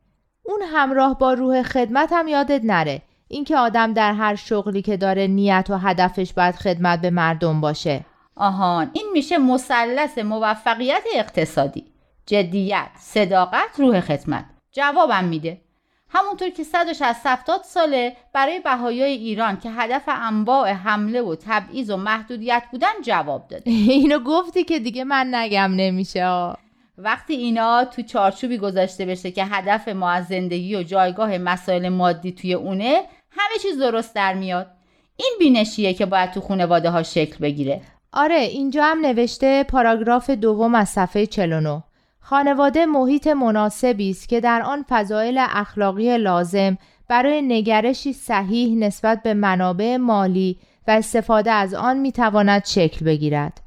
اون 0.43 0.63
همراه 0.63 1.19
با 1.19 1.33
روح 1.33 1.63
خدمت 1.63 2.13
هم 2.13 2.29
یادت 2.29 2.61
نره. 2.65 3.03
اینکه 3.33 3.57
آدم 3.57 3.93
در 3.93 4.12
هر 4.12 4.35
شغلی 4.35 4.83
که 4.83 4.97
داره 4.97 5.26
نیت 5.26 5.66
و 5.68 5.78
هدفش 5.78 6.33
باید 6.33 6.55
خدمت 6.55 7.01
به 7.01 7.11
مردم 7.11 7.61
باشه. 7.61 8.05
آهان 8.37 8.91
این 8.93 9.07
میشه 9.12 9.39
مثلث 9.39 10.18
موفقیت 10.18 11.03
اقتصادی. 11.14 11.85
جدیت 12.26 12.89
صداقت 12.99 13.68
روح 13.78 14.01
خدمت. 14.01 14.45
جوابم 14.72 15.24
میده. 15.24 15.61
همونطور 16.09 16.51
که 16.51 16.64
160 16.64 17.62
ساله 17.64 18.16
برای 18.33 18.61
بهایای 18.61 19.12
ایران 19.12 19.57
که 19.57 19.70
هدف 19.70 20.03
انواع 20.07 20.72
حمله 20.72 21.22
و 21.22 21.35
تبعیض 21.35 21.91
و 21.91 21.97
محدودیت 21.97 22.62
بودن 22.72 23.03
جواب 23.05 23.49
داده. 23.49 23.70
اینو 24.01 24.18
گفتی 24.18 24.64
که 24.64 24.78
دیگه 24.78 25.05
من 25.05 25.35
نگم 25.35 25.72
نمیشه 25.76 26.53
وقتی 26.99 27.35
اینا 27.35 27.85
تو 27.85 28.03
چارچوبی 28.03 28.59
گذاشته 28.59 29.07
بشه 29.07 29.30
که 29.30 29.45
هدف 29.45 29.89
ما 29.89 30.11
از 30.11 30.26
زندگی 30.26 30.76
و 30.76 30.83
جایگاه 30.83 31.39
مسائل 31.39 31.89
مادی 31.89 32.33
توی 32.33 32.55
اونه 32.55 33.03
همه 33.37 33.59
چیز 33.62 33.78
درست 33.78 34.14
در 34.14 34.35
میاد 34.35 34.66
این 35.16 35.37
بینشیه 35.39 35.95
که 35.95 36.07
باید 36.07 36.30
تو 36.30 36.41
خانواده 36.41 36.91
ها 36.91 37.03
شکل 37.03 37.39
بگیره 37.39 37.80
آره 38.12 38.37
اینجا 38.37 38.85
هم 38.85 39.01
نوشته 39.01 39.64
پاراگراف 39.64 40.30
دوم 40.30 40.74
از 40.74 40.89
صفحه 40.89 41.26
49 41.26 41.83
خانواده 42.20 42.87
محیط 42.87 43.26
مناسبی 43.26 44.11
است 44.11 44.28
که 44.28 44.41
در 44.41 44.62
آن 44.62 44.85
فضایل 44.89 45.39
اخلاقی 45.51 46.18
لازم 46.18 46.78
برای 47.09 47.43
نگرشی 47.43 48.12
صحیح 48.12 48.76
نسبت 48.76 49.22
به 49.22 49.35
منابع 49.35 49.97
مالی 49.97 50.59
و 50.89 50.91
استفاده 50.91 51.51
از 51.51 51.74
آن 51.74 51.99
می‌تواند 51.99 52.64
شکل 52.64 53.05
بگیرد. 53.05 53.61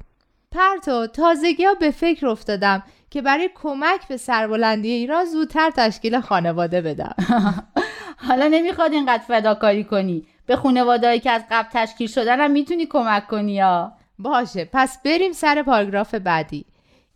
پرتو 0.52 1.06
تازگی 1.06 1.64
ها 1.64 1.74
به 1.74 1.90
فکر 1.90 2.26
افتادم 2.26 2.82
که 3.10 3.22
برای 3.22 3.50
کمک 3.54 4.08
به 4.08 4.16
سربلندی 4.16 4.90
ایران 4.90 5.24
زودتر 5.24 5.70
تشکیل 5.70 6.20
خانواده 6.20 6.80
بدم. 6.80 7.14
حالا 8.16 8.48
نمی‌خواد 8.48 8.92
اینقدر 8.92 9.22
فداکاری 9.22 9.84
کنی. 9.84 10.26
به 10.46 10.56
خانوادهایی 10.56 11.20
که 11.20 11.30
از 11.30 11.42
قبل 11.50 11.68
تشکیل 11.72 12.08
شدن 12.08 12.40
هم 12.40 12.50
می‌تونی 12.50 12.86
کمک 12.86 13.26
کنی 13.26 13.52
یا 13.52 13.92
باشه 14.18 14.68
پس 14.72 15.02
بریم 15.02 15.32
سر 15.32 15.62
پاراگراف 15.62 16.14
بعدی. 16.14 16.64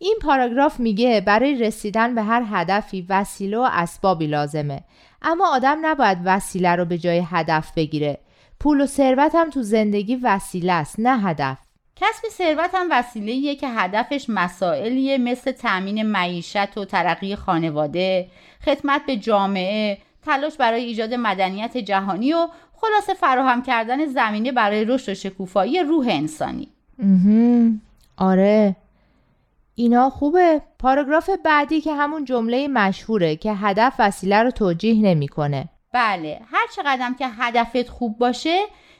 این 0.03 0.17
پاراگراف 0.21 0.79
میگه 0.79 1.21
برای 1.21 1.55
رسیدن 1.55 2.15
به 2.15 2.21
هر 2.21 2.43
هدفی 2.51 3.05
وسیله 3.09 3.57
و 3.57 3.67
اسبابی 3.71 4.27
لازمه 4.27 4.83
اما 5.21 5.47
آدم 5.55 5.77
نباید 5.81 6.17
وسیله 6.25 6.75
رو 6.75 6.85
به 6.85 6.97
جای 6.97 7.23
هدف 7.31 7.71
بگیره 7.75 8.17
پول 8.59 8.81
و 8.81 8.85
ثروت 8.85 9.35
هم 9.35 9.49
تو 9.49 9.61
زندگی 9.61 10.15
وسیله 10.15 10.73
است 10.73 10.95
نه 10.99 11.21
هدف 11.21 11.57
کسب 11.95 12.27
ثروت 12.31 12.69
هم 12.73 12.87
وسیله 12.91 13.55
که 13.55 13.67
هدفش 13.69 14.25
مسائلیه 14.29 15.17
مثل 15.17 15.51
تأمین 15.51 16.01
معیشت 16.01 16.77
و 16.77 16.85
ترقی 16.85 17.35
خانواده 17.35 18.27
خدمت 18.65 19.01
به 19.05 19.15
جامعه 19.15 19.97
تلاش 20.25 20.57
برای 20.57 20.83
ایجاد 20.83 21.13
مدنیت 21.13 21.77
جهانی 21.77 22.33
و 22.33 22.47
خلاصه 22.73 23.13
فراهم 23.13 23.61
کردن 23.61 24.05
زمینه 24.05 24.51
برای 24.51 24.85
رشد 24.85 25.11
و 25.11 25.15
شکوفایی 25.15 25.83
روح 25.83 26.07
انسانی. 26.09 26.67
آره. 28.17 28.75
اینا 29.75 30.09
خوبه. 30.09 30.61
پاراگراف 30.79 31.29
بعدی 31.45 31.81
که 31.81 31.93
همون 31.93 32.25
جمله 32.25 32.67
مشهوره 32.67 33.35
که 33.35 33.53
هدف 33.53 33.93
وسیله 33.99 34.43
رو 34.43 34.51
توجیه 34.51 35.01
نمی‌کنه. 35.01 35.69
بله. 35.93 36.41
هر 36.51 36.67
چقدر 36.75 37.13
که 37.19 37.27
هدفت 37.27 37.89
خوب 37.89 38.17
باشه 38.17 38.59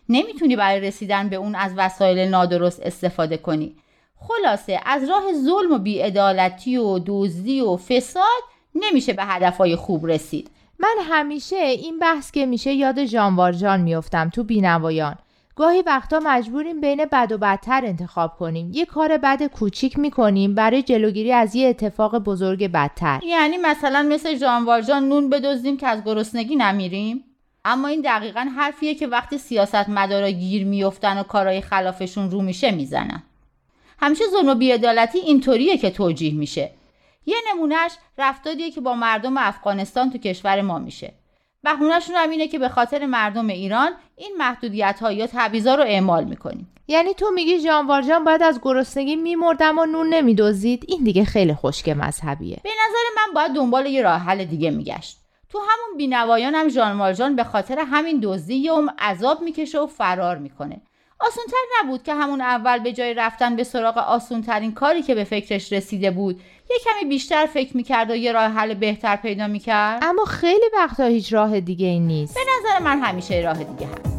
نمی‌تونی 0.10 0.56
برای 0.56 0.80
رسیدن 0.80 1.30
به 1.30 1.36
اون 1.36 1.56
از 1.56 1.74
وسایل 1.78 2.30
نادرست 2.30 2.82
استفاده 2.82 3.38
کنی. 3.38 3.76
خلاصه 4.16 4.80
از 4.86 5.10
راه 5.10 5.24
ظلم 5.34 5.72
و 5.72 5.78
بیعدالتی 5.78 6.78
و 6.78 7.00
دزدی 7.06 7.62
و 7.62 7.78
فساد 7.78 8.44
نمیشه 8.76 9.14
به 9.14 9.24
هدفهای 9.24 9.76
خوب 9.76 10.08
رسید. 10.08 10.50
من 10.82 10.96
همیشه 11.04 11.56
این 11.56 12.00
بحث 12.00 12.32
که 12.32 12.46
میشه 12.46 12.74
یاد 12.74 13.04
جانوارجان 13.04 13.82
میفتم 13.82 14.30
تو 14.30 14.44
بینوایان. 14.44 15.16
گاهی 15.56 15.82
وقتا 15.82 16.20
مجبوریم 16.24 16.82
بین 16.82 17.06
بد 17.06 17.32
و 17.32 17.38
بدتر 17.38 17.86
انتخاب 17.86 18.36
کنیم. 18.38 18.72
یه 18.74 18.86
کار 18.86 19.18
بد 19.18 19.44
کوچیک 19.44 20.00
می‌کنیم 20.00 20.56
برای 20.56 20.84
جلوگیری 20.84 21.32
از 21.32 21.56
یه 21.56 21.70
اتفاق 21.70 22.18
بزرگ 22.18 22.72
بدتر. 22.72 23.20
یعنی 23.24 23.58
مثلا 23.58 24.04
مثل 24.04 24.38
جانوارجان 24.38 25.10
نون 25.10 25.30
بدزدیم 25.30 25.78
که 25.78 25.88
از 25.88 26.04
گرسنگی 26.04 26.56
نمیریم؟ 26.56 27.24
اما 27.66 27.88
این 27.88 28.02
دقیقا 28.02 28.48
حرفیه 28.58 28.96
که 28.96 29.08
وقتی 29.08 29.38
سیاست 29.38 29.90
مدارا 29.90 30.30
گیر 30.30 30.66
میفتن 30.66 31.20
و 31.20 31.24
کارهای 31.24 31.62
خلافشون 31.62 32.32
رو 32.32 32.42
میشه 32.42 32.72
می‌زنن. 32.72 33.24
همیشه 34.00 34.24
ظلم 34.32 34.50
و 34.50 34.56
بیعدالتی 34.56 35.20
اینطوریه 35.20 35.78
که 35.78 35.90
توجیه 35.90 36.34
میشه. 36.34 36.72
یه 37.26 37.38
نمونهش 37.54 37.92
رفتاریه 38.18 38.72
که 38.72 38.82
با 38.82 38.94
مردم 38.94 39.38
افغانستان 39.38 40.12
تو 40.12 40.18
کشور 40.18 40.62
ما 40.62 40.80
میشه. 40.80 41.14
بهونهشون 41.64 42.16
هم 42.16 42.30
اینه 42.30 42.48
که 42.48 42.60
به 42.60 42.70
خاطر 42.70 43.06
مردم 43.06 43.48
ایران 43.48 43.92
این 44.16 44.32
محدودیت 44.38 45.00
ها 45.02 45.12
یا 45.12 45.28
تبعیضا 45.28 45.76
رو 45.76 45.84
اعمال 45.84 46.24
می‌کنیم. 46.24 46.74
یعنی 46.88 47.14
تو 47.14 47.32
میگی 47.36 47.60
جانوار 47.60 48.02
جان 48.02 48.24
باید 48.24 48.44
از 48.44 48.60
گرسنگی 48.62 49.16
میمردم 49.16 49.78
و 49.78 49.86
نون 49.86 50.14
نمیدوزید؟ 50.14 50.86
این 50.88 51.04
دیگه 51.04 51.26
خیلی 51.26 51.54
خشک 51.54 51.90
مذهبیه. 51.90 52.60
به 52.64 52.70
نظر 52.70 53.28
من 53.28 53.34
باید 53.34 53.52
دنبال 53.52 53.86
یه 53.86 54.02
راه 54.02 54.20
حل 54.20 54.46
دیگه 54.46 54.72
میگشت. 54.72 55.18
تو 55.50 55.60
همون 55.60 55.98
بینوایان 55.98 56.56
هم 56.56 56.68
جان 57.14 57.36
به 57.36 57.44
خاطر 57.44 57.80
همین 57.92 58.20
دزدی 58.24 58.56
یه 58.56 58.72
عذاب 59.00 59.42
می‌کشه 59.42 59.80
و 59.80 59.88
فرار 59.88 60.38
می‌کنه. 60.38 60.82
آسونتر 61.20 61.58
نبود 61.80 62.04
که 62.04 62.14
همون 62.14 62.42
اول 62.42 62.80
به 62.80 62.94
جای 62.94 63.14
رفتن 63.14 63.56
به 63.56 63.64
سراغ 63.64 63.98
آسونترین 63.98 64.74
کاری 64.74 65.02
که 65.02 65.16
به 65.16 65.24
فکرش 65.24 65.74
رسیده 65.74 66.12
بود 66.12 66.42
یه 66.70 66.78
کمی 66.84 67.10
بیشتر 67.10 67.46
فکر 67.46 67.78
می‌کرد 67.78 68.10
و 68.10 68.16
یه 68.16 68.32
راه 68.32 68.44
حل 68.44 68.74
بهتر 68.74 69.16
پیدا 69.16 69.48
می‌کرد؟ 69.48 70.04
اما 70.04 70.26
خیلی 70.26 70.66
وقتا 70.74 71.06
هیچ 71.06 71.34
راه 71.34 71.60
دیگه 71.60 71.88
این 71.88 72.08
نیست. 72.08 72.36
به 72.36 72.42
نظر 72.60 72.80
من 72.80 73.00
همیشه 73.00 73.42
راه 73.42 73.64
دیگه 73.64 73.88
هست. 73.88 74.12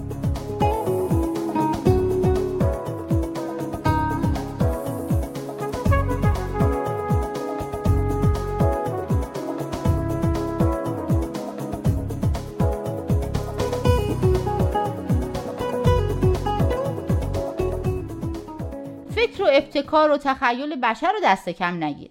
فکر 19.15 19.43
و 19.43 19.47
ابتکار 19.53 20.11
و 20.11 20.17
تخیل 20.17 20.81
بشر 20.81 21.13
رو 21.13 21.19
دست 21.25 21.49
کم 21.49 21.85
نگیر. 21.85 22.11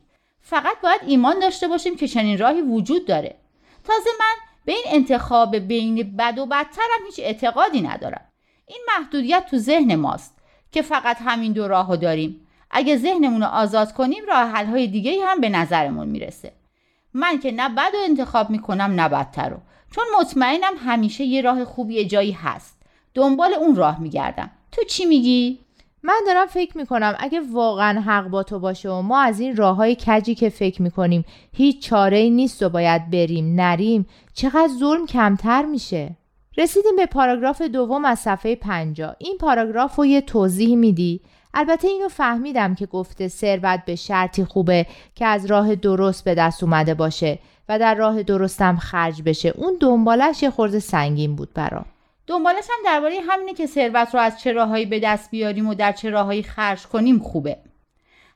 فقط 0.51 0.81
باید 0.83 1.01
ایمان 1.05 1.39
داشته 1.39 1.67
باشیم 1.67 1.95
که 1.95 2.07
چنین 2.07 2.37
راهی 2.37 2.61
وجود 2.61 3.07
داره. 3.07 3.35
تازه 3.83 4.09
من 4.19 4.35
به 4.65 4.71
این 4.71 4.83
انتخاب 4.87 5.55
بین 5.57 6.17
بد 6.17 6.39
و 6.39 6.45
بدترم 6.45 7.05
هیچ 7.05 7.19
اعتقادی 7.19 7.81
ندارم. 7.81 8.21
این 8.65 8.79
محدودیت 8.87 9.45
تو 9.49 9.57
ذهن 9.57 9.95
ماست 9.95 10.37
که 10.71 10.81
فقط 10.81 11.17
همین 11.19 11.53
دو 11.53 11.67
راهو 11.67 11.95
داریم. 11.95 12.47
اگه 12.71 12.97
ذهنمون 12.97 13.41
رو 13.41 13.47
آزاد 13.47 13.93
کنیم 13.93 14.25
راه 14.27 14.51
حل‌های 14.51 14.87
دیگه 14.87 15.25
هم 15.25 15.41
به 15.41 15.49
نظرمون 15.49 16.07
می‌رسه. 16.07 16.51
من 17.13 17.39
که 17.39 17.51
نه 17.51 17.69
بد 17.69 17.95
و 17.95 17.97
انتخاب 18.03 18.49
می‌کنم 18.49 18.91
نه 19.01 19.09
بدتر 19.09 19.49
رو 19.49 19.57
چون 19.91 20.03
مطمئنم 20.19 20.73
همیشه 20.85 21.23
یه 21.23 21.41
راه 21.41 21.65
خوبی 21.65 22.05
جایی 22.05 22.31
هست. 22.31 22.81
دنبال 23.13 23.53
اون 23.53 23.75
راه 23.75 23.99
میگردم. 23.99 24.51
تو 24.71 24.83
چی 24.83 25.05
میگی؟ 25.05 25.59
من 26.03 26.19
دارم 26.27 26.45
فکر 26.47 26.77
می‌کنم 26.77 27.15
اگه 27.19 27.41
واقعا 27.51 28.01
حق 28.01 28.27
با 28.27 28.43
تو 28.43 28.59
باشه 28.59 28.89
و 28.89 29.01
ما 29.01 29.19
از 29.21 29.39
این 29.39 29.55
راه 29.55 29.75
های 29.75 29.97
کجی 30.05 30.35
که 30.35 30.49
فکر 30.49 30.81
می‌کنیم 30.81 31.25
هیچ 31.53 31.81
چاره 31.81 32.17
ای 32.17 32.29
نیست 32.29 32.63
و 32.63 32.69
باید 32.69 33.09
بریم 33.09 33.55
نریم 33.55 34.05
چقدر 34.33 34.69
ظلم 34.79 35.05
کمتر 35.05 35.65
میشه؟ 35.65 36.15
رسیدیم 36.57 36.95
به 36.95 37.05
پاراگراف 37.05 37.61
دوم 37.61 38.05
از 38.05 38.19
صفحه 38.19 38.55
50 38.55 39.15
این 39.19 39.37
پاراگراف 39.37 39.95
رو 39.95 40.05
یه 40.05 40.21
توضیح 40.21 40.75
میدی؟ 40.75 41.21
البته 41.53 41.87
اینو 41.87 42.07
فهمیدم 42.07 42.75
که 42.75 42.85
گفته 42.85 43.27
ثروت 43.27 43.83
به 43.85 43.95
شرطی 43.95 44.43
خوبه 44.43 44.85
که 45.15 45.25
از 45.25 45.45
راه 45.45 45.75
درست 45.75 46.23
به 46.23 46.35
دست 46.35 46.63
اومده 46.63 46.93
باشه 46.93 47.39
و 47.69 47.79
در 47.79 47.95
راه 47.95 48.23
درستم 48.23 48.77
خرج 48.77 49.21
بشه. 49.21 49.49
اون 49.49 49.77
دنبالش 49.79 50.43
یه 50.43 50.49
خورده 50.49 50.79
سنگین 50.79 51.35
بود 51.35 51.53
برام. 51.53 51.85
دنبالش 52.27 52.67
هم 52.69 52.85
درباره 52.85 53.19
همینه 53.29 53.53
که 53.53 53.67
ثروت 53.67 54.15
رو 54.15 54.19
از 54.19 54.39
چه 54.41 54.51
راههایی 54.51 54.85
به 54.85 54.99
دست 54.99 55.31
بیاریم 55.31 55.67
و 55.67 55.73
در 55.73 55.91
چه 55.91 56.09
راههایی 56.09 56.43
خرج 56.43 56.81
کنیم 56.81 57.19
خوبه. 57.19 57.57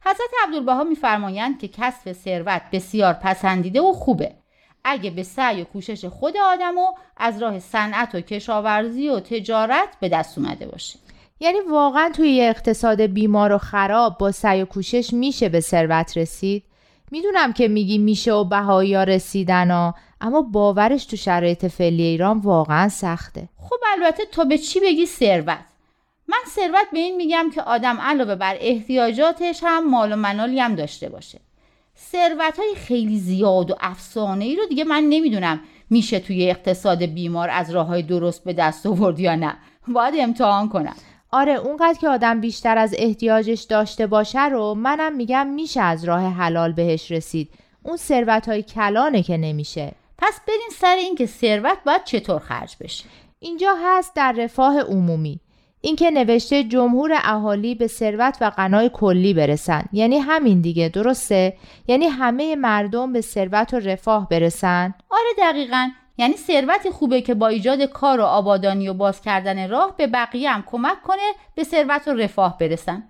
حضرت 0.01 0.29
عبدالبها 0.43 0.83
میفرمایند 0.83 1.59
که 1.59 1.67
کسب 1.67 2.11
ثروت 2.11 2.61
بسیار 2.71 3.13
پسندیده 3.13 3.81
و 3.81 3.93
خوبه. 3.93 4.31
اگه 4.83 5.09
به 5.09 5.23
سعی 5.23 5.61
و 5.61 5.65
کوشش 5.65 6.05
خود 6.05 6.37
آدم 6.37 6.77
و 6.77 6.85
از 7.17 7.41
راه 7.41 7.59
صنعت 7.59 8.15
و 8.15 8.21
کشاورزی 8.21 9.09
و 9.09 9.19
تجارت 9.19 9.89
به 9.99 10.09
دست 10.09 10.37
اومده 10.37 10.67
باشه. 10.67 10.99
یعنی 11.39 11.59
واقعا 11.59 12.11
توی 12.15 12.41
اقتصاد 12.41 13.01
بیمار 13.01 13.53
و 13.53 13.57
خراب 13.57 14.17
با 14.17 14.31
سعی 14.31 14.61
و 14.61 14.65
کوشش 14.65 15.13
میشه 15.13 15.49
به 15.49 15.59
ثروت 15.59 16.17
رسید؟ 16.17 16.63
می‌دونم 17.11 17.53
که 17.53 17.67
میگی 17.67 17.97
میشه 17.97 18.33
و 18.33 18.43
بهایی 18.43 19.05
رسیدن 19.05 19.71
ها 19.71 19.95
اما 20.21 20.41
باورش 20.41 21.05
تو 21.05 21.15
شرایط 21.15 21.65
فعلی 21.65 22.03
ایران 22.03 22.39
واقعا 22.39 22.89
سخته. 22.89 23.49
خب 23.57 23.75
البته 23.97 24.23
تو 24.31 24.45
به 24.45 24.57
چی 24.57 24.79
بگی 24.79 25.05
ثروت؟ 25.05 25.65
من 26.27 26.37
ثروت 26.47 26.87
به 26.91 26.99
این 26.99 27.15
میگم 27.15 27.49
که 27.55 27.61
آدم 27.61 27.97
علاوه 28.01 28.35
بر 28.35 28.57
احتیاجاتش 28.59 29.59
هم 29.63 29.89
مال 29.89 30.13
و 30.13 30.15
منالی 30.15 30.59
هم 30.59 30.75
داشته 30.75 31.09
باشه. 31.09 31.39
ثروت 32.11 32.59
های 32.59 32.75
خیلی 32.75 33.19
زیاد 33.19 33.71
و 33.71 33.75
افسانه 33.79 34.45
ای 34.45 34.55
رو 34.55 34.65
دیگه 34.65 34.83
من 34.83 35.03
نمی‌دونم 35.03 35.59
میشه 35.89 36.19
توی 36.19 36.49
اقتصاد 36.49 37.03
بیمار 37.03 37.49
از 37.49 37.71
راه 37.71 37.87
های 37.87 38.03
درست 38.03 38.43
به 38.43 38.53
دست 38.53 38.85
آورد 38.85 39.19
یا 39.19 39.35
نه. 39.35 39.57
باید 39.87 40.13
امتحان 40.17 40.69
کنم. 40.69 40.95
آره 41.31 41.53
اونقدر 41.53 41.99
که 41.99 42.07
آدم 42.07 42.41
بیشتر 42.41 42.77
از 42.77 42.95
احتیاجش 42.97 43.61
داشته 43.61 44.07
باشه 44.07 44.45
رو 44.45 44.73
منم 44.73 45.15
میگم 45.15 45.47
میشه 45.47 45.81
از 45.81 46.03
راه 46.03 46.21
حلال 46.21 46.71
بهش 46.71 47.11
رسید. 47.11 47.49
اون 47.83 47.97
ثروت 47.97 48.49
های 48.49 48.63
کلانه 48.63 49.23
که 49.23 49.37
نمیشه. 49.37 49.91
پس 50.27 50.39
برین 50.47 50.69
سر 50.71 50.95
اینکه 50.95 51.25
ثروت 51.25 51.77
باید 51.85 52.03
چطور 52.03 52.39
خرج 52.39 52.75
بشه. 52.79 53.05
اینجا 53.39 53.75
هست 53.85 54.15
در 54.15 54.31
رفاه 54.31 54.79
عمومی. 54.79 55.39
اینکه 55.81 56.11
نوشته 56.11 56.63
جمهور 56.63 57.11
اهالی 57.23 57.75
به 57.75 57.87
ثروت 57.87 58.37
و 58.41 58.49
غنای 58.49 58.89
کلی 58.93 59.33
برسن. 59.33 59.85
یعنی 59.93 60.17
همین 60.17 60.61
دیگه 60.61 60.89
درسته؟ 60.89 61.57
یعنی 61.87 62.05
همه 62.05 62.55
مردم 62.55 63.13
به 63.13 63.21
ثروت 63.21 63.73
و 63.73 63.79
رفاه 63.79 64.29
برسن؟ 64.29 64.93
آره 65.09 65.51
دقیقا. 65.51 65.89
یعنی 66.17 66.33
ثروت 66.37 66.89
خوبه 66.89 67.21
که 67.21 67.33
با 67.33 67.47
ایجاد 67.47 67.81
کار 67.81 68.19
و 68.19 68.23
آبادانی 68.23 68.89
و 68.89 68.93
باز 68.93 69.21
کردن 69.21 69.69
راه 69.69 69.97
به 69.97 70.07
بقیه 70.07 70.51
هم 70.51 70.63
کمک 70.67 71.01
کنه 71.01 71.31
به 71.55 71.63
ثروت 71.63 72.07
و 72.07 72.13
رفاه 72.13 72.57
برسن. 72.57 73.03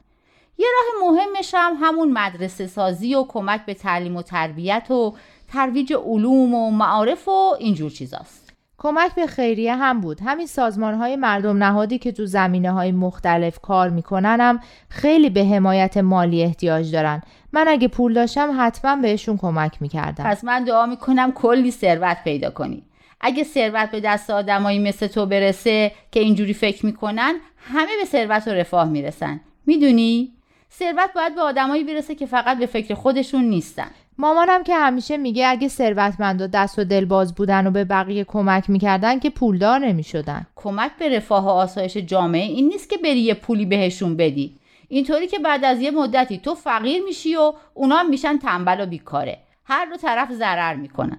یه 0.57 0.68
راه 0.76 1.09
مهمش 1.11 1.53
هم 1.53 1.78
همون 1.82 2.11
مدرسه 2.11 2.68
سازی 2.68 3.16
و 3.16 3.24
کمک 3.24 3.66
به 3.66 3.74
تعلیم 3.74 4.16
و 4.16 4.22
تربیت 4.22 4.91
و 4.91 5.16
ترویج 5.48 5.93
علوم 5.93 6.54
و 6.54 6.72
معارف 6.72 7.28
و 7.28 7.56
اینجور 7.60 7.91
چیزاست. 7.91 8.54
کمک 8.78 9.16
به 9.16 9.28
خیریه 9.28 9.76
هم 9.76 10.02
بود. 10.02 10.20
همین 10.26 10.48
سازمان 10.48 10.93
های 10.93 11.16
مردم 11.16 11.64
نهادی 11.64 11.98
که 11.98 12.12
تو 12.12 12.26
زمینه 12.26 12.72
های 12.72 12.91
مختلف 12.91 13.60
کار 13.60 13.89
می‌کنن 13.89 14.38
هم 14.41 14.60
خیلی 14.89 15.30
به 15.30 15.46
حمایت 15.46 15.98
مالی 15.98 16.43
احتیاج 16.43 16.91
دارن. 16.91 17.22
من 17.54 17.68
اگه 17.68 17.88
پول 17.88 18.14
داشتم 18.14 18.56
حتما 18.60 18.96
بهشون 18.96 19.38
کمک 19.38 19.82
می‌کردم. 19.82 20.24
پس 20.24 20.43
من 20.43 20.64
دعا 20.64 20.86
می‌کنم 20.86 21.32
کلی 21.32 21.72
ثروت 21.72 22.18
پیدا 22.24 22.50
کنی. 22.50 22.84
اگه 23.22 23.43
ثروت 23.43 23.91
به 23.91 24.00
دست 24.00 24.30
آدمایی 24.30 24.80
مثل 24.80 25.08
تو 25.08 25.26
برسه 25.26 25.91
که 26.12 26.20
اینجوری 26.20 26.54
فکر 26.54 26.86
می‌کنن 26.86 27.36
همه 27.58 27.91
به 28.00 28.06
ثروت 28.06 28.48
و 28.48 28.52
رفاه 28.52 28.89
می‌رسن. 28.89 29.41
می‌دونی؟ 29.66 30.32
ثروت 30.74 31.10
باید 31.16 31.36
به 31.36 31.41
آدمایی 31.41 31.84
برسه 31.84 32.16
که 32.16 32.26
فقط 32.26 32.58
به 32.58 32.66
فکر 32.66 32.93
خودشون 32.93 33.43
نیستن. 33.43 33.91
مامانم 34.18 34.63
که 34.63 34.76
همیشه 34.76 35.18
میگه 35.18 35.47
اگه 35.47 35.68
ثروتمند 35.68 36.41
و 36.41 36.47
دست 36.47 36.80
و 36.80 36.84
دل 36.84 37.05
باز 37.05 37.36
بودن 37.36 37.68
و 37.68 37.72
به 37.72 37.84
بقیه 37.86 38.24
کمک 38.24 38.70
می‌کردن 38.70 39.20
که 39.20 39.30
پولدار 39.30 39.80
نمی‌شدن. 39.80 40.47
کمک 40.55 40.91
به 40.99 41.18
رفاه 41.18 41.45
و 41.45 41.49
آسایش 41.49 41.97
جامعه 41.97 42.43
این 42.43 42.68
نیست 42.68 42.89
که 42.89 42.97
بری 42.97 43.20
یه 43.20 43.34
پولی 43.34 43.66
بهشون 43.66 44.18
بدی. 44.18 44.55
اینطوری 44.88 45.28
که 45.28 45.39
بعد 45.39 45.66
از 45.66 45.82
یه 45.82 45.91
مدتی 45.91 46.38
تو 46.38 46.55
فقیر 46.55 47.03
میشی 47.03 47.36
و 47.36 47.53
اونا 47.74 47.95
هم 47.95 48.09
میشن 48.09 48.38
تنبل 48.38 48.82
و 48.82 48.86
بیکاره. 48.86 49.38
هر 49.63 49.86
دو 49.86 49.97
طرف 49.97 50.32
ضرر 50.32 50.76
می‌کنن. 50.76 51.18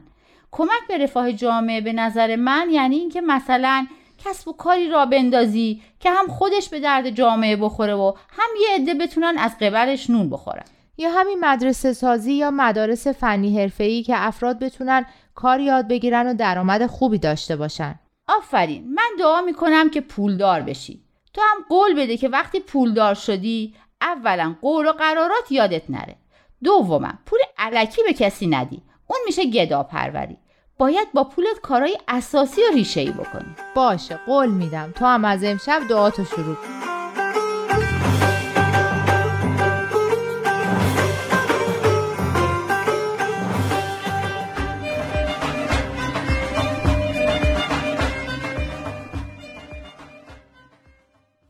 کمک 0.52 0.88
به 0.88 0.98
رفاه 0.98 1.32
جامعه 1.32 1.80
به 1.80 1.92
نظر 1.92 2.36
من 2.36 2.68
یعنی 2.70 2.96
اینکه 2.96 3.20
مثلا 3.20 3.86
کسب 4.24 4.48
و 4.48 4.52
کاری 4.52 4.88
را 4.88 5.06
بندازی 5.06 5.82
که 6.00 6.10
هم 6.10 6.26
خودش 6.28 6.68
به 6.68 6.80
درد 6.80 7.10
جامعه 7.10 7.56
بخوره 7.56 7.94
و 7.94 8.12
هم 8.30 8.48
یه 8.62 8.74
عده 8.74 8.94
بتونن 8.94 9.38
از 9.38 9.58
قبلش 9.60 10.10
نون 10.10 10.30
بخورن. 10.30 10.64
یا 10.98 11.10
همین 11.10 11.38
مدرسه 11.40 11.92
سازی 11.92 12.32
یا 12.32 12.50
مدارس 12.50 13.06
فنی 13.06 13.60
حرفه‌ای 13.60 14.02
که 14.02 14.14
افراد 14.16 14.58
بتونن 14.58 15.06
کار 15.34 15.60
یاد 15.60 15.88
بگیرن 15.88 16.26
و 16.26 16.34
درآمد 16.34 16.86
خوبی 16.86 17.18
داشته 17.18 17.56
باشن. 17.56 17.98
آفرین 18.28 18.94
من 18.94 19.10
دعا 19.18 19.40
می‌کنم 19.40 19.90
که 19.90 20.00
پولدار 20.00 20.60
بشی. 20.60 21.02
تو 21.34 21.40
هم 21.40 21.64
قول 21.68 21.94
بده 22.02 22.16
که 22.16 22.28
وقتی 22.28 22.60
پولدار 22.60 23.14
شدی 23.14 23.74
اولا 24.00 24.56
قول 24.62 24.88
و 24.88 24.92
قرارات 24.92 25.52
یادت 25.52 25.90
نره. 25.90 26.16
دوما 26.64 27.12
پول 27.26 27.38
علکی 27.58 28.02
به 28.02 28.12
کسی 28.12 28.46
ندی. 28.46 28.82
اون 29.06 29.18
میشه 29.26 29.44
گدا 29.44 29.82
پروری 29.82 30.36
باید 30.78 31.12
با 31.14 31.24
پولت 31.24 31.60
کارهای 31.62 31.98
اساسی 32.08 32.60
و 32.60 32.74
ریشه 32.74 33.00
ای 33.00 33.10
بکنی. 33.10 33.54
باشه 33.74 34.20
قول 34.26 34.48
میدم. 34.48 34.92
تو 34.92 35.04
هم 35.04 35.24
از 35.24 35.44
امشب 35.44 35.82
دعاتو 35.88 36.24
شروع 36.24 36.56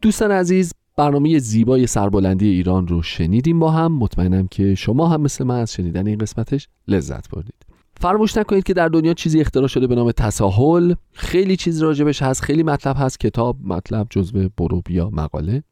دوستان 0.07 0.31
عزیز 0.31 0.73
برنامه 0.97 1.39
زیبای 1.39 1.87
سربلندی 1.87 2.49
ایران 2.49 2.89
رو 2.89 3.03
شنیدیم 3.03 3.59
با 3.59 3.71
هم. 3.71 3.93
مطمئنم 3.93 4.49
که 4.49 4.75
شما 4.75 5.09
هم 5.09 5.21
مثل 5.21 5.45
من 5.45 5.61
از 5.61 5.73
شنیدن 5.73 6.07
این 6.07 6.19
قسمتش 6.19 6.69
لذت 6.89 7.31
بردید. 7.31 7.55
فراموش 8.01 8.37
نکنید 8.37 8.65
که 8.65 8.75
در 8.75 8.89
دنیا 8.89 9.15
چیزی 9.15 9.41
اختراع 9.41 9.67
شده 9.67 9.87
به 9.87 9.95
نام 9.95 10.13
تساهل. 10.13 10.95
خیلی 11.13 11.57
چیز 11.57 11.83
راجبش 11.83 12.23
هست 12.23 12.43
خیلی 12.43 12.63
مطلب 12.63 12.97
هست 12.99 13.21
کتاب 13.21 13.57
مطلب 13.65 14.07
جزو 14.11 14.49
برو 14.57 14.81
بیا 14.81 15.11
مقاله. 15.11 15.63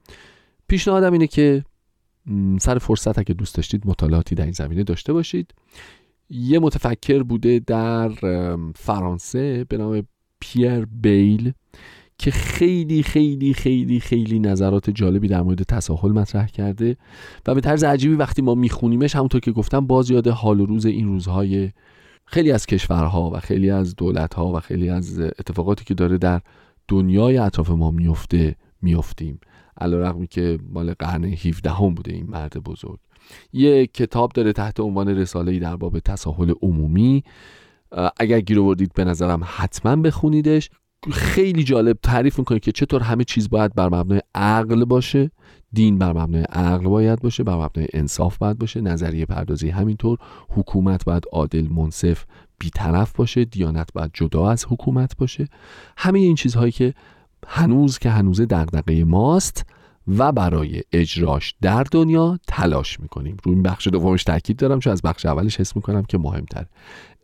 پیشنهادم 0.69 1.13
اینه 1.13 1.27
که 1.27 1.65
سر 2.61 2.79
فرصت 2.79 3.19
اگه 3.19 3.35
دوست 3.35 3.55
داشتید 3.55 3.87
مطالعاتی 3.87 4.35
در 4.35 4.45
این 4.45 4.53
زمینه 4.53 4.85
داشته 4.85 5.13
باشید. 5.13 5.55
یه 6.31 6.59
متفکر 6.59 7.23
بوده 7.23 7.59
در 7.59 8.09
فرانسه 8.77 9.65
به 9.65 9.77
نام 9.77 10.07
پیر 10.41 10.85
بیل 10.85 11.53
که 12.19 12.31
خیلی 12.31 13.03
خیلی 13.03 13.55
خیلی 13.55 14.01
خیلی 14.01 14.39
نظرات 14.39 14.91
جالبی 14.91 15.29
در 15.29 15.43
مورد 15.43 15.63
تساهل 15.63 16.13
مطرح 16.13 16.47
کرده 16.47 16.97
و 17.47 17.55
به 17.55 17.61
طرز 17.61 17.85
عجیبی 17.85 18.15
وقتی 18.15 18.43
ما 18.43 18.55
میخونیمش 18.55 19.17
همونطور 19.17 19.41
که 19.41 19.53
گفتم 19.53 19.87
باز 19.87 20.11
یاد 20.11 20.29
حال 20.29 20.61
و 20.61 20.67
روز 20.67 20.87
این 20.87 21.07
روزهای 21.07 21.71
خیلی 22.25 22.53
از 22.53 22.67
کشورها 22.67 23.31
و 23.31 23.41
خیلی 23.41 23.71
از 23.71 23.97
دولتها 23.97 24.53
و 24.53 24.61
خیلی 24.61 24.91
از 24.91 25.21
اتفاقاتی 25.21 25.85
که 25.85 25.95
داره 25.95 26.19
در 26.19 26.41
دنیای 26.89 27.39
اطراف 27.39 27.71
ما 27.71 27.91
میفته 27.91 28.57
میفتیم 28.83 29.41
علیرغمی 29.81 30.27
که 30.27 30.59
مال 30.73 30.95
قرن 30.95 31.25
17 31.25 31.71
هم 31.71 31.95
بوده 31.95 32.13
این 32.13 32.27
مرد 32.29 32.59
بزرگ. 32.59 32.99
یه 33.53 33.87
کتاب 33.87 34.33
داره 34.33 34.53
تحت 34.53 34.81
عنوان 34.81 35.09
رساله 35.09 35.59
در 35.59 35.77
باب 35.77 35.99
تساهل 35.99 36.53
عمومی. 36.63 37.25
اگر 38.17 38.41
گیر 38.41 38.61
آوردید 38.61 38.93
به 38.93 39.05
نظرم 39.05 39.41
حتما 39.45 39.97
بخونیدش. 39.97 40.71
خیلی 41.13 41.65
جالب 41.65 41.99
تعریف 42.03 42.39
می‌کنه 42.39 42.59
که 42.59 42.73
چطور 42.73 43.03
همه 43.03 43.25
چیز 43.25 43.51
باید 43.51 43.75
بر 43.75 43.89
مبنای 43.89 44.21
عقل 44.35 44.85
باشه 44.85 45.31
دین 45.73 45.99
بر 45.99 46.13
مبنای 46.13 46.43
عقل 46.43 46.85
باید 46.89 47.21
باشه 47.21 47.43
بر 47.43 47.55
مبنای 47.55 47.89
انصاف 47.93 48.39
باید 48.39 48.59
باشه 48.59 48.81
نظریه 48.81 49.27
پردازی 49.27 49.71
همینطور 49.71 50.19
حکومت 50.49 51.05
باید 51.05 51.25
عادل 51.33 51.69
منصف 51.69 52.25
بیطرف 52.59 53.13
باشه 53.17 53.45
دیانت 53.45 53.93
باید 53.93 54.11
جدا 54.15 54.51
از 54.51 54.67
حکومت 54.69 55.17
باشه. 55.17 55.49
همه 55.97 56.19
این 56.19 56.35
چیزهایی 56.35 56.73
که 56.73 56.95
هنوز 57.47 57.99
که 57.99 58.11
هنوز 58.11 58.41
دغدغه 58.41 59.05
ماست 59.05 59.67
و 60.09 60.33
برای 60.33 60.83
اجراش 60.93 61.55
در 61.63 61.85
دنیا 61.91 62.39
تلاش 62.47 63.01
می‌کنیم. 63.01 63.37
روی 63.45 63.55
این 63.55 63.63
بخش 63.63 63.87
دومش 63.87 64.25
تاکید 64.25 64.57
دارم 64.57 64.79
چون 64.79 64.93
از 64.93 65.03
بخش 65.03 65.27
اولش 65.27 65.61
حس 65.61 65.77
می‌کنم 65.77 66.03
که 66.05 66.19
مهمتر. 66.19 66.67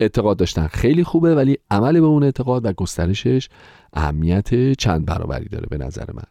اعتقاد 0.00 0.36
داشتن 0.36 0.66
خیلی 0.66 1.04
خوبه 1.04 1.34
ولی 1.34 1.58
عمل 1.70 2.00
به 2.00 2.06
اون 2.06 2.22
اعتقاد 2.22 2.64
و 2.64 2.72
گسترشش 2.72 3.48
اهمیت 3.92 4.72
چند 4.72 5.06
برابری 5.06 5.48
داره 5.48 5.66
به 5.70 5.78
نظر 5.78 6.06
من. 6.14 6.24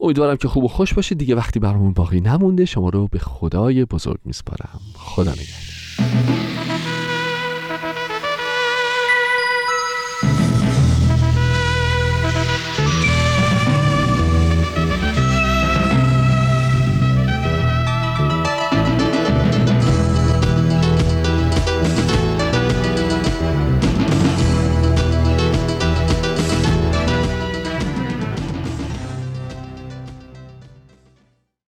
امیدوارم 0.00 0.36
که 0.36 0.48
خوب 0.48 0.64
و 0.64 0.68
خوش 0.68 0.94
باشید. 0.94 1.18
دیگه 1.18 1.34
وقتی 1.34 1.60
برامون 1.60 1.92
باقی 1.92 2.20
نمونده 2.20 2.64
شما 2.64 2.88
رو 2.88 3.08
به 3.08 3.18
خدای 3.18 3.84
بزرگ 3.84 4.20
میسپارم. 4.24 4.80
خدا 4.94 5.32
نگهدار. 5.32 6.77